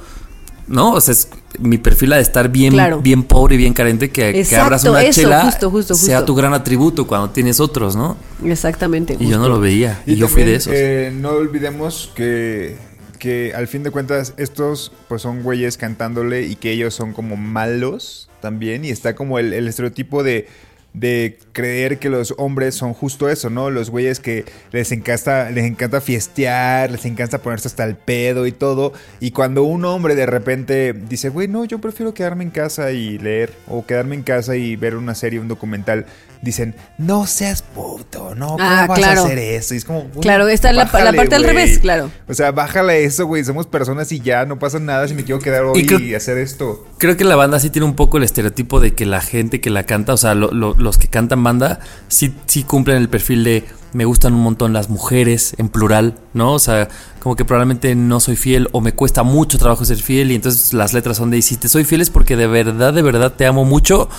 ¿No? 0.68 0.92
O 0.94 1.02
sea, 1.02 1.14
es 1.14 1.30
mi 1.58 1.80
perfil 1.80 2.14
ha 2.14 2.18
de 2.18 2.22
estar 2.22 2.50
bien, 2.50 2.74
Claro. 2.74 3.02
bien 3.02 3.24
pobre 3.24 3.56
y 3.56 3.58
bien 3.58 3.74
carente 3.74 4.12
que, 4.12 4.46
que 4.48 4.56
abras 4.56 4.84
una 4.84 5.02
eso, 5.02 5.22
chela 5.22 5.46
justo, 5.46 5.72
justo, 5.72 5.96
sea 5.96 6.24
tu 6.26 6.36
gran 6.36 6.54
atributo 6.54 7.08
cuando 7.08 7.32
tienes 7.32 7.60
otros, 7.60 7.96
¿no? 7.96 8.18
Exactamente. 8.44 9.18
Y 9.20 9.28
yo 9.28 9.40
no 9.40 9.50
lo 9.50 9.60
veía, 9.60 10.00
y, 10.06 10.16
yo 10.16 10.28
fui 10.28 10.44
de 10.44 10.58
esos. 10.58 10.72
eh, 10.76 11.12
no 11.12 11.32
olvidemos 11.32 12.12
que, 12.14 12.78
que 13.18 13.52
al 13.56 13.68
fin 13.68 13.82
de 13.82 13.90
cuentas 13.90 14.36
estos 14.38 14.92
pues 15.08 15.24
son 15.24 15.42
güeyes 15.42 15.78
cantándole 15.78 16.44
y 16.44 16.56
que 16.56 16.72
ellos 16.72 16.94
son 16.94 17.14
como 17.14 17.36
malos 17.36 18.30
también. 18.42 18.86
Y 18.86 18.90
está 18.92 19.16
como 19.16 19.40
el, 19.40 19.54
el 19.54 19.68
estereotipo 19.68 20.22
de, 20.22 20.48
de 20.96 21.38
creer 21.52 22.00
que 22.00 22.10
los 22.10 22.34
hombres 22.38 22.76
son 22.76 22.94
justo 22.94 23.28
eso, 23.30 23.50
¿no? 23.50 23.70
Los 23.70 23.90
güeyes 23.90 24.20
que 24.20 24.46
les 24.72 24.92
encanta, 24.92 25.50
les 25.50 25.66
encanta 25.66 26.00
fiestear, 26.02 26.90
les 26.92 27.06
encanta 27.06 27.40
ponerse 27.40 27.68
hasta 27.68 27.84
el 27.84 27.96
pedo 27.96 28.48
y 28.48 28.52
todo. 28.52 28.94
Y 29.20 29.32
cuando 29.32 29.64
un 29.64 29.84
hombre 29.86 30.16
de 30.16 30.26
repente 30.26 30.94
dice, 30.94 31.30
güey, 31.30 31.48
no, 31.48 31.66
yo 31.66 31.80
prefiero 31.80 32.14
quedarme 32.14 32.44
en 32.46 32.50
casa 32.50 32.92
y 32.92 33.18
leer, 33.18 33.52
o 33.68 33.86
quedarme 33.86 34.16
en 34.16 34.24
casa 34.24 34.56
y 34.56 34.76
ver 34.76 34.96
una 34.96 35.16
serie, 35.16 35.40
un 35.40 35.48
documental, 35.50 36.06
dicen, 36.42 36.76
no 36.98 37.26
seas 37.26 37.62
puto, 37.64 38.36
no, 38.36 38.50
¿cómo 38.50 38.58
Ah, 38.62 38.86
vas 38.88 38.98
claro. 39.00 39.22
a 39.22 39.26
hacer 39.26 39.40
eso? 39.40 39.74
Y 39.74 39.78
es 39.78 39.86
como, 39.86 40.10
Claro, 40.22 40.48
está 40.48 40.72
la- 40.74 40.84
la 40.86 41.14
parte 41.14 41.36
al 41.36 41.44
revés, 41.44 41.80
claro. 41.80 42.12
O 42.28 42.34
sea, 42.34 42.52
bájale 42.52 43.04
eso, 43.04 43.26
güey. 43.26 43.44
Somos 43.44 43.66
personas 43.68 44.12
y 44.12 44.20
ya, 44.20 44.46
no 44.46 44.60
pasa 44.60 44.80
nada 44.80 45.08
si 45.08 45.14
me 45.16 45.24
quiero 45.24 45.40
quedar 45.42 45.64
hoy 45.66 45.80
y, 45.82 45.86
creo- 45.86 46.16
hacer 46.16 46.38
esto. 46.38 46.86
Creo 47.00 47.18
que 47.18 47.24
la 47.24 47.36
banda 47.36 47.60
sí 47.60 47.70
tiene 47.70 47.86
un 47.86 47.96
poco 47.96 48.18
el 48.18 48.24
estereotipo 48.24 48.80
de 48.80 48.94
que 48.94 49.06
la 49.06 49.22
gente 49.22 49.60
que 49.60 49.70
la 49.72 49.84
canta, 49.86 50.14
o 50.14 50.18
sea, 50.18 50.36
lo- 50.36 50.52
lo- 50.52 50.76
los 50.86 50.98
que 50.98 51.10
cantan 51.10 51.44
banda, 51.44 51.82
sí, 52.08 52.34
sí 52.46 52.64
cumplen 52.64 52.98
el 52.98 53.10
perfil 53.10 53.44
de 53.44 53.66
me 53.96 54.04
gustan 54.04 54.34
un 54.34 54.42
montón 54.42 54.74
las 54.74 54.90
mujeres 54.90 55.56
en 55.58 55.70
plural, 55.70 56.16
¿no? 56.34 56.52
O 56.52 56.60
sea, 56.60 56.90
como 57.20 57.38
que 57.38 57.46
probablemente 57.46 57.96
no 57.96 58.20
soy 58.20 58.36
fiel 58.36 58.68
o 58.74 58.82
me 58.82 58.92
cuesta 58.92 59.24
mucho 59.24 59.58
trabajo 59.58 59.86
ser 59.86 59.96
fiel 59.96 60.32
y 60.32 60.36
entonces 60.36 60.74
las 60.74 60.92
letras 60.92 61.16
son 61.16 61.32
de 61.32 61.38
y 61.38 61.42
si 61.42 61.56
te 61.56 61.70
soy 61.70 61.86
fiel 61.86 62.02
es 62.02 62.10
porque 62.10 62.36
de 62.36 62.46
verdad, 62.46 62.94
de 62.94 63.02
verdad 63.02 63.32
te 63.32 63.46
amo 63.46 63.64
mucho, 63.64 64.10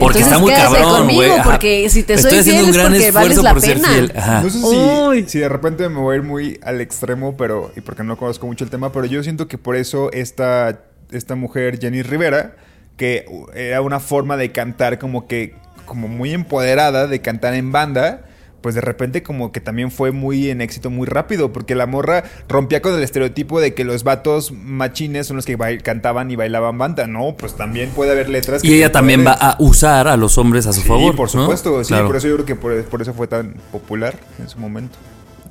porque 0.00 0.18
Entonces 0.18 0.22
está 0.22 0.38
muy 0.40 0.52
cabrón, 0.52 1.14
güey. 1.14 1.30
Porque 1.44 1.88
si 1.90 2.02
te 2.02 2.18
soy 2.18 2.24
Estoy 2.24 2.38
haciendo 2.40 2.62
fiel 2.62 2.64
un 2.64 2.70
es 2.70 2.76
gran 2.76 2.92
porque 2.92 3.10
vales 3.12 3.38
esfuerzo 3.38 3.42
la 3.42 3.52
por 3.52 3.62
ser 3.62 3.76
pena. 3.76 3.88
fiel. 3.88 4.12
Ajá. 4.16 4.42
No 4.42 4.50
sé 4.50 5.28
si 5.28 5.38
de 5.38 5.48
repente 5.48 5.88
me 5.88 6.00
voy 6.00 6.14
a 6.14 6.16
ir 6.18 6.24
muy 6.24 6.58
al 6.64 6.80
extremo, 6.80 7.36
pero 7.36 7.70
y 7.76 7.82
porque 7.82 8.02
no 8.02 8.16
conozco 8.16 8.48
mucho 8.48 8.64
el 8.64 8.70
tema, 8.70 8.90
pero 8.90 9.06
yo 9.06 9.22
siento 9.22 9.46
que 9.46 9.58
por 9.58 9.76
eso 9.76 10.10
esta, 10.10 10.80
esta 11.12 11.36
mujer, 11.36 11.78
Jenny 11.80 12.02
Rivera, 12.02 12.56
que 12.96 13.26
era 13.54 13.80
una 13.80 14.00
forma 14.00 14.36
de 14.36 14.50
cantar 14.50 14.98
como 14.98 15.28
que, 15.28 15.54
como 15.90 16.06
muy 16.06 16.32
empoderada, 16.32 17.08
de 17.08 17.20
cantar 17.20 17.54
en 17.54 17.72
banda, 17.72 18.20
pues 18.60 18.76
de 18.76 18.80
repente 18.80 19.24
como 19.24 19.50
que 19.50 19.60
también 19.60 19.90
fue 19.90 20.12
muy 20.12 20.50
en 20.50 20.60
éxito 20.60 20.88
muy 20.88 21.06
rápido, 21.08 21.52
porque 21.52 21.74
la 21.74 21.86
morra 21.86 22.22
rompía 22.48 22.80
con 22.80 22.94
el 22.94 23.02
estereotipo 23.02 23.60
de 23.60 23.74
que 23.74 23.82
los 23.82 24.04
vatos 24.04 24.52
machines 24.52 25.26
son 25.26 25.34
los 25.36 25.46
que 25.46 25.58
bail- 25.58 25.82
cantaban 25.82 26.30
y 26.30 26.36
bailaban 26.36 26.78
banda, 26.78 27.08
¿no? 27.08 27.34
Pues 27.36 27.56
también 27.56 27.90
puede 27.90 28.12
haber 28.12 28.28
letras. 28.28 28.62
que 28.62 28.68
Y 28.68 28.74
ella 28.74 28.92
también 28.92 29.26
va 29.26 29.32
a 29.32 29.56
usar 29.58 30.06
a 30.06 30.16
los 30.16 30.38
hombres 30.38 30.66
a 30.68 30.72
su 30.72 30.82
Sí, 30.82 30.86
favor. 30.88 31.16
por 31.16 31.34
¿no? 31.34 31.42
supuesto, 31.42 31.82
sí, 31.82 31.88
Claro. 31.88 32.06
por 32.06 32.16
eso 32.16 32.28
yo 32.28 32.34
creo 32.34 32.46
que 32.46 32.54
por, 32.54 32.84
por 32.84 33.02
eso 33.02 33.12
fue 33.14 33.26
tan 33.26 33.54
popular 33.72 34.14
en 34.38 34.48
su 34.48 34.58
momento. 34.60 34.96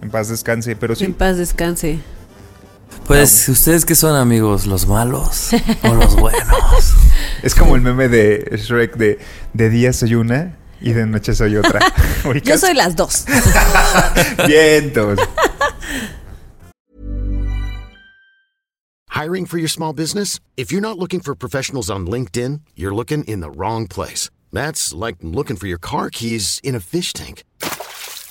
En 0.02 0.10
paz 0.10 0.30
descanse, 0.30 0.78
pero 0.78 0.96
sí. 0.96 1.04
En 1.04 1.14
paz 1.14 1.36
descanse. 1.38 2.00
Pues, 3.06 3.50
¿ustedes 3.50 3.86
qué 3.86 3.96
son, 3.96 4.16
amigos? 4.16 4.68
¿Los 4.68 4.86
malos 4.88 5.50
o 5.84 5.94
los 5.94 6.16
buenos? 6.16 6.94
Es 7.44 7.56
como 7.56 7.76
el 7.76 7.82
meme 7.82 8.10
de 8.10 8.58
Shrek 8.58 8.98
de 8.98 9.18
de 9.54 9.70
día 9.70 9.94
soy 9.94 10.16
una 10.16 10.58
y 10.82 10.92
de 10.92 11.06
noche 11.06 11.34
soy 11.34 11.56
otra. 11.56 11.80
Yo 12.44 12.58
soy 12.58 12.74
las 12.74 12.96
dos. 12.96 13.26
Vientos. 14.48 15.20
Hiring 19.10 19.46
for 19.46 19.58
your 19.58 19.70
small 19.70 19.94
business? 19.94 20.40
If 20.56 20.72
you're 20.72 20.82
not 20.82 20.98
looking 20.98 21.20
for 21.20 21.36
professionals 21.36 21.90
on 21.90 22.06
LinkedIn, 22.08 22.62
you're 22.76 22.94
looking 22.94 23.24
in 23.26 23.42
the 23.42 23.52
wrong 23.52 23.88
place. 23.88 24.30
That's 24.52 24.94
like 24.94 25.18
looking 25.22 25.58
for 25.58 25.68
your 25.68 25.80
car 25.80 26.10
keys 26.10 26.60
in 26.64 26.76
a 26.76 26.80
fish 26.80 27.14
tank. 27.14 27.44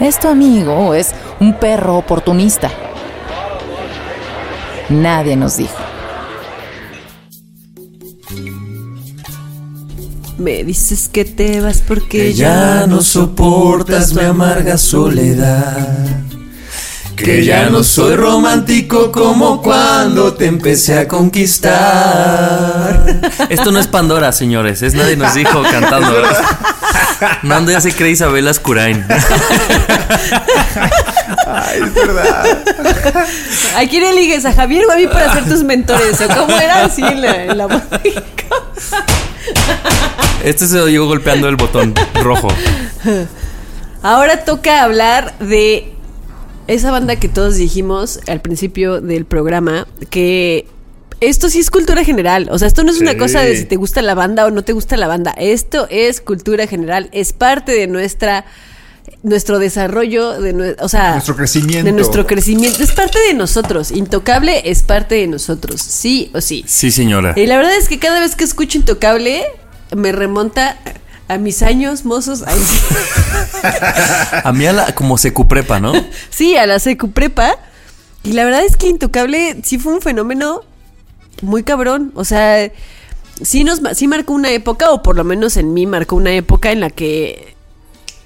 ¿Es 0.00 0.20
tu 0.20 0.28
amigo 0.28 0.74
o 0.74 0.94
es 0.94 1.14
un 1.40 1.54
perro 1.54 1.96
oportunista? 1.96 2.70
Nadie 4.90 5.36
nos 5.36 5.56
dijo. 5.56 5.74
Me 10.38 10.64
dices 10.64 11.08
que 11.08 11.24
te 11.24 11.62
vas 11.62 11.82
porque 11.86 12.18
Que 12.18 12.34
ya, 12.34 12.80
ya 12.80 12.86
no 12.86 13.00
soportas 13.00 14.12
mi 14.12 14.22
amarga 14.22 14.76
soledad. 14.76 16.06
Que 17.16 17.42
ya 17.42 17.70
no 17.70 17.82
soy 17.82 18.14
romántico 18.14 19.10
como 19.10 19.62
cuando 19.62 20.34
te 20.34 20.44
empecé 20.44 20.98
a 20.98 21.08
conquistar. 21.08 23.06
Esto 23.48 23.72
no 23.72 23.78
es 23.78 23.86
Pandora, 23.86 24.30
señores. 24.32 24.82
Es 24.82 24.92
nadie 24.92 25.16
nos 25.16 25.34
dijo 25.34 25.62
cantando. 25.62 26.12
Nando 27.42 27.70
ya 27.70 27.80
se 27.80 27.92
cree 27.92 28.10
Isabela 28.10 28.52
Scurain. 28.52 29.04
Ay, 31.46 31.80
es 31.82 31.94
verdad. 31.94 32.58
¿A 33.76 33.86
quién 33.88 34.04
eliges? 34.04 34.44
¿A 34.44 34.52
Javier 34.52 34.84
o 34.86 34.92
a 34.92 34.96
mí 34.96 35.06
para 35.06 35.32
ser 35.32 35.44
tus 35.44 35.62
mentores? 35.62 36.20
¿O 36.20 36.28
cómo 36.28 36.58
era 36.58 36.84
así 36.84 37.02
en 37.02 37.22
la, 37.22 37.54
la 37.54 37.68
música? 37.68 38.00
Este 40.44 40.66
se 40.66 40.76
lo 40.76 40.88
llevo 40.88 41.06
golpeando 41.06 41.48
el 41.48 41.56
botón 41.56 41.94
rojo. 42.22 42.48
Ahora 44.02 44.44
toca 44.44 44.82
hablar 44.82 45.36
de 45.40 45.92
esa 46.68 46.90
banda 46.90 47.16
que 47.16 47.28
todos 47.28 47.56
dijimos 47.56 48.20
al 48.28 48.40
principio 48.40 49.00
del 49.00 49.24
programa, 49.24 49.86
que 50.10 50.68
esto 51.20 51.48
sí 51.48 51.60
es 51.60 51.70
cultura 51.70 52.04
general. 52.04 52.48
O 52.50 52.58
sea, 52.58 52.68
esto 52.68 52.84
no 52.84 52.90
es 52.90 53.00
una 53.00 53.16
cosa 53.16 53.40
de 53.40 53.56
si 53.56 53.64
te 53.64 53.76
gusta 53.76 54.02
la 54.02 54.14
banda 54.14 54.46
o 54.46 54.50
no 54.50 54.62
te 54.62 54.72
gusta 54.72 54.96
la 54.96 55.08
banda. 55.08 55.32
Esto 55.38 55.86
es 55.90 56.20
cultura 56.20 56.66
general. 56.66 57.08
Es 57.12 57.32
parte 57.32 57.72
de 57.72 57.86
nuestra 57.86 58.44
nuestro 59.22 59.58
desarrollo, 59.58 60.40
de 60.40 60.76
o 60.80 60.88
sea, 60.88 61.12
Nuestro 61.12 61.36
crecimiento. 61.36 61.84
De 61.84 61.92
nuestro 61.92 62.26
crecimiento. 62.26 62.82
Es 62.82 62.92
parte 62.92 63.18
de 63.18 63.34
nosotros. 63.34 63.90
Intocable 63.90 64.70
es 64.70 64.82
parte 64.82 65.16
de 65.16 65.26
nosotros. 65.26 65.80
Sí 65.80 66.30
o 66.34 66.40
sí. 66.40 66.64
Sí, 66.66 66.90
señora. 66.90 67.32
Y 67.36 67.46
la 67.46 67.56
verdad 67.56 67.76
es 67.76 67.88
que 67.88 67.98
cada 67.98 68.20
vez 68.20 68.36
que 68.36 68.44
escucho 68.44 68.78
Intocable, 68.78 69.44
me 69.96 70.12
remonta 70.12 70.76
a 71.28 71.38
mis 71.38 71.62
años 71.62 72.04
mozos. 72.04 72.44
Ay, 72.46 72.58
sí. 72.58 72.78
A 74.44 74.52
mí 74.52 74.66
a 74.66 74.72
la, 74.72 74.94
como 74.94 75.18
secuprepa, 75.18 75.80
¿no? 75.80 75.92
Sí, 76.30 76.56
a 76.56 76.66
la 76.66 76.78
secu 76.78 77.10
prepa. 77.10 77.58
Y 78.22 78.32
la 78.32 78.44
verdad 78.44 78.64
es 78.64 78.76
que 78.76 78.88
Intocable 78.88 79.60
sí 79.62 79.78
fue 79.78 79.94
un 79.94 80.02
fenómeno 80.02 80.62
muy 81.42 81.62
cabrón. 81.62 82.12
O 82.14 82.24
sea, 82.24 82.70
sí 83.42 83.64
nos 83.64 83.80
sí 83.94 84.08
marcó 84.08 84.32
una 84.32 84.50
época, 84.50 84.90
o 84.90 85.02
por 85.02 85.16
lo 85.16 85.24
menos 85.24 85.56
en 85.56 85.74
mí 85.74 85.86
marcó 85.86 86.16
una 86.16 86.32
época 86.32 86.72
en 86.72 86.80
la 86.80 86.90
que 86.90 87.54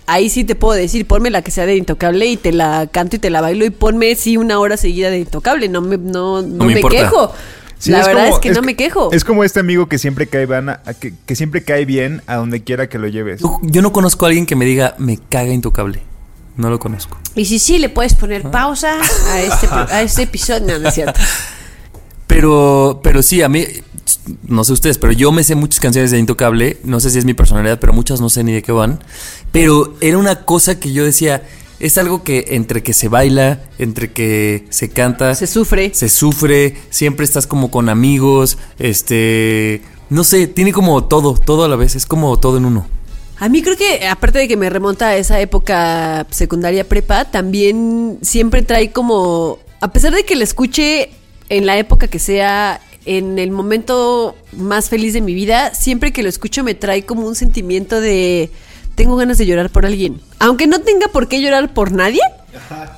ahí 0.07 0.29
sí 0.29 0.45
te 0.45 0.55
puedo 0.57 0.75
decir, 0.79 1.07
ponme 1.07 1.31
la 1.31 1.43
que 1.43 1.51
sea 1.51 1.67
de 1.67 1.77
Intocable 1.77 2.27
y 2.27 2.37
te 2.37 2.53
la 2.53 2.89
canto 2.91 3.17
y 3.17 3.19
te 3.21 3.31
la 3.31 3.41
bailo 3.41 3.65
y 3.65 3.71
ponme 3.71 4.15
sí 4.17 4.37
una 4.37 4.59
hora 4.59 4.77
seguida 4.77 5.09
de 5.11 5.19
Intocable. 5.21 5.69
No 5.69 5.81
me, 5.81 5.99
no, 5.99 6.43
no 6.43 6.65
me 6.65 6.83
quejo. 6.83 7.33
Sí, 7.79 7.91
la 7.93 8.01
es 8.01 8.07
verdad 8.09 8.25
como- 8.25 8.35
es 8.37 8.41
que 8.43 8.51
no 8.51 8.61
me 8.61 8.77
quejo. 8.77 9.11
Es 9.13 9.25
como 9.25 9.43
este 9.43 9.61
amigo 9.61 9.89
que 9.89 9.97
siempre 9.99 10.27
cae, 10.27 10.45
van 10.45 10.69
a- 10.69 10.83
que, 11.01 11.15
que 11.25 11.35
siempre 11.35 11.65
cae 11.65 11.87
bien 11.87 12.23
a 12.27 12.37
donde 12.37 12.63
quiera 12.63 12.89
que 12.91 12.99
lo 12.99 13.09
lleves. 13.09 13.41
Yo, 13.41 13.59
yo 13.63 13.81
no 13.81 13.91
conozco 13.93 14.27
a 14.27 14.29
alguien 14.29 14.45
que 14.45 14.55
me 14.55 14.67
diga, 14.67 14.95
me 14.99 15.17
caga 15.17 15.53
intocable. 15.55 16.03
No 16.57 16.69
lo 16.69 16.79
conozco. 16.79 17.17
Y 17.37 17.47
si 17.47 17.59
sí, 17.59 17.79
le 17.79 17.89
puedes 17.89 18.15
poner 18.15 18.43
pausa 18.51 18.99
a 19.33 19.41
este, 19.41 19.67
a 19.71 20.03
este 20.03 20.23
episodio. 20.25 20.67
No, 20.67 20.79
no 20.79 20.89
es 20.89 20.95
cierto. 20.95 21.19
Pero, 22.31 23.01
pero 23.03 23.25
sí, 23.25 23.43
a 23.43 23.49
mí, 23.49 23.67
no 24.47 24.63
sé 24.63 24.73
ustedes, 24.73 24.99
pero 24.99 25.13
yo 25.13 25.33
me 25.33 25.43
sé 25.43 25.57
muchas 25.57 25.81
canciones 25.81 26.13
de 26.13 26.19
Intocable. 26.21 26.77
No 26.85 27.01
sé 27.01 27.11
si 27.11 27.19
es 27.19 27.25
mi 27.25 27.35
personalidad, 27.35 27.81
pero 27.81 27.93
muchas 27.93 28.21
no 28.21 28.31
sé 28.31 28.45
ni 28.45 28.53
de 28.53 28.63
qué 28.63 28.71
van. 28.71 29.01
Pero 29.51 29.97
era 30.01 30.17
una 30.17 30.45
cosa 30.45 30.79
que 30.79 30.93
yo 30.93 31.05
decía, 31.05 31.43
es 31.81 31.99
algo 31.99 32.23
que 32.23 32.45
entre 32.51 32.85
que 32.85 32.95
se 32.95 33.09
baila, 33.09 33.65
entre 33.79 34.13
que 34.13 34.65
se 34.71 34.91
canta, 34.91 35.35
Se 35.35 35.49
sufre. 35.49 35.93
se 35.93 36.09
sufre, 36.09 36.77
siempre 36.91 37.25
estás 37.25 37.49
como 37.49 37.69
con 37.69 37.89
amigos, 37.89 38.59
este, 38.79 39.83
no 40.09 40.23
sé, 40.23 40.47
tiene 40.47 40.73
como 40.73 41.03
todo, 41.03 41.35
todo 41.35 41.65
a 41.65 41.69
la 41.69 41.75
vez, 41.75 41.97
es 41.97 42.07
como 42.07 42.39
todo 42.39 42.59
en 42.59 42.65
uno. 42.65 42.87
A 43.41 43.49
mí 43.49 43.61
creo 43.61 43.77
que, 43.77 44.07
aparte 44.07 44.39
de 44.39 44.47
que 44.47 44.57
me 44.57 44.71
remonta 44.71 45.09
a 45.09 45.17
esa 45.17 45.41
época 45.41 46.29
secundaria 46.31 46.89
prepa, 46.89 47.25
también 47.25 48.19
siempre 48.23 48.63
trae 48.63 48.93
como, 48.93 49.59
a 49.81 49.91
pesar 49.91 50.15
de 50.15 50.25
que 50.25 50.37
la 50.37 50.45
escuche 50.45 51.11
en 51.51 51.67
la 51.67 51.77
época 51.77 52.09
que 52.09 52.19
sea, 52.19 52.81
en 53.05 53.39
el 53.39 53.51
momento 53.51 54.37
más 54.53 54.89
feliz 54.89 55.13
de 55.13 55.21
mi 55.21 55.35
vida, 55.35 55.75
siempre 55.75 56.13
que 56.13 56.23
lo 56.23 56.29
escucho 56.31 56.65
me 56.65 56.75
trae 56.75 57.05
como 57.05 57.27
un 57.27 57.35
sentimiento 57.35 58.01
de, 58.01 58.51
tengo 58.95 59.17
ganas 59.17 59.37
de 59.39 59.45
llorar 59.47 59.69
por 59.71 59.85
alguien. 59.85 60.21
Aunque 60.39 60.67
no 60.67 60.81
tenga 60.81 61.09
por 61.09 61.29
qué 61.29 61.43
llorar 61.43 61.75
por 61.75 61.93
nadie, 61.93 62.21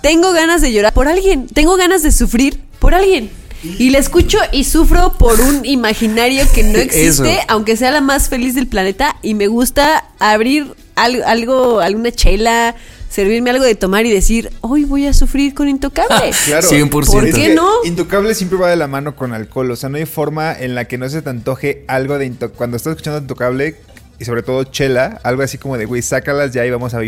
tengo 0.02 0.32
ganas 0.32 0.60
de 0.62 0.72
llorar 0.72 0.92
por 0.92 1.08
alguien, 1.08 1.46
tengo 1.48 1.76
ganas 1.76 2.02
de 2.02 2.12
sufrir 2.12 2.60
por 2.78 2.94
alguien. 2.94 3.30
Y 3.78 3.90
la 3.90 3.98
escucho 3.98 4.38
y 4.50 4.64
sufro 4.64 5.12
por 5.18 5.40
un 5.40 5.64
imaginario 5.64 6.44
que 6.52 6.64
no 6.64 6.78
existe, 6.78 7.34
Eso. 7.34 7.42
aunque 7.48 7.76
sea 7.76 7.92
la 7.92 8.00
más 8.00 8.28
feliz 8.28 8.54
del 8.56 8.66
planeta, 8.66 9.16
y 9.22 9.34
me 9.34 9.46
gusta 9.46 10.04
abrir 10.18 10.74
al- 10.96 11.22
algo, 11.22 11.78
alguna 11.80 12.10
chela, 12.10 12.74
servirme 13.12 13.50
algo 13.50 13.64
de 13.64 13.74
tomar 13.74 14.06
y 14.06 14.10
decir, 14.10 14.50
hoy 14.62 14.84
voy 14.84 15.06
a 15.06 15.12
sufrir 15.12 15.52
con 15.52 15.68
Intocable. 15.68 16.32
Claro. 16.46 16.66
100%. 16.66 16.90
¿Por 16.90 17.26
Es 17.26 17.34
qué 17.34 17.48
que 17.48 17.54
no? 17.54 17.68
Intocable 17.84 18.34
siempre 18.34 18.58
va 18.58 18.70
de 18.70 18.76
la 18.76 18.88
mano 18.88 19.14
con 19.14 19.34
alcohol. 19.34 19.70
O 19.70 19.76
sea, 19.76 19.90
no 19.90 19.98
hay 19.98 20.06
forma 20.06 20.52
en 20.52 20.74
la 20.74 20.86
que 20.86 20.96
no 20.96 21.08
se 21.10 21.20
te 21.20 21.28
antoje 21.28 21.84
algo 21.88 22.16
de 22.16 22.24
Intocable. 22.24 22.56
Cuando 22.56 22.76
estás 22.78 22.92
escuchando 22.92 23.18
Intocable, 23.20 23.76
y 24.18 24.24
sobre 24.24 24.42
todo 24.42 24.64
chela, 24.64 25.20
algo 25.24 25.42
así 25.42 25.58
como 25.58 25.76
de, 25.76 25.84
güey, 25.84 26.00
sácalas 26.00 26.52
ya 26.52 26.64
y 26.64 26.70
vamos 26.70 26.94
a 26.94 26.98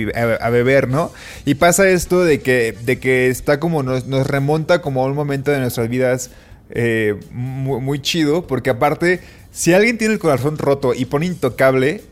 beber, 0.50 0.88
¿no? 0.88 1.10
Y 1.46 1.54
pasa 1.54 1.88
esto 1.88 2.22
de 2.22 2.40
que, 2.40 2.76
de 2.84 2.98
que 2.98 3.28
está 3.28 3.58
como, 3.58 3.82
nos, 3.82 4.06
nos 4.06 4.26
remonta 4.26 4.82
como 4.82 5.02
a 5.02 5.06
un 5.06 5.14
momento 5.14 5.52
de 5.52 5.60
nuestras 5.60 5.88
vidas 5.88 6.30
eh, 6.68 7.14
muy, 7.30 7.80
muy 7.80 8.02
chido, 8.02 8.46
porque 8.46 8.68
aparte, 8.68 9.20
si 9.52 9.72
alguien 9.72 9.96
tiene 9.96 10.12
el 10.12 10.20
corazón 10.20 10.58
roto 10.58 10.92
y 10.92 11.06
pone 11.06 11.26
Intocable... 11.26 12.02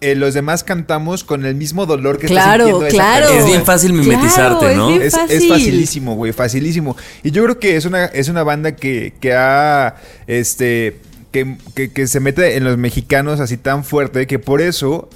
eh, 0.00 0.14
los 0.14 0.34
demás 0.34 0.62
cantamos 0.64 1.24
con 1.24 1.46
el 1.46 1.54
mismo 1.54 1.86
dolor 1.86 2.18
que 2.18 2.26
Claro, 2.26 2.64
está 2.66 2.78
sintiendo 2.78 2.88
claro. 2.96 3.20
persona. 3.26 3.40
Es 3.40 3.46
bien 3.46 3.64
fácil 3.64 3.92
mimetizarte, 3.94 4.66
Claro, 4.66 4.70
es 4.70 4.76
¿no? 4.76 4.90
Es, 4.90 5.14
es 5.14 5.20
fácil. 5.20 5.48
facilísimo, 5.48 6.14
güey, 6.16 6.32
facilísimo. 6.32 6.96
Y 7.22 7.30
yo 7.30 7.42
creo 7.44 7.58
que 7.58 7.76
es 7.76 7.84
una, 7.86 8.04
es 8.06 8.28
una 8.28 8.42
banda 8.42 8.76
que, 8.76 9.14
que 9.20 9.32
ha, 9.34 9.96
este, 10.26 10.98
que, 11.32 11.56
que- 11.74 11.90
que 11.92 12.06
se 12.06 12.20
mete 12.20 12.56
en 12.56 12.64
los 12.64 12.76
mexicanos 12.78 13.40
así 13.40 13.56
tan 13.56 13.84
fuerte 13.84 14.26
que 14.26 14.38
por 14.38 14.60
eso 14.60 15.08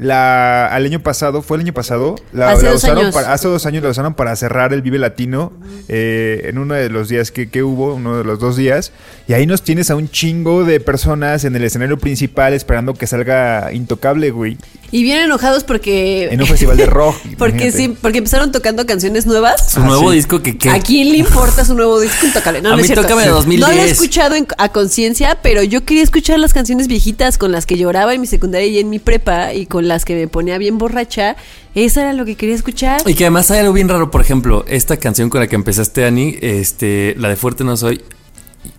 la, 0.00 0.66
al 0.66 0.84
año 0.86 1.00
pasado, 1.00 1.42
¿fue 1.42 1.58
el 1.58 1.62
año 1.62 1.74
pasado? 1.74 2.16
La, 2.32 2.52
Hace 2.52 2.64
la 2.64 2.70
dos 2.72 2.82
usaron 2.82 2.98
años. 3.04 3.14
para- 3.14 3.32
hace 3.34 3.48
dos 3.48 3.66
años 3.66 3.82
la 3.82 3.90
usaron 3.90 4.14
para 4.14 4.34
cerrar 4.34 4.72
el 4.72 4.80
Vive 4.80 4.98
Latino 4.98 5.52
eh, 5.88 6.46
en 6.48 6.56
uno 6.58 6.72
de 6.74 6.88
los 6.88 7.08
días 7.10 7.30
que, 7.30 7.50
que 7.50 7.62
hubo, 7.62 7.94
uno 7.94 8.16
de 8.16 8.24
los 8.24 8.38
dos 8.40 8.56
días. 8.56 8.92
Y 9.28 9.34
ahí 9.34 9.46
nos 9.46 9.62
tienes 9.62 9.90
a 9.90 9.96
un 9.96 10.08
chingo 10.08 10.64
de 10.64 10.80
personas 10.80 11.44
en 11.44 11.54
el 11.54 11.64
escenario 11.64 11.98
principal 11.98 12.54
esperando 12.54 12.94
que 12.94 13.06
salga 13.06 13.72
Intocable, 13.72 14.30
güey. 14.30 14.56
Y 14.92 15.02
bien 15.04 15.18
enojados 15.20 15.62
porque... 15.62 16.28
En 16.32 16.40
un 16.40 16.46
festival 16.48 16.76
de 16.76 16.86
rock. 16.86 17.14
porque 17.38 17.68
imagínate. 17.68 17.78
sí, 17.78 17.96
porque 18.02 18.18
empezaron 18.18 18.50
tocando 18.50 18.84
canciones 18.86 19.24
nuevas. 19.26 19.70
Su 19.72 19.80
nuevo 19.80 20.10
disco 20.10 20.42
que, 20.42 20.58
que 20.58 20.68
¿A 20.70 20.80
quién 20.80 21.10
le 21.10 21.18
importa 21.18 21.64
su 21.64 21.74
nuevo 21.74 22.00
disco? 22.00 22.26
No, 22.26 22.40
A 22.48 22.62
no 22.62 22.76
mí 22.76 22.80
es 22.82 22.86
cierto. 22.88 23.02
Tócame 23.02 23.22
de 23.22 23.28
No 23.28 23.34
lo 23.34 23.38
2010. 23.42 23.76
he 23.86 23.90
escuchado 23.90 24.34
en- 24.34 24.48
a 24.58 24.68
conciencia, 24.70 25.38
pero 25.42 25.62
yo 25.62 25.84
quería 25.84 26.02
escuchar 26.02 26.38
las 26.40 26.52
canciones 26.52 26.88
viejitas 26.88 27.38
con 27.38 27.52
las 27.52 27.66
que 27.66 27.76
lloraba 27.78 28.14
en 28.14 28.20
mi 28.20 28.26
secundaria 28.26 28.66
y 28.66 28.78
en 28.80 28.90
mi 28.90 28.98
prepa 28.98 29.54
y 29.54 29.66
con 29.66 29.86
las 29.86 30.04
que 30.04 30.14
me 30.14 30.26
ponía 30.28 30.58
bien 30.58 30.78
borracha. 30.78 31.36
Eso 31.76 32.00
era 32.00 32.12
lo 32.12 32.24
que 32.24 32.34
quería 32.34 32.56
escuchar. 32.56 33.00
Y 33.06 33.14
que 33.14 33.24
además 33.24 33.48
hay 33.52 33.60
algo 33.60 33.72
bien 33.72 33.88
raro, 33.88 34.10
por 34.10 34.20
ejemplo, 34.20 34.64
esta 34.66 34.96
canción 34.96 35.30
con 35.30 35.40
la 35.40 35.46
que 35.46 35.54
empezaste, 35.54 36.04
Ani, 36.04 36.36
este, 36.40 37.14
la 37.16 37.28
de 37.28 37.36
Fuerte 37.36 37.62
No 37.62 37.76
Soy, 37.76 38.02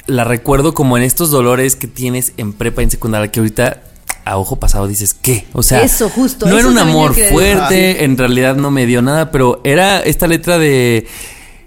la 0.08 0.26
recuerdo 0.26 0.74
como 0.74 0.98
en 0.98 1.04
estos 1.04 1.32
dolores 1.32 1.78
que 1.78 1.88
tienes 1.88 2.34
en 2.36 2.52
prepa 2.52 2.82
y 2.82 2.86
en 2.86 2.92
secundaria, 2.92 3.32
que 3.32 3.40
ahorita 3.40 3.82
a 4.32 4.38
ojo 4.38 4.56
pasado 4.56 4.88
dices, 4.88 5.14
¿qué? 5.14 5.46
O 5.54 5.64
sea, 5.64 5.82
Eso, 5.82 6.10
justo, 6.10 6.46
no 6.46 6.58
eso 6.58 6.70
era 6.70 6.70
un 6.70 6.78
amor 6.78 7.14
fuerte, 7.14 8.04
en 8.04 8.18
realidad 8.18 8.56
no 8.56 8.72
me 8.72 8.86
dio 8.86 9.02
nada, 9.02 9.32
pero 9.32 9.62
era 9.64 10.00
esta 10.00 10.28
letra 10.28 10.58
de 10.58 11.08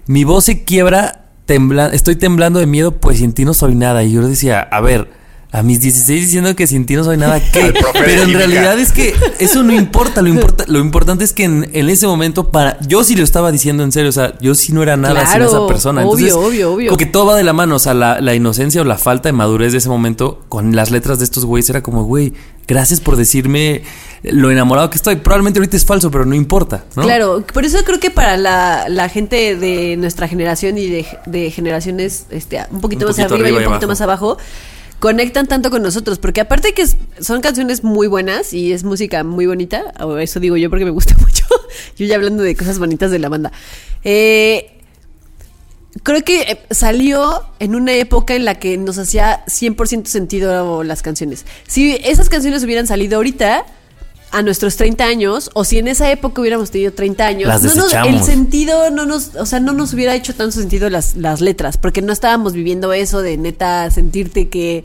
mi 0.07 0.23
voz 0.23 0.45
se 0.45 0.63
quiebra, 0.63 1.25
tembla, 1.45 1.87
estoy 1.87 2.15
temblando 2.15 2.59
de 2.59 2.65
miedo, 2.65 2.91
pues 2.91 3.19
sin 3.19 3.33
ti 3.33 3.45
no 3.45 3.53
soy 3.53 3.75
nada. 3.75 4.03
Y 4.03 4.11
yo 4.11 4.27
decía, 4.27 4.61
a 4.61 4.81
ver. 4.81 5.24
A 5.51 5.63
mis 5.63 5.79
16 5.79 6.21
diciendo 6.21 6.53
que 6.55 6.67
sin 6.67 6.85
ti 6.85 6.95
no 6.95 7.03
soy 7.05 7.15
nada, 7.17 7.35
de 7.53 7.73
Pero 7.93 8.23
en 8.23 8.33
realidad 8.33 8.77
es 8.77 8.91
que 8.91 9.13
eso 9.39 9.63
no 9.63 9.73
importa, 9.73 10.21
lo, 10.21 10.27
importa, 10.27 10.65
lo 10.67 10.79
importante 10.79 11.23
es 11.23 11.31
que 11.31 11.45
en, 11.45 11.69
en 11.71 11.89
ese 11.89 12.07
momento 12.07 12.49
para 12.49 12.77
yo 12.81 13.03
sí 13.05 13.15
lo 13.15 13.23
estaba 13.23 13.51
diciendo 13.51 13.83
en 13.83 13.91
serio, 13.93 14.09
o 14.09 14.13
sea, 14.13 14.37
yo 14.41 14.53
sí 14.53 14.73
no 14.73 14.83
era 14.83 14.97
nada 14.97 15.21
Claro, 15.21 15.47
sin 15.47 15.57
esa 15.57 15.67
persona. 15.67 16.01
obvio, 16.05 16.27
Entonces, 16.27 16.33
obvio, 16.33 16.73
obvio. 16.73 16.89
Como 16.89 16.97
que 16.97 17.05
todo 17.05 17.25
va 17.27 17.35
de 17.35 17.43
la 17.43 17.53
mano, 17.53 17.75
o 17.75 17.79
sea, 17.79 17.93
la, 17.93 18.19
la 18.19 18.35
inocencia 18.35 18.81
o 18.81 18.83
la 18.83 18.97
falta 18.97 19.29
de 19.29 19.33
madurez 19.33 19.71
de 19.71 19.77
ese 19.77 19.87
momento 19.89 20.43
con 20.49 20.75
las 20.75 20.91
letras 20.91 21.19
de 21.19 21.25
estos 21.25 21.45
güeyes 21.45 21.69
era 21.69 21.81
como, 21.81 22.03
güey, 22.03 22.33
gracias 22.67 22.99
por 22.99 23.15
decirme 23.15 23.83
lo 24.23 24.51
enamorado 24.51 24.89
que 24.89 24.97
estoy. 24.97 25.15
Probablemente 25.17 25.59
ahorita 25.59 25.77
es 25.77 25.85
falso, 25.85 26.11
pero 26.11 26.25
no 26.25 26.35
importa, 26.35 26.83
¿no? 26.95 27.03
Claro, 27.03 27.45
por 27.53 27.63
eso 27.63 27.77
creo 27.85 27.99
que 27.99 28.09
para 28.11 28.35
la, 28.37 28.89
la 28.89 29.07
gente 29.07 29.55
de 29.55 29.95
nuestra 29.97 30.27
generación 30.27 30.77
y 30.77 30.87
de, 30.87 31.05
de 31.27 31.51
generaciones 31.51 32.25
este, 32.31 32.59
un 32.71 32.81
poquito 32.81 33.05
Un 33.05 33.09
más 33.11 33.15
poquito 33.17 33.35
arriba, 33.35 33.47
arriba 33.47 33.59
y 33.59 33.63
y 33.63 33.67
un 33.67 33.73
poquito 33.73 33.85
abajo. 33.85 33.87
más 33.87 34.01
abajo, 34.01 34.37
conectan 34.99 35.47
tanto 35.47 35.69
con 35.69 35.81
nosotros, 35.81 36.19
porque 36.19 36.41
aparte 36.41 36.73
que 36.73 36.85
son 37.19 37.41
canciones 37.41 37.83
muy 37.83 38.07
buenas 38.07 38.53
y 38.53 38.71
es 38.71 38.83
música 38.83 39.23
muy 39.23 39.45
bonita, 39.45 39.93
o 39.99 40.17
eso 40.17 40.39
digo 40.39 40.57
yo 40.57 40.69
porque 40.69 40.85
me 40.85 40.91
gusta 40.91 41.15
mucho, 41.19 41.45
yo 41.97 42.05
ya 42.05 42.15
hablando 42.15 42.43
de 42.43 42.55
cosas 42.55 42.79
bonitas 42.79 43.11
de 43.11 43.19
la 43.19 43.29
banda. 43.29 43.51
Eh, 44.03 44.75
creo 46.03 46.23
que 46.23 46.41
eh, 46.41 46.59
salió 46.71 47.43
en 47.59 47.75
una 47.75 47.93
época 47.93 48.35
en 48.35 48.45
la 48.45 48.55
que 48.55 48.77
nos 48.77 48.97
hacía 48.97 49.45
100% 49.45 50.05
sentido 50.05 50.83
las 50.83 51.01
canciones. 51.01 51.45
Si 51.67 51.97
esas 52.03 52.29
canciones 52.29 52.63
hubieran 52.63 52.87
salido 52.87 53.17
ahorita, 53.17 53.65
a 54.31 54.41
nuestros 54.41 54.75
30 54.75 55.05
años, 55.05 55.49
o 55.53 55.63
si 55.63 55.77
en 55.77 55.87
esa 55.87 56.11
época 56.11 56.41
hubiéramos 56.41 56.69
tenido 56.71 56.91
30 56.91 57.25
años, 57.25 57.47
Las 57.47 57.63
no 57.63 57.73
nos- 57.75 57.93
el 57.93 58.21
sentido 58.23 58.89
no 58.91 59.05
nos, 59.05 59.35
o 59.35 59.45
sea, 59.45 59.59
no 59.59 59.71
nos 59.73 59.93
hubiera 59.93 60.13
hecho 60.15 60.33
tanto 60.35 60.51
sentido 60.59 60.89
las, 60.89 61.15
las 61.15 61.39
letras, 61.41 61.77
porque 61.77 62.01
no 62.01 62.11
estábamos 62.11 62.53
viviendo 62.53 62.91
eso 62.91 63.21
de 63.21 63.37
neta 63.37 63.89
sentirte 63.91 64.49
que, 64.49 64.83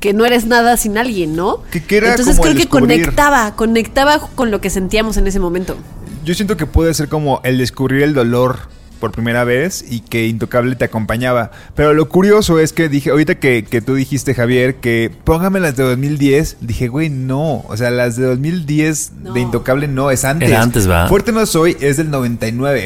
que 0.00 0.12
no 0.14 0.24
eres 0.24 0.46
nada 0.46 0.76
sin 0.76 0.98
alguien, 0.98 1.36
¿no? 1.36 1.62
Que- 1.70 1.82
que 1.84 1.98
era 1.98 2.10
Entonces 2.10 2.36
como 2.36 2.42
creo 2.50 2.54
que 2.56 2.68
conectaba, 2.68 3.54
conectaba 3.56 4.18
con 4.34 4.50
lo 4.50 4.60
que 4.60 4.70
sentíamos 4.70 5.16
en 5.16 5.26
ese 5.28 5.38
momento. 5.38 5.76
Yo 6.24 6.34
siento 6.34 6.56
que 6.56 6.66
puede 6.66 6.92
ser 6.94 7.08
como 7.08 7.40
el 7.44 7.58
descubrir 7.58 8.02
el 8.02 8.14
dolor 8.14 8.58
por 8.98 9.12
primera 9.12 9.44
vez 9.44 9.84
y 9.88 10.00
que 10.00 10.26
Intocable 10.26 10.76
te 10.76 10.84
acompañaba. 10.84 11.50
Pero 11.74 11.94
lo 11.94 12.08
curioso 12.08 12.58
es 12.58 12.72
que 12.72 12.88
dije, 12.88 13.10
ahorita 13.10 13.36
que, 13.36 13.64
que 13.64 13.80
tú 13.80 13.94
dijiste, 13.94 14.34
Javier, 14.34 14.76
que 14.76 15.10
póngame 15.24 15.60
las 15.60 15.76
de 15.76 15.84
2010, 15.84 16.58
dije, 16.60 16.88
güey, 16.88 17.08
no. 17.10 17.64
O 17.68 17.76
sea, 17.76 17.90
las 17.90 18.16
de 18.16 18.24
2010 18.26 19.12
No. 19.22 19.32
de 19.32 19.40
Intocable 19.40 19.88
no, 19.88 20.10
es 20.10 20.24
antes. 20.24 20.48
Era 20.50 20.62
antes, 20.62 20.88
¿va? 20.88 21.08
Fuerte 21.08 21.32
no 21.32 21.46
soy, 21.46 21.76
es 21.80 21.96
del 21.96 22.10
99. 22.10 22.84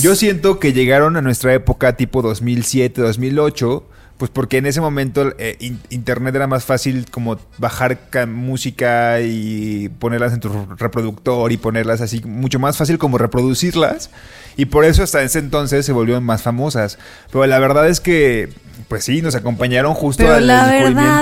Yo 0.00 0.14
siento 0.14 0.58
que 0.58 0.72
llegaron 0.72 1.16
a 1.16 1.22
nuestra 1.22 1.54
época 1.54 1.96
tipo 1.96 2.20
2007, 2.22 3.00
2008. 3.00 3.84
Pues 4.18 4.30
porque 4.30 4.56
en 4.56 4.64
ese 4.64 4.80
momento 4.80 5.30
eh, 5.38 5.56
in- 5.60 5.78
internet 5.90 6.34
era 6.34 6.46
más 6.46 6.64
fácil 6.64 7.04
como 7.10 7.36
bajar 7.58 8.08
ca- 8.08 8.24
música 8.24 9.20
y 9.20 9.90
ponerlas 9.98 10.32
en 10.32 10.40
tu 10.40 10.48
reproductor 10.78 11.52
y 11.52 11.58
ponerlas 11.58 12.00
así, 12.00 12.22
mucho 12.24 12.58
más 12.58 12.78
fácil 12.78 12.96
como 12.96 13.18
reproducirlas. 13.18 14.08
Y 14.56 14.64
por 14.66 14.86
eso 14.86 15.02
hasta 15.02 15.20
ese 15.22 15.38
entonces 15.38 15.84
se 15.84 15.92
volvieron 15.92 16.24
más 16.24 16.40
famosas. 16.40 16.98
Pero 17.30 17.44
la 17.44 17.58
verdad 17.58 17.86
es 17.90 18.00
que, 18.00 18.48
pues 18.88 19.04
sí, 19.04 19.20
nos 19.20 19.34
acompañaron 19.34 19.92
justo 19.92 20.22
Pero 20.22 20.36
al 20.36 20.46
la 20.46 20.66
verdad 20.66 20.78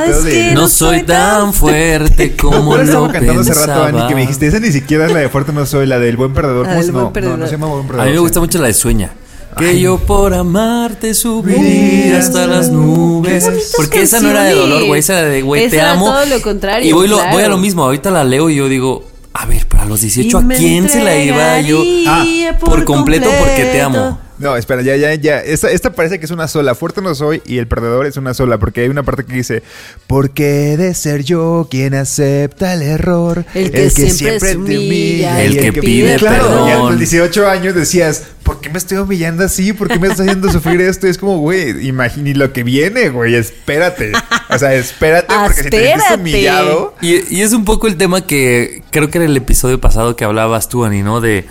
descubrimiento 0.06 0.10
es 0.18 0.24
de... 0.24 0.30
que 0.30 0.54
No 0.54 0.68
soy 0.68 1.02
tan 1.02 1.52
fuerte 1.52 2.36
como 2.40 2.66
¿Cuál 2.66 2.78
lo 2.78 2.84
estaba 2.84 3.10
cantando 3.12 3.40
hace 3.40 3.54
rato. 3.54 3.82
Ani, 3.86 4.06
que 4.06 4.14
me 4.14 4.20
dijiste, 4.20 4.46
esa 4.46 4.60
ni 4.60 4.70
siquiera 4.70 5.06
es 5.06 5.12
la 5.12 5.18
de 5.18 5.28
Fuerte 5.28 5.52
No 5.52 5.66
Soy, 5.66 5.86
la 5.86 5.98
del 5.98 6.16
Buen 6.16 6.32
Perdedor. 6.32 6.66
La 6.68 6.74
¿Cómo 6.74 6.84
Buen 6.92 6.94
no, 7.06 7.12
Perdedor. 7.12 7.38
No, 7.38 7.42
no 7.44 7.46
se 7.50 7.52
llama 7.56 7.66
Buen 7.66 7.84
A 7.86 7.88
Perdedor. 7.88 8.06
mí 8.06 8.12
me 8.12 8.18
gusta 8.20 8.34
sí. 8.34 8.40
mucho 8.40 8.58
la 8.60 8.68
de 8.68 8.74
Sueña. 8.74 9.10
Que 9.56 9.66
Ay. 9.66 9.80
yo 9.80 9.98
por 9.98 10.34
amarte 10.34 11.14
subiría 11.14 12.18
hasta 12.18 12.46
las 12.46 12.70
nubes. 12.70 13.72
Porque 13.76 14.02
esa 14.02 14.20
no 14.20 14.30
era 14.30 14.44
de 14.44 14.54
dolor, 14.54 14.84
güey. 14.86 15.00
Esa 15.00 15.20
era 15.20 15.28
de, 15.28 15.42
güey, 15.42 15.68
te 15.68 15.76
era 15.76 15.92
amo. 15.92 16.06
todo 16.06 16.26
lo 16.26 16.42
contrario, 16.42 16.88
Y 16.88 16.92
voy, 16.92 17.06
lo- 17.08 17.20
voy 17.30 17.42
a 17.42 17.48
lo 17.48 17.56
mismo. 17.58 17.84
Ahorita 17.84 18.10
la 18.10 18.24
leo 18.24 18.50
y 18.50 18.56
yo 18.56 18.68
digo, 18.68 19.04
a 19.32 19.46
ver, 19.46 19.66
pero 19.68 19.82
a 19.82 19.86
los 19.86 20.00
18, 20.00 20.38
¿a 20.38 20.48
quién 20.48 20.88
se 20.88 21.02
la 21.02 21.16
iba 21.16 21.60
yo? 21.60 21.82
Ah, 22.06 22.24
por 22.60 22.84
completo 22.84 23.28
porque 23.38 23.64
te 23.64 23.80
amo. 23.80 24.18
No, 24.38 24.56
espera, 24.56 24.82
ya, 24.82 24.96
ya, 24.96 25.14
ya. 25.14 25.40
Esta, 25.40 25.70
esta 25.70 25.92
parece 25.92 26.18
que 26.18 26.24
es 26.24 26.30
una 26.30 26.48
sola. 26.48 26.74
Fuerte 26.74 27.00
no 27.00 27.14
soy 27.14 27.40
y 27.46 27.58
el 27.58 27.68
perdedor 27.68 28.06
es 28.06 28.16
una 28.16 28.34
sola. 28.34 28.58
Porque 28.58 28.80
hay 28.82 28.88
una 28.88 29.02
parte 29.04 29.24
que 29.24 29.32
dice: 29.32 29.62
¿Por 30.06 30.30
qué 30.30 30.72
he 30.72 30.76
de 30.76 30.94
ser 30.94 31.22
yo 31.22 31.68
quien 31.70 31.94
acepta 31.94 32.74
el 32.74 32.82
error? 32.82 33.44
El 33.54 33.70
que 33.70 33.90
siempre 33.90 34.40
se 34.40 34.56
humilla, 34.56 35.42
el 35.42 35.58
que 35.58 35.72
pide 35.80 36.16
Claro, 36.16 36.66
y 36.66 36.70
a 36.70 36.74
perdón. 36.74 36.90
tus 36.90 36.98
18 37.10 37.48
años 37.48 37.74
decías: 37.74 38.24
¿Por 38.42 38.60
qué 38.60 38.70
me 38.70 38.78
estoy 38.78 38.98
humillando 38.98 39.44
así? 39.44 39.72
¿Por 39.72 39.88
qué 39.88 39.98
me 39.98 40.08
estás 40.08 40.22
haciendo 40.22 40.50
sufrir 40.50 40.80
esto? 40.80 41.06
Y 41.06 41.10
es 41.10 41.18
como, 41.18 41.38
güey, 41.38 41.86
imagina 41.86 42.36
lo 42.36 42.52
que 42.52 42.64
viene, 42.64 43.10
güey. 43.10 43.36
Espérate. 43.36 44.12
O 44.50 44.58
sea, 44.58 44.74
espérate, 44.74 45.32
porque 45.44 45.62
si 45.62 45.70
te 45.70 45.94
humillado. 46.14 46.94
Y, 47.00 47.36
y 47.36 47.42
es 47.42 47.52
un 47.52 47.64
poco 47.64 47.86
el 47.86 47.96
tema 47.96 48.26
que 48.26 48.82
creo 48.90 49.10
que 49.10 49.18
era 49.18 49.26
el 49.26 49.36
episodio 49.36 49.80
pasado 49.80 50.16
que 50.16 50.24
hablabas 50.24 50.68
tú, 50.68 50.84
Ani, 50.84 51.02
¿no? 51.02 51.20
De, 51.20 51.46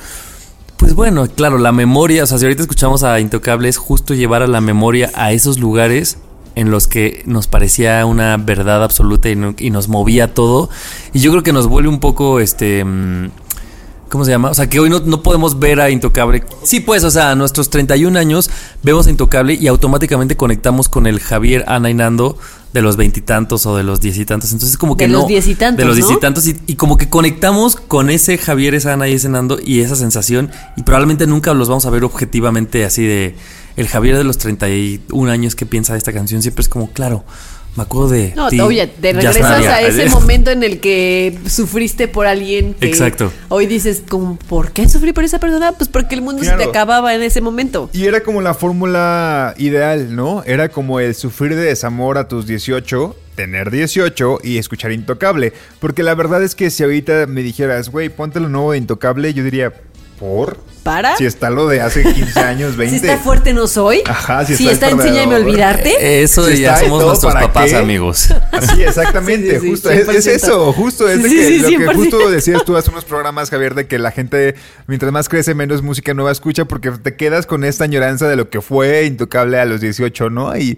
pues 0.78 0.94
bueno, 0.96 1.28
claro, 1.28 1.58
la 1.58 1.72
memoria, 1.72 2.24
o 2.24 2.26
sea, 2.26 2.38
si 2.38 2.46
ahorita 2.46 2.62
escuchamos 2.64 3.04
a 3.04 3.20
Intocable, 3.20 3.70
es 3.70 3.78
justo 3.78 4.14
llevar 4.14 4.42
a 4.42 4.48
la 4.48 4.62
memoria 4.62 5.12
a 5.16 5.32
esos 5.32 5.60
lugares 5.60 6.18
en 6.56 6.70
los 6.72 6.88
que 6.88 7.24
nos 7.26 7.48
parecía 7.48 8.06
una 8.06 8.38
verdad 8.38 8.84
absoluta 8.84 9.30
y, 9.30 9.36
no- 9.36 9.56
y 9.58 9.70
nos 9.70 9.88
movía 9.88 10.34
todo. 10.34 10.70
Y 11.14 11.20
yo 11.20 11.32
creo 11.32 11.44
que 11.44 11.54
nos 11.54 11.68
vuelve 11.68 11.90
un 11.90 12.00
poco, 12.00 12.40
este... 12.40 12.84
mm, 12.86 13.30
¿Cómo 14.10 14.26
se 14.26 14.30
llama? 14.30 14.52
O 14.52 14.54
sea, 14.54 14.70
que 14.70 14.80
hoy 14.80 14.92
no, 14.92 15.00
no 15.00 15.24
podemos 15.24 15.58
ver 15.58 15.82
a 15.82 15.90
Intocable. 15.90 16.44
Sí, 16.64 16.82
pues, 16.82 17.04
o 17.04 17.10
sea, 17.10 17.32
a 17.32 17.36
nuestros 17.36 17.72
31 17.72 18.20
años 18.20 18.48
vemos 18.84 19.08
a 19.08 19.10
Intocable 19.10 19.56
y 19.56 19.66
automáticamente 19.66 20.38
conectamos 20.38 20.88
con 20.88 21.08
el 21.08 21.20
Javier, 21.20 21.64
Ana 21.68 21.90
y 21.90 21.96
Nando 21.96 22.38
de 22.74 22.82
los 22.82 22.98
veintitantos 22.98 23.66
o 23.66 23.78
de 23.78 23.84
los 23.84 24.02
diez 24.02 24.18
y 24.18 24.26
tantos. 24.26 24.52
Entonces, 24.52 24.78
como 24.78 24.98
que 24.98 25.06
De 25.06 25.14
no. 25.14 25.20
los 25.20 25.28
diez 25.28 25.48
y 25.48 25.56
tantos, 25.56 25.78
De 25.78 25.86
los 25.86 25.96
diez 25.96 26.10
y 26.10 26.20
tantos. 26.20 26.48
Y, 26.48 26.60
y 26.68 26.76
como 26.76 26.98
que 26.98 27.08
conectamos 27.10 27.76
con 27.76 28.10
ese 28.10 28.38
Javier, 28.38 28.74
esa 28.76 28.94
Ana 28.94 29.08
y 29.08 29.14
ese 29.14 29.30
Nando 29.30 29.60
y 29.64 29.82
esa 29.82 29.96
sensación. 29.96 30.52
Y 30.76 30.84
probablemente 30.84 31.28
nunca 31.28 31.54
los 31.54 31.70
vamos 31.70 31.86
a 31.86 31.90
ver 31.90 32.04
objetivamente 32.04 32.84
así 32.86 33.04
de. 33.04 33.36
El 33.76 33.88
Javier 33.88 34.16
de 34.18 34.24
los 34.24 34.38
31 34.38 35.32
años 35.32 35.56
que 35.56 35.66
piensa 35.66 35.94
de 35.94 35.98
esta 35.98 36.14
canción 36.14 36.44
siempre 36.44 36.62
es 36.62 36.70
como, 36.70 36.92
claro, 36.92 37.24
me 37.76 37.84
acuerdo 37.84 38.10
de. 38.10 38.34
No, 38.36 38.50
ti, 38.50 38.60
oye, 38.60 38.86
te 38.88 39.14
regresas 39.14 39.66
a 39.66 39.82
ese 39.82 40.08
momento 40.10 40.52
en 40.52 40.64
el 40.64 40.80
que 40.80 41.38
sufriste 41.48 42.08
por 42.08 42.28
alguien 42.28 42.76
que 42.76 42.88
Exacto. 42.88 43.32
hoy 43.50 43.66
dices, 43.66 44.04
como, 44.08 44.36
¿por 44.38 44.72
qué 44.72 44.88
sufrí 44.88 45.12
por 45.12 45.24
esa 45.24 45.40
persona? 45.40 45.72
Pues 45.72 45.90
porque 45.90 46.14
el 46.16 46.22
mundo 46.22 46.44
se 46.44 46.52
te 46.52 46.64
acababa 46.66 47.16
en 47.16 47.24
ese 47.24 47.42
momento. 47.42 47.90
Y 47.94 48.06
era 48.06 48.22
como 48.22 48.42
la 48.42 48.54
fórmula 48.54 49.56
ideal, 49.58 50.16
¿no? 50.16 50.44
Era 50.46 50.70
como 50.70 51.00
el 51.00 51.16
sufrir 51.16 51.56
de 51.56 51.64
desamor 51.64 52.18
a 52.18 52.28
tus 52.28 52.46
18, 52.46 53.16
tener 53.36 53.72
18 53.72 54.40
y 54.44 54.58
escuchar 54.58 54.92
Intocable. 54.92 55.54
Porque 55.80 56.04
la 56.04 56.14
verdad 56.14 56.44
es 56.44 56.54
que 56.56 56.70
si 56.70 56.84
ahorita 56.84 57.26
me 57.28 57.42
dijeras, 57.42 57.90
güey, 57.90 58.10
ponte 58.10 58.40
lo 58.40 58.50
nuevo 58.50 58.74
de 58.74 58.78
Intocable, 58.78 59.34
yo 59.34 59.44
diría, 59.44 59.74
¿por? 60.24 60.58
¿Para? 60.84 61.18
Si 61.18 61.26
está 61.26 61.50
lo 61.50 61.68
de 61.68 61.82
hace 61.82 62.02
15 62.04 62.40
años, 62.40 62.78
20. 62.78 63.00
Si 63.00 63.06
está 63.06 63.18
fuerte 63.22 63.54
no 63.54 63.68
soy. 63.68 64.02
Ajá, 64.06 64.46
si 64.46 64.56
si 64.56 64.70
está 64.70 64.88
está, 64.90 65.02
enséñame 65.04 65.36
a 65.36 65.38
olvidarte. 65.40 66.24
Eso 66.24 66.46
Si 66.48 66.60
ya 66.62 66.78
somos 66.78 67.04
nuestros 67.04 67.34
¿para 67.34 67.48
papás, 67.48 67.72
qué? 67.72 67.76
amigos. 67.76 68.34
Así, 68.52 68.84
exactamente, 68.84 69.52
Sí, 69.52 69.56
sí, 69.56 69.62
sí, 69.62 69.70
justo, 69.72 69.90
es, 69.92 70.08
es 70.08 70.26
100%. 70.28 70.32
eso, 70.32 70.72
justo, 70.74 71.10
es 71.10 71.22
de 71.24 71.30
Sí, 71.30 71.36
que 71.36 71.46
sí, 71.46 71.60
lo 71.60 71.68
que 71.68 71.78
100%. 71.90 71.96
justo 71.96 72.30
decías 72.30 72.64
tú 72.66 72.78
hace 72.78 72.90
unos 72.90 73.04
programas, 73.04 73.50
Javier, 73.50 73.76
de 73.76 73.86
que 73.88 74.00
la 74.00 74.12
gente, 74.12 74.56
mientras 74.88 75.12
más 75.12 75.28
crece, 75.28 75.54
menos 75.56 75.82
música 75.82 76.14
nueva 76.14 76.32
escucha, 76.32 76.64
porque 76.66 76.92
te 76.92 77.16
quedas 77.18 77.46
con 77.46 77.66
esta 77.66 77.84
añoranza 77.84 78.30
de 78.30 78.38
lo 78.38 78.50
que 78.50 78.62
fue 78.62 79.04
intocable 79.06 79.60
a 79.60 79.66
los 79.66 79.82
18, 79.82 80.30
¿no? 80.30 80.56
Y 80.56 80.78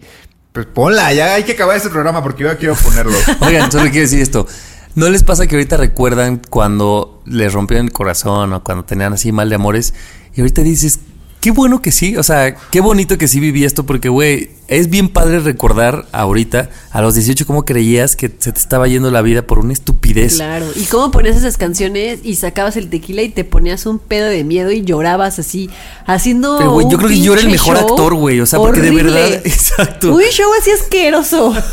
pues 0.53 0.65
ponla, 0.67 1.11
ya 1.13 1.33
hay 1.35 1.43
que 1.43 1.51
acabar 1.51 1.75
este 1.77 1.89
programa 1.89 2.23
porque 2.23 2.43
yo 2.43 2.49
ya 2.49 2.57
quiero 2.57 2.75
ponerlo. 2.75 3.17
Oigan, 3.41 3.71
solo 3.71 3.83
quiero 3.91 4.01
decir 4.01 4.21
esto. 4.21 4.47
¿No 4.95 5.09
les 5.09 5.23
pasa 5.23 5.45
que 5.45 5.57
ahorita 5.57 5.75
recuerdan 5.75 6.41
cuando 6.49 7.21
les 7.25 7.51
rompieron 7.51 7.87
el 7.87 7.91
corazón 7.91 8.53
o 8.53 8.63
cuando 8.63 8.85
tenían 8.85 9.11
así 9.11 9.33
mal 9.33 9.49
de 9.49 9.55
amores? 9.55 9.93
Y 10.33 10.39
ahorita 10.39 10.61
dices, 10.61 11.01
qué 11.45 11.51
bueno 11.51 11.79
que 11.79 11.91
sí, 11.91 12.17
o 12.17 12.23
sea, 12.23 12.55
qué 12.55 12.81
bonito 12.81 13.19
que 13.19 13.27
sí 13.27 13.39
viví 13.39 13.65
esto 13.65 13.85
porque, 13.85 14.09
güey, 14.09 14.49
es 14.67 14.89
bien 14.89 15.09
padre 15.09 15.41
recordar 15.41 16.07
ahorita 16.11 16.71
a 16.89 17.03
los 17.03 17.13
18 17.13 17.45
cómo 17.45 17.65
creías 17.65 18.15
que 18.15 18.31
se 18.39 18.51
te 18.51 18.57
estaba 18.57 18.87
yendo 18.87 19.11
la 19.11 19.21
vida 19.21 19.43
por 19.43 19.59
una 19.59 19.71
estupidez. 19.71 20.37
Claro. 20.37 20.65
¿Y 20.75 20.85
cómo 20.85 21.11
ponías 21.11 21.37
esas 21.37 21.57
canciones 21.57 22.21
y 22.23 22.37
sacabas 22.37 22.77
el 22.77 22.89
tequila 22.89 23.21
y 23.21 23.29
te 23.29 23.43
ponías 23.43 23.85
un 23.85 23.99
pedo 23.99 24.27
de 24.27 24.43
miedo 24.43 24.71
y 24.71 24.81
llorabas 24.81 25.37
así, 25.37 25.69
haciendo. 26.07 26.57
Pero, 26.57 26.71
güey, 26.71 26.87
yo 26.89 26.97
creo 26.97 27.09
que 27.09 27.21
yo 27.21 27.33
era 27.33 27.43
el 27.43 27.51
mejor 27.51 27.77
actor, 27.77 28.15
güey, 28.15 28.39
o 28.39 28.47
sea, 28.47 28.57
porque 28.57 28.81
de 28.81 28.89
verdad, 28.89 29.33
exacto. 29.45 30.15
Un 30.15 30.23
show 30.23 30.49
así 30.59 30.71
asqueroso. 30.71 31.53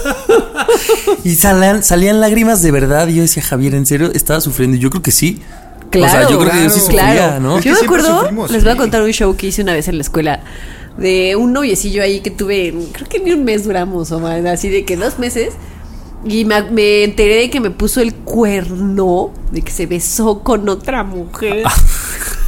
Y 1.25 1.35
salían, 1.37 1.83
salían 1.83 2.21
lágrimas 2.21 2.61
de 2.61 2.71
verdad 2.73 3.09
y 3.09 3.15
yo 3.15 3.23
decía, 3.23 3.43
Javier, 3.43 3.75
¿en 3.75 3.87
serio 3.87 4.11
estaba 4.13 4.43
sufriendo? 4.43 4.77
Y 4.77 4.81
yo 4.81 4.91
creo 4.91 5.03
que 5.03 5.13
sí. 5.13 5.41
Claro, 5.93 6.07
o 6.07 6.29
sea, 6.29 6.29
yo 6.29 6.39
creo 6.39 6.51
que 6.51 6.65
yo 6.65 6.71
sí 6.71 6.81
claro. 6.89 7.09
sufría, 7.11 7.15
claro. 7.15 7.41
¿no? 7.41 7.59
Es 7.59 7.63
que 7.63 7.69
Yo 7.69 7.75
me 7.77 7.85
acuerdo, 7.85 8.21
sufrimos, 8.21 8.51
les 8.51 8.65
voy 8.65 8.73
a 8.73 8.77
contar 8.77 9.03
un 9.03 9.13
show 9.13 9.37
que 9.37 9.47
hice 9.49 9.63
una 9.63 9.75
vez 9.75 9.89
en 9.89 9.97
la 9.97 10.03
escuela 10.03 10.41
de 10.97 11.37
un 11.37 11.53
noviecillo 11.53 12.03
ahí 12.03 12.21
que 12.21 12.31
tuve, 12.31 12.75
creo 12.93 13.09
que 13.09 13.19
ni 13.21 13.33
un 13.33 13.45
mes 13.45 13.65
duramos, 13.65 14.11
o 14.11 14.19
más, 14.19 14.45
así 14.47 14.69
de 14.69 14.85
que 14.85 14.97
dos 14.97 15.19
meses. 15.19 15.55
Y 16.25 16.45
me, 16.45 16.63
me 16.71 17.05
enteré 17.05 17.37
de 17.37 17.51
que 17.51 17.61
me 17.61 17.71
puso 17.71 18.01
el 18.01 18.15
cuerno, 18.15 19.33
de 19.51 19.63
que 19.63 19.73
se 19.73 19.87
besó 19.87 20.41
con 20.41 20.69
otra 20.69 21.03
mujer. 21.03 21.65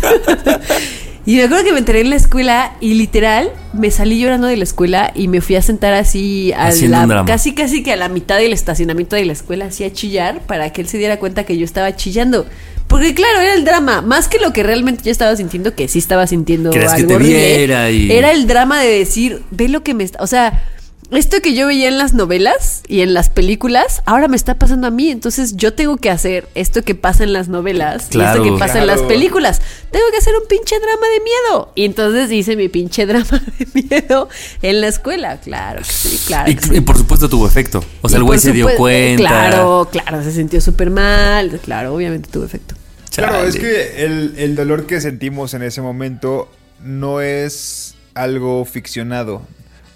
y 1.27 1.37
me 1.37 1.45
acuerdo 1.45 1.65
que 1.65 1.73
me 1.73 1.79
enteré 1.79 2.01
en 2.01 2.11
la 2.11 2.17
escuela 2.17 2.73
y 2.81 2.95
literal 2.95 3.51
me 3.73 3.91
salí 3.91 4.21
llorando 4.21 4.47
de 4.47 4.57
la 4.57 4.65
escuela 4.65 5.11
y 5.15 5.29
me 5.29 5.41
fui 5.41 5.57
a 5.57 5.63
sentar 5.63 5.95
así 5.95 6.53
a 6.53 6.67
Haciendo 6.67 7.07
la, 7.07 7.25
casi 7.25 7.55
casi 7.55 7.83
que 7.83 7.93
a 7.93 7.97
la 7.97 8.09
mitad 8.09 8.37
del 8.39 8.53
estacionamiento 8.53 9.17
de 9.17 9.25
la 9.25 9.33
escuela 9.33 9.67
así 9.67 9.85
a 9.85 9.93
chillar 9.93 10.41
para 10.41 10.71
que 10.73 10.83
él 10.83 10.89
se 10.89 10.99
diera 10.99 11.19
cuenta 11.19 11.45
que 11.45 11.57
yo 11.57 11.65
estaba 11.65 11.95
chillando. 11.97 12.47
Porque 12.87 13.15
claro, 13.15 13.41
era 13.41 13.55
el 13.55 13.65
drama, 13.65 14.03
más 14.03 14.29
que 14.29 14.39
lo 14.39 14.53
que 14.53 14.63
realmente 14.63 15.03
yo 15.05 15.11
estaba 15.11 15.35
sintiendo, 15.35 15.75
que 15.75 15.89
sí 15.89 15.99
estaba 15.99 16.27
sintiendo 16.27 16.71
Querías 16.71 16.93
que 16.95 17.01
algo 17.03 17.17
te 17.17 17.25
viera 17.25 17.91
y- 17.91 18.13
Era 18.13 18.31
el 18.31 18.47
drama 18.47 18.81
de 18.81 18.99
decir, 18.99 19.43
ve 19.51 19.69
lo 19.69 19.83
que 19.83 19.95
me 19.95 20.05
está, 20.05 20.23
o 20.23 20.27
sea, 20.27 20.63
esto 21.11 21.41
que 21.43 21.55
yo 21.55 21.67
veía 21.67 21.89
en 21.89 21.99
las 21.99 22.15
novelas 22.15 22.83
y 22.89 23.01
en 23.03 23.15
las 23.15 23.29
películas, 23.31 24.03
ahora 24.07 24.27
me 24.27 24.37
está 24.37 24.55
pasando 24.59 24.87
a 24.87 24.91
mí, 24.91 25.11
entonces 25.11 25.57
yo 25.57 25.75
tengo 25.75 25.97
que 25.99 26.11
hacer 26.11 26.49
esto 26.55 26.83
que 26.83 26.95
pasa 26.95 27.25
en 27.25 27.33
las 27.33 27.49
novelas 27.49 28.07
Claro. 28.11 28.39
y 28.39 28.43
esto 28.49 28.55
que 28.55 28.59
pasa 28.59 28.81
en 28.81 28.87
las 28.87 29.03
películas. 29.03 29.61
Tengo 29.91 30.05
que 30.11 30.17
hacer 30.19 30.35
un 30.41 30.49
pinche 30.49 30.77
drama 30.79 31.07
de 31.07 31.21
miedo. 31.23 31.73
Y 31.75 31.85
entonces 31.85 32.33
hice 32.33 32.57
mi 32.57 32.69
pinche 32.69 33.07
drama 33.07 33.43
de 33.59 33.83
miedo 33.83 34.29
en 34.63 34.81
la 34.81 34.89
escuela, 34.89 35.41
claro, 35.41 35.81
que 35.81 35.85
sí, 35.93 36.21
claro. 36.27 36.51
Y, 36.51 36.57
que 36.57 36.67
sí. 36.67 36.77
y 36.77 36.81
por 36.81 36.97
supuesto 36.97 37.29
tuvo 37.29 37.47
efecto. 37.47 37.85
O 38.01 38.09
sea, 38.09 38.17
Y 38.19 38.21
el 38.21 38.25
güey 38.25 38.39
se 38.39 38.53
dio 38.53 38.69
cuenta. 38.77 39.23
Claro, 39.23 39.89
claro, 39.93 40.23
se 40.23 40.33
sintió 40.33 40.61
súper 40.61 40.91
mal. 40.91 41.61
Claro, 41.63 41.95
obviamente 41.95 42.29
tuvo 42.31 42.45
efecto. 42.45 42.75
Claro, 43.15 43.45
es 43.47 43.55
que 43.57 44.05
el, 44.05 44.35
el 44.39 44.57
dolor 44.57 44.87
que 44.87 45.01
sentimos 45.01 45.55
en 45.55 45.63
ese 45.63 45.81
momento 45.81 46.51
no 46.81 47.21
es 47.21 47.95
algo 48.15 48.65
ficcionado. 48.65 49.43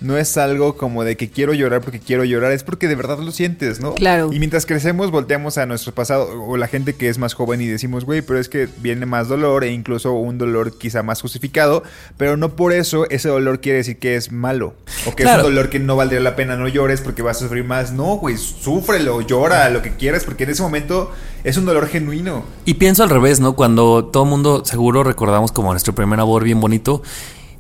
No 0.01 0.17
es 0.17 0.37
algo 0.37 0.77
como 0.77 1.03
de 1.03 1.17
que 1.17 1.29
quiero 1.29 1.53
llorar 1.55 1.81
porque 1.81 1.99
quiero 1.99 2.23
llorar, 2.25 2.53
es 2.53 2.63
porque 2.63 2.87
de 2.87 2.95
verdad 2.95 3.19
lo 3.19 3.33
sientes, 3.33 3.81
¿no? 3.81 3.95
Claro. 3.95 4.33
Y 4.33 4.39
mientras 4.39 4.65
crecemos, 4.65 5.11
volteamos 5.11 5.59
a 5.59 5.67
nuestro 5.67 5.93
pasado 5.93 6.41
o 6.45 6.57
la 6.57 6.69
gente 6.69 6.95
que 6.95 7.09
es 7.09 7.19
más 7.19 7.35
joven 7.35 7.61
y 7.61 7.67
decimos, 7.67 8.05
güey, 8.05 8.23
pero 8.23 8.39
es 8.39 8.49
que 8.49 8.69
viene 8.79 9.07
más 9.07 9.27
dolor 9.27 9.65
e 9.65 9.73
incluso 9.73 10.13
un 10.13 10.39
dolor 10.39 10.79
quizá 10.79 11.03
más 11.03 11.21
justificado, 11.21 11.83
pero 12.17 12.37
no 12.37 12.55
por 12.55 12.73
eso 12.73 13.11
ese 13.11 13.29
dolor 13.29 13.61
quiere 13.61 13.79
decir 13.79 13.99
que 13.99 14.15
es 14.15 14.31
malo 14.31 14.75
o 15.05 15.17
que 15.17 15.25
Claro. 15.25 15.41
es 15.41 15.47
un 15.49 15.55
dolor 15.55 15.69
que 15.69 15.81
no 15.81 15.97
valdría 15.97 16.21
la 16.21 16.37
pena, 16.37 16.57
no 16.57 16.69
llores 16.69 17.01
porque 17.01 17.23
vas 17.23 17.39
a 17.39 17.41
sufrir 17.41 17.65
más. 17.65 17.91
No, 17.93 18.19
güey, 18.19 18.37
súfrelo, 18.37 19.21
llora, 19.21 19.69
lo 19.71 19.83
que 19.83 19.97
quieras, 19.97 20.23
porque 20.25 20.45
en 20.45 20.51
ese 20.51 20.63
momento 20.63 21.11
es 21.43 21.57
un 21.57 21.65
dolor 21.65 21.89
genuino. 21.89 22.45
Y 22.65 22.75
pienso 22.75 23.03
al 23.03 23.11
revés, 23.11 23.41
¿no? 23.41 23.55
Cuando 23.55 24.05
todo 24.05 24.23
el 24.23 24.31
mundo 24.31 24.65
seguro 24.65 25.03
recordamos 25.03 25.51
como 25.51 25.73
nuestro 25.73 25.93
primer 25.95 26.21
amor 26.21 26.45
bien 26.45 26.61
bonito. 26.61 27.03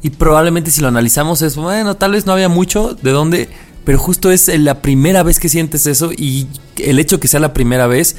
Y 0.02 0.10
probablemente 0.10 0.70
si 0.70 0.80
lo 0.80 0.88
analizamos 0.88 1.42
es, 1.42 1.56
bueno, 1.56 1.96
tal 1.96 2.12
vez 2.12 2.26
no 2.26 2.32
había 2.32 2.48
mucho 2.48 2.94
de 2.94 3.10
dónde, 3.10 3.48
pero 3.84 3.98
justo 3.98 4.30
es 4.30 4.48
la 4.58 4.80
primera 4.80 5.22
vez 5.22 5.40
que 5.40 5.48
sientes 5.48 5.86
eso 5.86 6.12
y 6.12 6.46
el 6.76 6.98
hecho 6.98 7.18
que 7.18 7.26
sea 7.26 7.40
la 7.40 7.52
primera 7.52 7.86
vez 7.86 8.16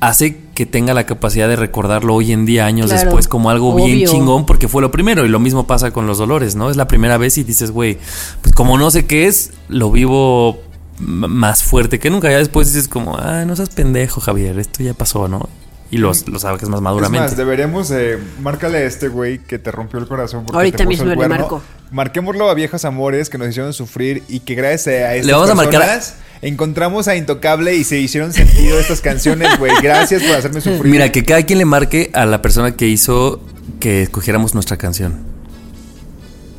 hace 0.00 0.38
que 0.54 0.66
tenga 0.66 0.94
la 0.94 1.06
capacidad 1.06 1.48
de 1.48 1.56
recordarlo 1.56 2.14
hoy 2.14 2.32
en 2.32 2.46
día, 2.46 2.66
años 2.66 2.86
Claro, 2.86 3.04
después, 3.04 3.28
como 3.28 3.50
algo 3.50 3.74
bien 3.74 4.06
chingón, 4.06 4.46
porque 4.46 4.68
fue 4.68 4.82
lo 4.82 4.90
primero. 4.90 5.24
Y 5.26 5.28
lo 5.28 5.40
mismo 5.40 5.66
pasa 5.66 5.90
con 5.90 6.06
los 6.06 6.18
dolores, 6.18 6.56
¿no? 6.56 6.70
Es 6.70 6.76
la 6.76 6.86
primera 6.86 7.18
vez 7.18 7.38
y 7.38 7.44
dices, 7.44 7.70
güey, 7.70 7.98
pues 8.42 8.54
como 8.54 8.78
no 8.78 8.90
sé 8.90 9.06
qué 9.06 9.26
es, 9.26 9.52
lo 9.68 9.90
vivo 9.90 10.58
más 10.98 11.62
fuerte 11.62 11.98
que 11.98 12.10
nunca. 12.10 12.30
Ya 12.30 12.38
después 12.38 12.72
dices 12.72 12.88
como, 12.88 13.16
ah, 13.16 13.44
no 13.44 13.56
seas 13.56 13.70
pendejo, 13.70 14.20
Javier, 14.20 14.58
esto 14.58 14.82
ya 14.82 14.94
pasó, 14.94 15.28
¿no? 15.28 15.48
Y 15.90 15.96
lo, 15.98 16.08
lo 16.26 16.38
sabes 16.38 16.62
más 16.68 16.78
Es 16.78 16.82
maduramente. 16.82 17.20
más, 17.28 17.36
deberíamos 17.36 17.90
eh, 17.90 18.18
márcale 18.42 18.78
a 18.78 18.84
este 18.84 19.08
güey 19.08 19.38
que 19.38 19.58
te 19.58 19.70
rompió 19.70 19.98
el 19.98 20.06
corazón 20.06 20.44
porque 20.44 20.56
Ahorita 20.56 20.76
te 20.78 20.84
puso 20.84 20.90
mismo 20.90 21.04
el 21.04 21.10
le 21.10 21.16
cuerno. 21.16 21.36
marco. 21.36 21.62
Marquémoslo 21.90 22.50
a 22.50 22.54
viejos 22.54 22.84
amores 22.84 23.30
que 23.30 23.38
nos 23.38 23.48
hicieron 23.48 23.72
sufrir 23.72 24.22
y 24.28 24.40
que 24.40 24.54
gracias 24.54 24.86
a 24.86 25.14
estas 25.14 25.26
Le 25.26 25.32
vamos 25.32 25.48
a 25.50 25.54
marcar- 25.54 25.80
personas 25.80 26.14
encontramos 26.42 27.08
a 27.08 27.16
Intocable 27.16 27.74
y 27.74 27.84
se 27.84 27.98
hicieron 27.98 28.32
sentido 28.32 28.78
estas 28.78 29.00
canciones, 29.00 29.58
güey. 29.58 29.72
Gracias 29.82 30.22
por 30.22 30.36
hacerme 30.36 30.60
sufrir. 30.60 30.84
Mira, 30.92 31.10
que 31.10 31.24
cada 31.24 31.42
quien 31.42 31.58
le 31.58 31.64
marque 31.64 32.10
a 32.14 32.26
la 32.26 32.42
persona 32.42 32.76
que 32.76 32.86
hizo 32.86 33.40
que 33.80 34.02
escogiéramos 34.02 34.52
nuestra 34.54 34.76
canción. 34.76 35.14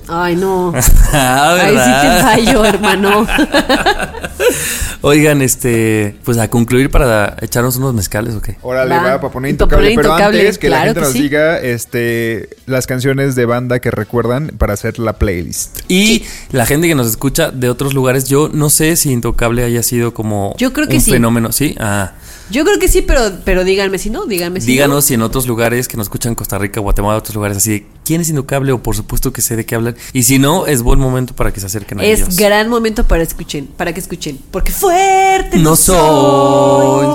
Ay, 0.10 0.36
no. 0.36 0.74
Ah, 1.12 1.55
Ahí 1.60 1.76
sí 1.76 2.07
te 2.07 2.22
fallo, 2.51 2.66
hermano. 2.66 3.26
Oigan, 5.01 5.41
este, 5.41 6.16
pues 6.26 6.38
a 6.38 6.49
concluir 6.49 6.89
para 6.91 7.36
echarnos 7.41 7.78
unos 7.78 7.93
mezcales 7.93 8.36
o 8.36 8.41
qué. 8.41 8.57
Órale, 8.62 8.95
Va. 8.95 9.01
va, 9.03 9.22
para 9.22 9.32
poner 9.34 9.51
intocable. 9.51 9.88
poner 9.88 9.95
Pero 9.95 10.10
Intocable, 10.10 10.39
antes 10.41 10.57
que 10.57 10.70
la 10.70 10.82
gente 10.82 10.93
que 10.95 10.99
nos 11.01 11.14
sí. 11.14 11.22
diga 11.22 11.57
este, 11.60 12.49
las 12.66 12.86
canciones 12.86 13.36
de 13.36 13.45
banda 13.45 13.80
que 13.80 13.91
recuerdan 13.91 14.51
para 14.57 14.74
hacer 14.74 14.99
la 14.99 15.14
playlist. 15.14 15.80
Y 15.88 16.26
la 16.51 16.66
gente 16.66 16.88
que 16.88 16.95
nos 16.95 17.07
escucha 17.07 17.49
de 17.51 17.70
otros 17.70 17.93
lugares, 17.93 18.26
yo 18.26 18.49
no 18.53 18.70
sé 18.70 18.95
si 18.97 19.12
Intocable 19.12 19.64
haya 19.64 19.84
sido 19.84 20.14
como 20.14 20.53
Yo 20.57 20.74
creo 20.74 20.88
que 20.88 20.95
un 20.97 21.01
sí. 21.01 21.12
fenómeno, 21.12 21.51
¿sí? 21.53 21.76
Ah, 21.80 22.12
Yo 22.51 22.66
creo 22.66 22.78
que 22.78 22.88
sí, 22.89 23.01
pero, 23.01 23.22
pero 23.45 23.64
díganme 23.64 23.97
si 23.99 24.10
no, 24.10 24.26
díganme 24.26 24.60
si 24.62 24.68
díganos 24.68 25.05
si 25.05 25.14
en 25.14 25.22
otros 25.22 25.47
lugares 25.47 25.88
que 25.88 25.95
nos 25.97 26.05
escuchan 26.05 26.36
Costa 26.36 26.57
Rica, 26.57 26.80
Guatemala, 26.82 27.18
otros 27.18 27.36
lugares 27.36 27.57
así, 27.57 27.86
¿quién 28.10 28.22
es 28.22 28.30
Intocable? 28.30 28.72
O 28.72 28.82
por 28.82 28.95
supuesto 28.95 29.32
que 29.32 29.39
sé 29.39 29.55
de 29.55 29.68
qué 29.68 29.76
hablan. 29.76 29.95
Y 30.14 30.24
si 30.24 30.39
no, 30.39 30.66
es 30.66 30.82
buen 30.82 30.97
momento 30.97 31.36
para 31.36 31.53
que 31.53 31.60
se 31.60 31.68
acerquen 31.68 31.99
a 31.99 32.03
Es 32.03 32.22
ellos. 32.22 32.38
gran 32.38 32.68
momento 32.68 33.07
para 33.07 33.22
escuchen, 33.22 33.68
para 33.68 33.93
que 33.93 33.99
escuchen, 33.99 34.39
porque 34.49 34.72
fuerte 34.72 35.60
No 35.60 35.76
soy. 35.76 37.05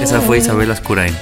Esa 0.00 0.20
fue 0.20 0.38
Isabel 0.38 0.70
Ascurain. 0.70 1.12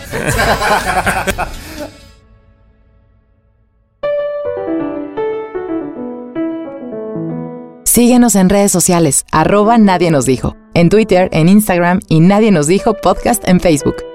Síguenos 7.85 8.35
en 8.35 8.51
redes 8.51 8.71
sociales, 8.71 9.25
arroba 9.33 9.79
Nadie 9.79 10.11
nos 10.11 10.27
dijo, 10.27 10.57
en 10.75 10.91
Twitter, 10.91 11.31
en 11.33 11.49
Instagram 11.49 12.01
y 12.07 12.21
Nadie 12.21 12.51
nos 12.51 12.67
dijo 12.67 12.93
podcast 12.93 13.49
en 13.49 13.61
Facebook. 13.61 14.14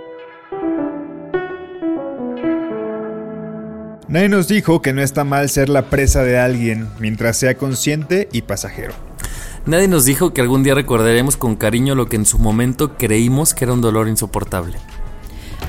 Nadie 4.10 4.28
nos 4.28 4.47
dijo 4.47 4.82
que 4.82 4.91
no 4.91 5.01
está 5.03 5.24
mal 5.24 5.49
ser 5.49 5.70
la 5.70 5.84
presa 5.84 6.24
de 6.24 6.39
alguien 6.39 6.89
mientras 6.99 7.38
sea 7.38 7.55
consciente 7.55 8.28
y 8.32 8.41
pasajero. 8.41 8.93
Nadie 9.68 9.88
nos 9.88 10.03
dijo 10.05 10.34
que 10.34 10.41
algún 10.41 10.64
día 10.64 10.74
recordaremos 10.74 11.38
con 11.38 11.55
cariño 11.55 11.93
lo 11.93 12.07
que 12.10 12.16
en 12.16 12.26
su 12.26 12.39
momento 12.39 12.97
creímos 12.97 13.53
que 13.53 13.66
era 13.66 13.74
un 13.74 13.82
dolor 13.82 14.07
insoportable. 14.07 14.78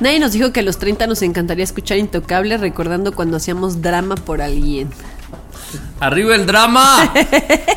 Nadie 0.00 0.18
nos 0.20 0.32
dijo 0.32 0.52
que 0.52 0.60
a 0.60 0.62
los 0.62 0.78
30 0.78 1.06
nos 1.06 1.20
encantaría 1.20 1.64
escuchar 1.64 1.98
Intocable 1.98 2.56
recordando 2.56 3.12
cuando 3.14 3.36
hacíamos 3.36 3.82
drama 3.82 4.14
por 4.14 4.40
alguien. 4.40 4.88
¡Arriba 6.00 6.34
el 6.34 6.46
drama! 6.46 7.12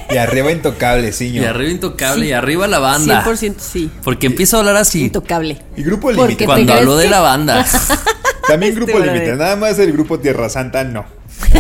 Y 0.10 0.18
arriba 0.18 0.52
intocable, 0.52 1.12
sí. 1.12 1.30
y 1.30 1.44
arriba 1.44 1.72
Intocable 1.72 2.24
Sí. 2.26 2.30
y 2.30 2.34
arriba 2.34 2.68
la 2.68 2.78
banda. 2.78 3.24
100% 3.26 3.56
sí. 3.58 3.90
Porque 4.04 4.28
empiezo 4.28 4.58
a 4.58 4.60
hablar 4.60 4.76
así. 4.78 5.06
Intocable. 5.06 5.60
Y 5.76 5.82
grupo 5.82 6.12
límite. 6.12 6.36
te 6.36 6.46
Cuando 6.46 6.72
hablo 6.72 6.96
de 6.98 7.10
la 7.10 7.20
banda. 7.20 7.66
También 8.48 8.76
grupo 8.76 8.92
Este 8.92 9.06
límite. 9.06 9.26
brother. 9.26 9.38
Nada 9.38 9.56
más 9.56 9.80
el 9.80 9.92
grupo 9.94 10.20
Tierra 10.20 10.50
Santa, 10.50 10.84
no. 10.84 11.06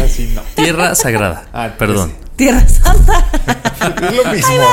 Así 0.04 0.32
no. 0.36 0.42
Tierra 0.56 0.96
Sagrada. 0.96 1.46
Ah, 1.54 1.72
Perdón. 1.78 2.14
Tierra 2.36 2.68
Santa. 2.68 3.26
Es 3.84 4.16
lo 4.16 4.32
mismo. 4.32 4.64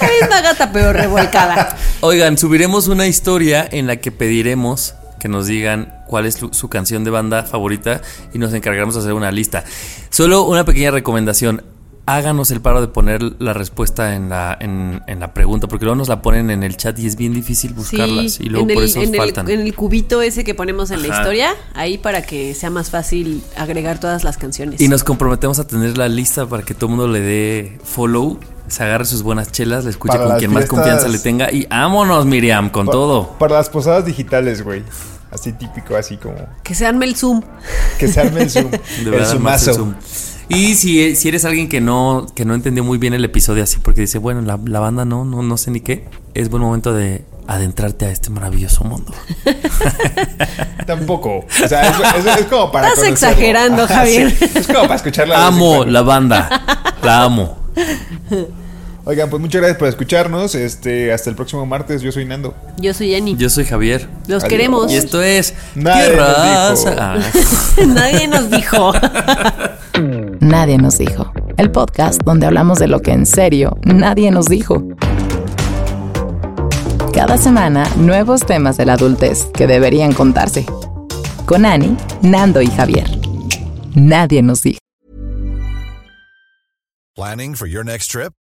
La 0.00 0.08
misma 0.20 0.40
gata 0.42 0.70
pero 0.72 0.92
revolcada. 0.92 1.76
Oigan, 2.00 2.38
subiremos 2.38 2.86
una 2.88 3.06
historia 3.08 3.66
en 3.70 3.86
la 3.88 3.96
que 3.96 4.12
pediremos 4.12 4.94
que 5.18 5.28
nos 5.28 5.46
digan 5.48 6.02
cuál 6.06 6.24
es 6.26 6.34
su, 6.36 6.52
su 6.54 6.68
canción 6.68 7.02
de 7.04 7.10
banda 7.10 7.42
favorita 7.42 8.00
y 8.32 8.38
nos 8.38 8.54
encargaremos 8.54 8.94
de 8.94 9.00
hacer 9.00 9.12
una 9.12 9.30
lista. 9.32 9.64
Solo 10.08 10.42
una 10.44 10.64
pequeña 10.64 10.92
recomendación. 10.92 11.64
Háganos 12.16 12.50
el 12.50 12.60
paro 12.60 12.80
de 12.80 12.88
poner 12.88 13.22
la 13.38 13.52
respuesta 13.52 14.16
en 14.16 14.30
la, 14.30 14.56
en, 14.58 15.00
en 15.06 15.20
la 15.20 15.32
pregunta, 15.32 15.68
porque 15.68 15.84
luego 15.84 15.96
nos 15.96 16.08
la 16.08 16.22
ponen 16.22 16.50
en 16.50 16.64
el 16.64 16.76
chat 16.76 16.98
y 16.98 17.06
es 17.06 17.14
bien 17.14 17.32
difícil 17.32 17.72
buscarlas. 17.72 18.32
Sí, 18.32 18.44
y 18.44 18.48
luego 18.48 18.68
en 18.68 18.74
por 18.74 18.82
el, 18.82 18.88
eso 18.88 18.98
nos 18.98 19.08
en, 19.08 19.14
el, 19.14 19.20
faltan. 19.20 19.48
en 19.48 19.60
el 19.60 19.74
cubito 19.74 20.20
ese 20.20 20.42
que 20.42 20.54
ponemos 20.54 20.90
en 20.90 21.02
la 21.02 21.08
historia, 21.08 21.54
ahí 21.74 21.98
para 21.98 22.22
que 22.22 22.54
sea 22.54 22.68
más 22.68 22.90
fácil 22.90 23.42
agregar 23.56 24.00
todas 24.00 24.24
las 24.24 24.38
canciones. 24.38 24.80
Y 24.80 24.88
nos 24.88 25.04
comprometemos 25.04 25.60
a 25.60 25.66
tener 25.68 25.96
la 25.96 26.08
lista 26.08 26.46
para 26.46 26.64
que 26.64 26.74
todo 26.74 26.86
el 26.90 26.96
mundo 26.96 27.12
le 27.12 27.20
dé 27.20 27.78
follow, 27.84 28.40
se 28.66 28.82
agarre 28.82 29.04
sus 29.04 29.22
buenas 29.22 29.52
chelas, 29.52 29.84
le 29.84 29.90
escuche 29.90 30.16
Para 30.16 30.30
con 30.30 30.38
quien 30.38 30.52
más 30.52 30.66
confianza 30.66 31.06
le 31.06 31.20
tenga 31.20 31.52
y 31.52 31.66
vámonos, 31.66 32.26
Miriam, 32.26 32.70
con 32.70 32.86
todo. 32.86 33.36
Para 33.38 33.56
las 33.56 33.68
posadas 33.68 34.04
digitales, 34.04 34.62
güey. 34.64 34.82
Así 35.30 35.52
típico, 35.52 35.94
así 35.94 36.16
como. 36.16 36.34
Que 36.64 36.74
se 36.74 36.86
arme 36.86 37.06
el 37.06 37.14
Zoom. 37.14 37.40
Que 38.00 38.08
se 38.08 38.20
arme 38.20 38.42
el 38.42 38.50
zoom. 38.50 38.68
De 38.70 38.78
el 39.04 39.10
verdad, 39.10 39.38
más 39.38 39.62
zoomazo. 39.62 39.70
el 39.70 39.76
zoom. 39.76 39.94
Y 40.50 40.74
si, 40.74 41.14
si 41.16 41.28
eres 41.28 41.44
alguien 41.44 41.68
que 41.68 41.80
no, 41.80 42.26
que 42.34 42.44
no 42.44 42.54
entendió 42.54 42.84
muy 42.84 42.98
bien 42.98 43.14
el 43.14 43.24
episodio 43.24 43.62
así, 43.62 43.78
porque 43.82 44.02
dice, 44.02 44.18
bueno, 44.18 44.40
la, 44.42 44.58
la 44.64 44.80
banda 44.80 45.04
no, 45.04 45.24
no, 45.24 45.42
no 45.42 45.56
sé 45.56 45.70
ni 45.70 45.80
qué, 45.80 46.04
es 46.34 46.50
buen 46.50 46.62
momento 46.62 46.92
de 46.92 47.24
adentrarte 47.46 48.06
a 48.06 48.10
este 48.10 48.30
maravilloso 48.30 48.84
mundo. 48.84 49.12
Tampoco. 50.86 51.38
O 51.64 51.68
sea, 51.68 51.82
es, 51.88 52.26
es- 52.26 52.36
es 52.40 52.46
como 52.46 52.70
para. 52.72 52.88
Estás 52.88 53.04
conocerlo. 53.04 53.28
exagerando, 53.30 53.82
Ajá, 53.84 53.94
Javier. 53.94 54.30
sí. 54.36 54.44
Es 54.54 54.66
como 54.66 54.82
para 54.82 54.96
escucharla. 54.96 55.46
amo 55.46 55.84
la 55.84 56.02
banda, 56.02 56.84
la 57.02 57.22
amo. 57.24 57.58
Oigan, 59.04 59.30
pues 59.30 59.40
muchas 59.40 59.60
gracias 59.60 59.78
por 59.78 59.88
escucharnos. 59.88 60.54
Este, 60.54 61.12
hasta 61.12 61.30
el 61.30 61.36
próximo 61.36 61.64
martes. 61.66 62.02
Yo 62.02 62.12
soy 62.12 62.24
Nando. 62.26 62.54
Yo 62.78 62.92
soy 62.92 63.08
Jenny. 63.10 63.36
Yo 63.36 63.48
soy 63.50 63.64
Javier. 63.64 64.08
Los 64.28 64.42
Adiós. 64.44 64.44
queremos. 64.50 64.92
Y 64.92 64.96
esto 64.96 65.22
es 65.22 65.54
Nadie 65.74 66.08
Tierra 66.10 66.70
nos 66.70 66.84
dijo. 66.84 66.96
Ah. 66.98 67.18
Nadie 67.86 68.28
nos 68.28 68.50
dijo. 68.50 68.92
Nadie 70.40 70.78
nos 70.78 70.96
dijo, 70.96 71.30
el 71.58 71.70
podcast 71.70 72.22
donde 72.24 72.46
hablamos 72.46 72.78
de 72.78 72.88
lo 72.88 73.00
que 73.00 73.12
en 73.12 73.26
serio 73.26 73.76
nadie 73.84 74.30
nos 74.30 74.46
dijo. 74.46 74.82
Cada 77.12 77.36
semana, 77.36 77.84
nuevos 77.96 78.46
temas 78.46 78.78
de 78.78 78.86
la 78.86 78.94
adultez 78.94 79.44
que 79.54 79.66
deberían 79.66 80.14
contarse. 80.14 80.64
Con 81.44 81.66
Ani, 81.66 81.94
Nando 82.22 82.62
y 82.62 82.68
Javier. 82.68 83.04
Nadie 83.94 84.42
nos 84.42 84.62
dijo. 84.62 84.78
Planning 87.14 87.54
for 87.54 87.68
your 87.68 87.84
next 87.84 88.10
trip? 88.10 88.32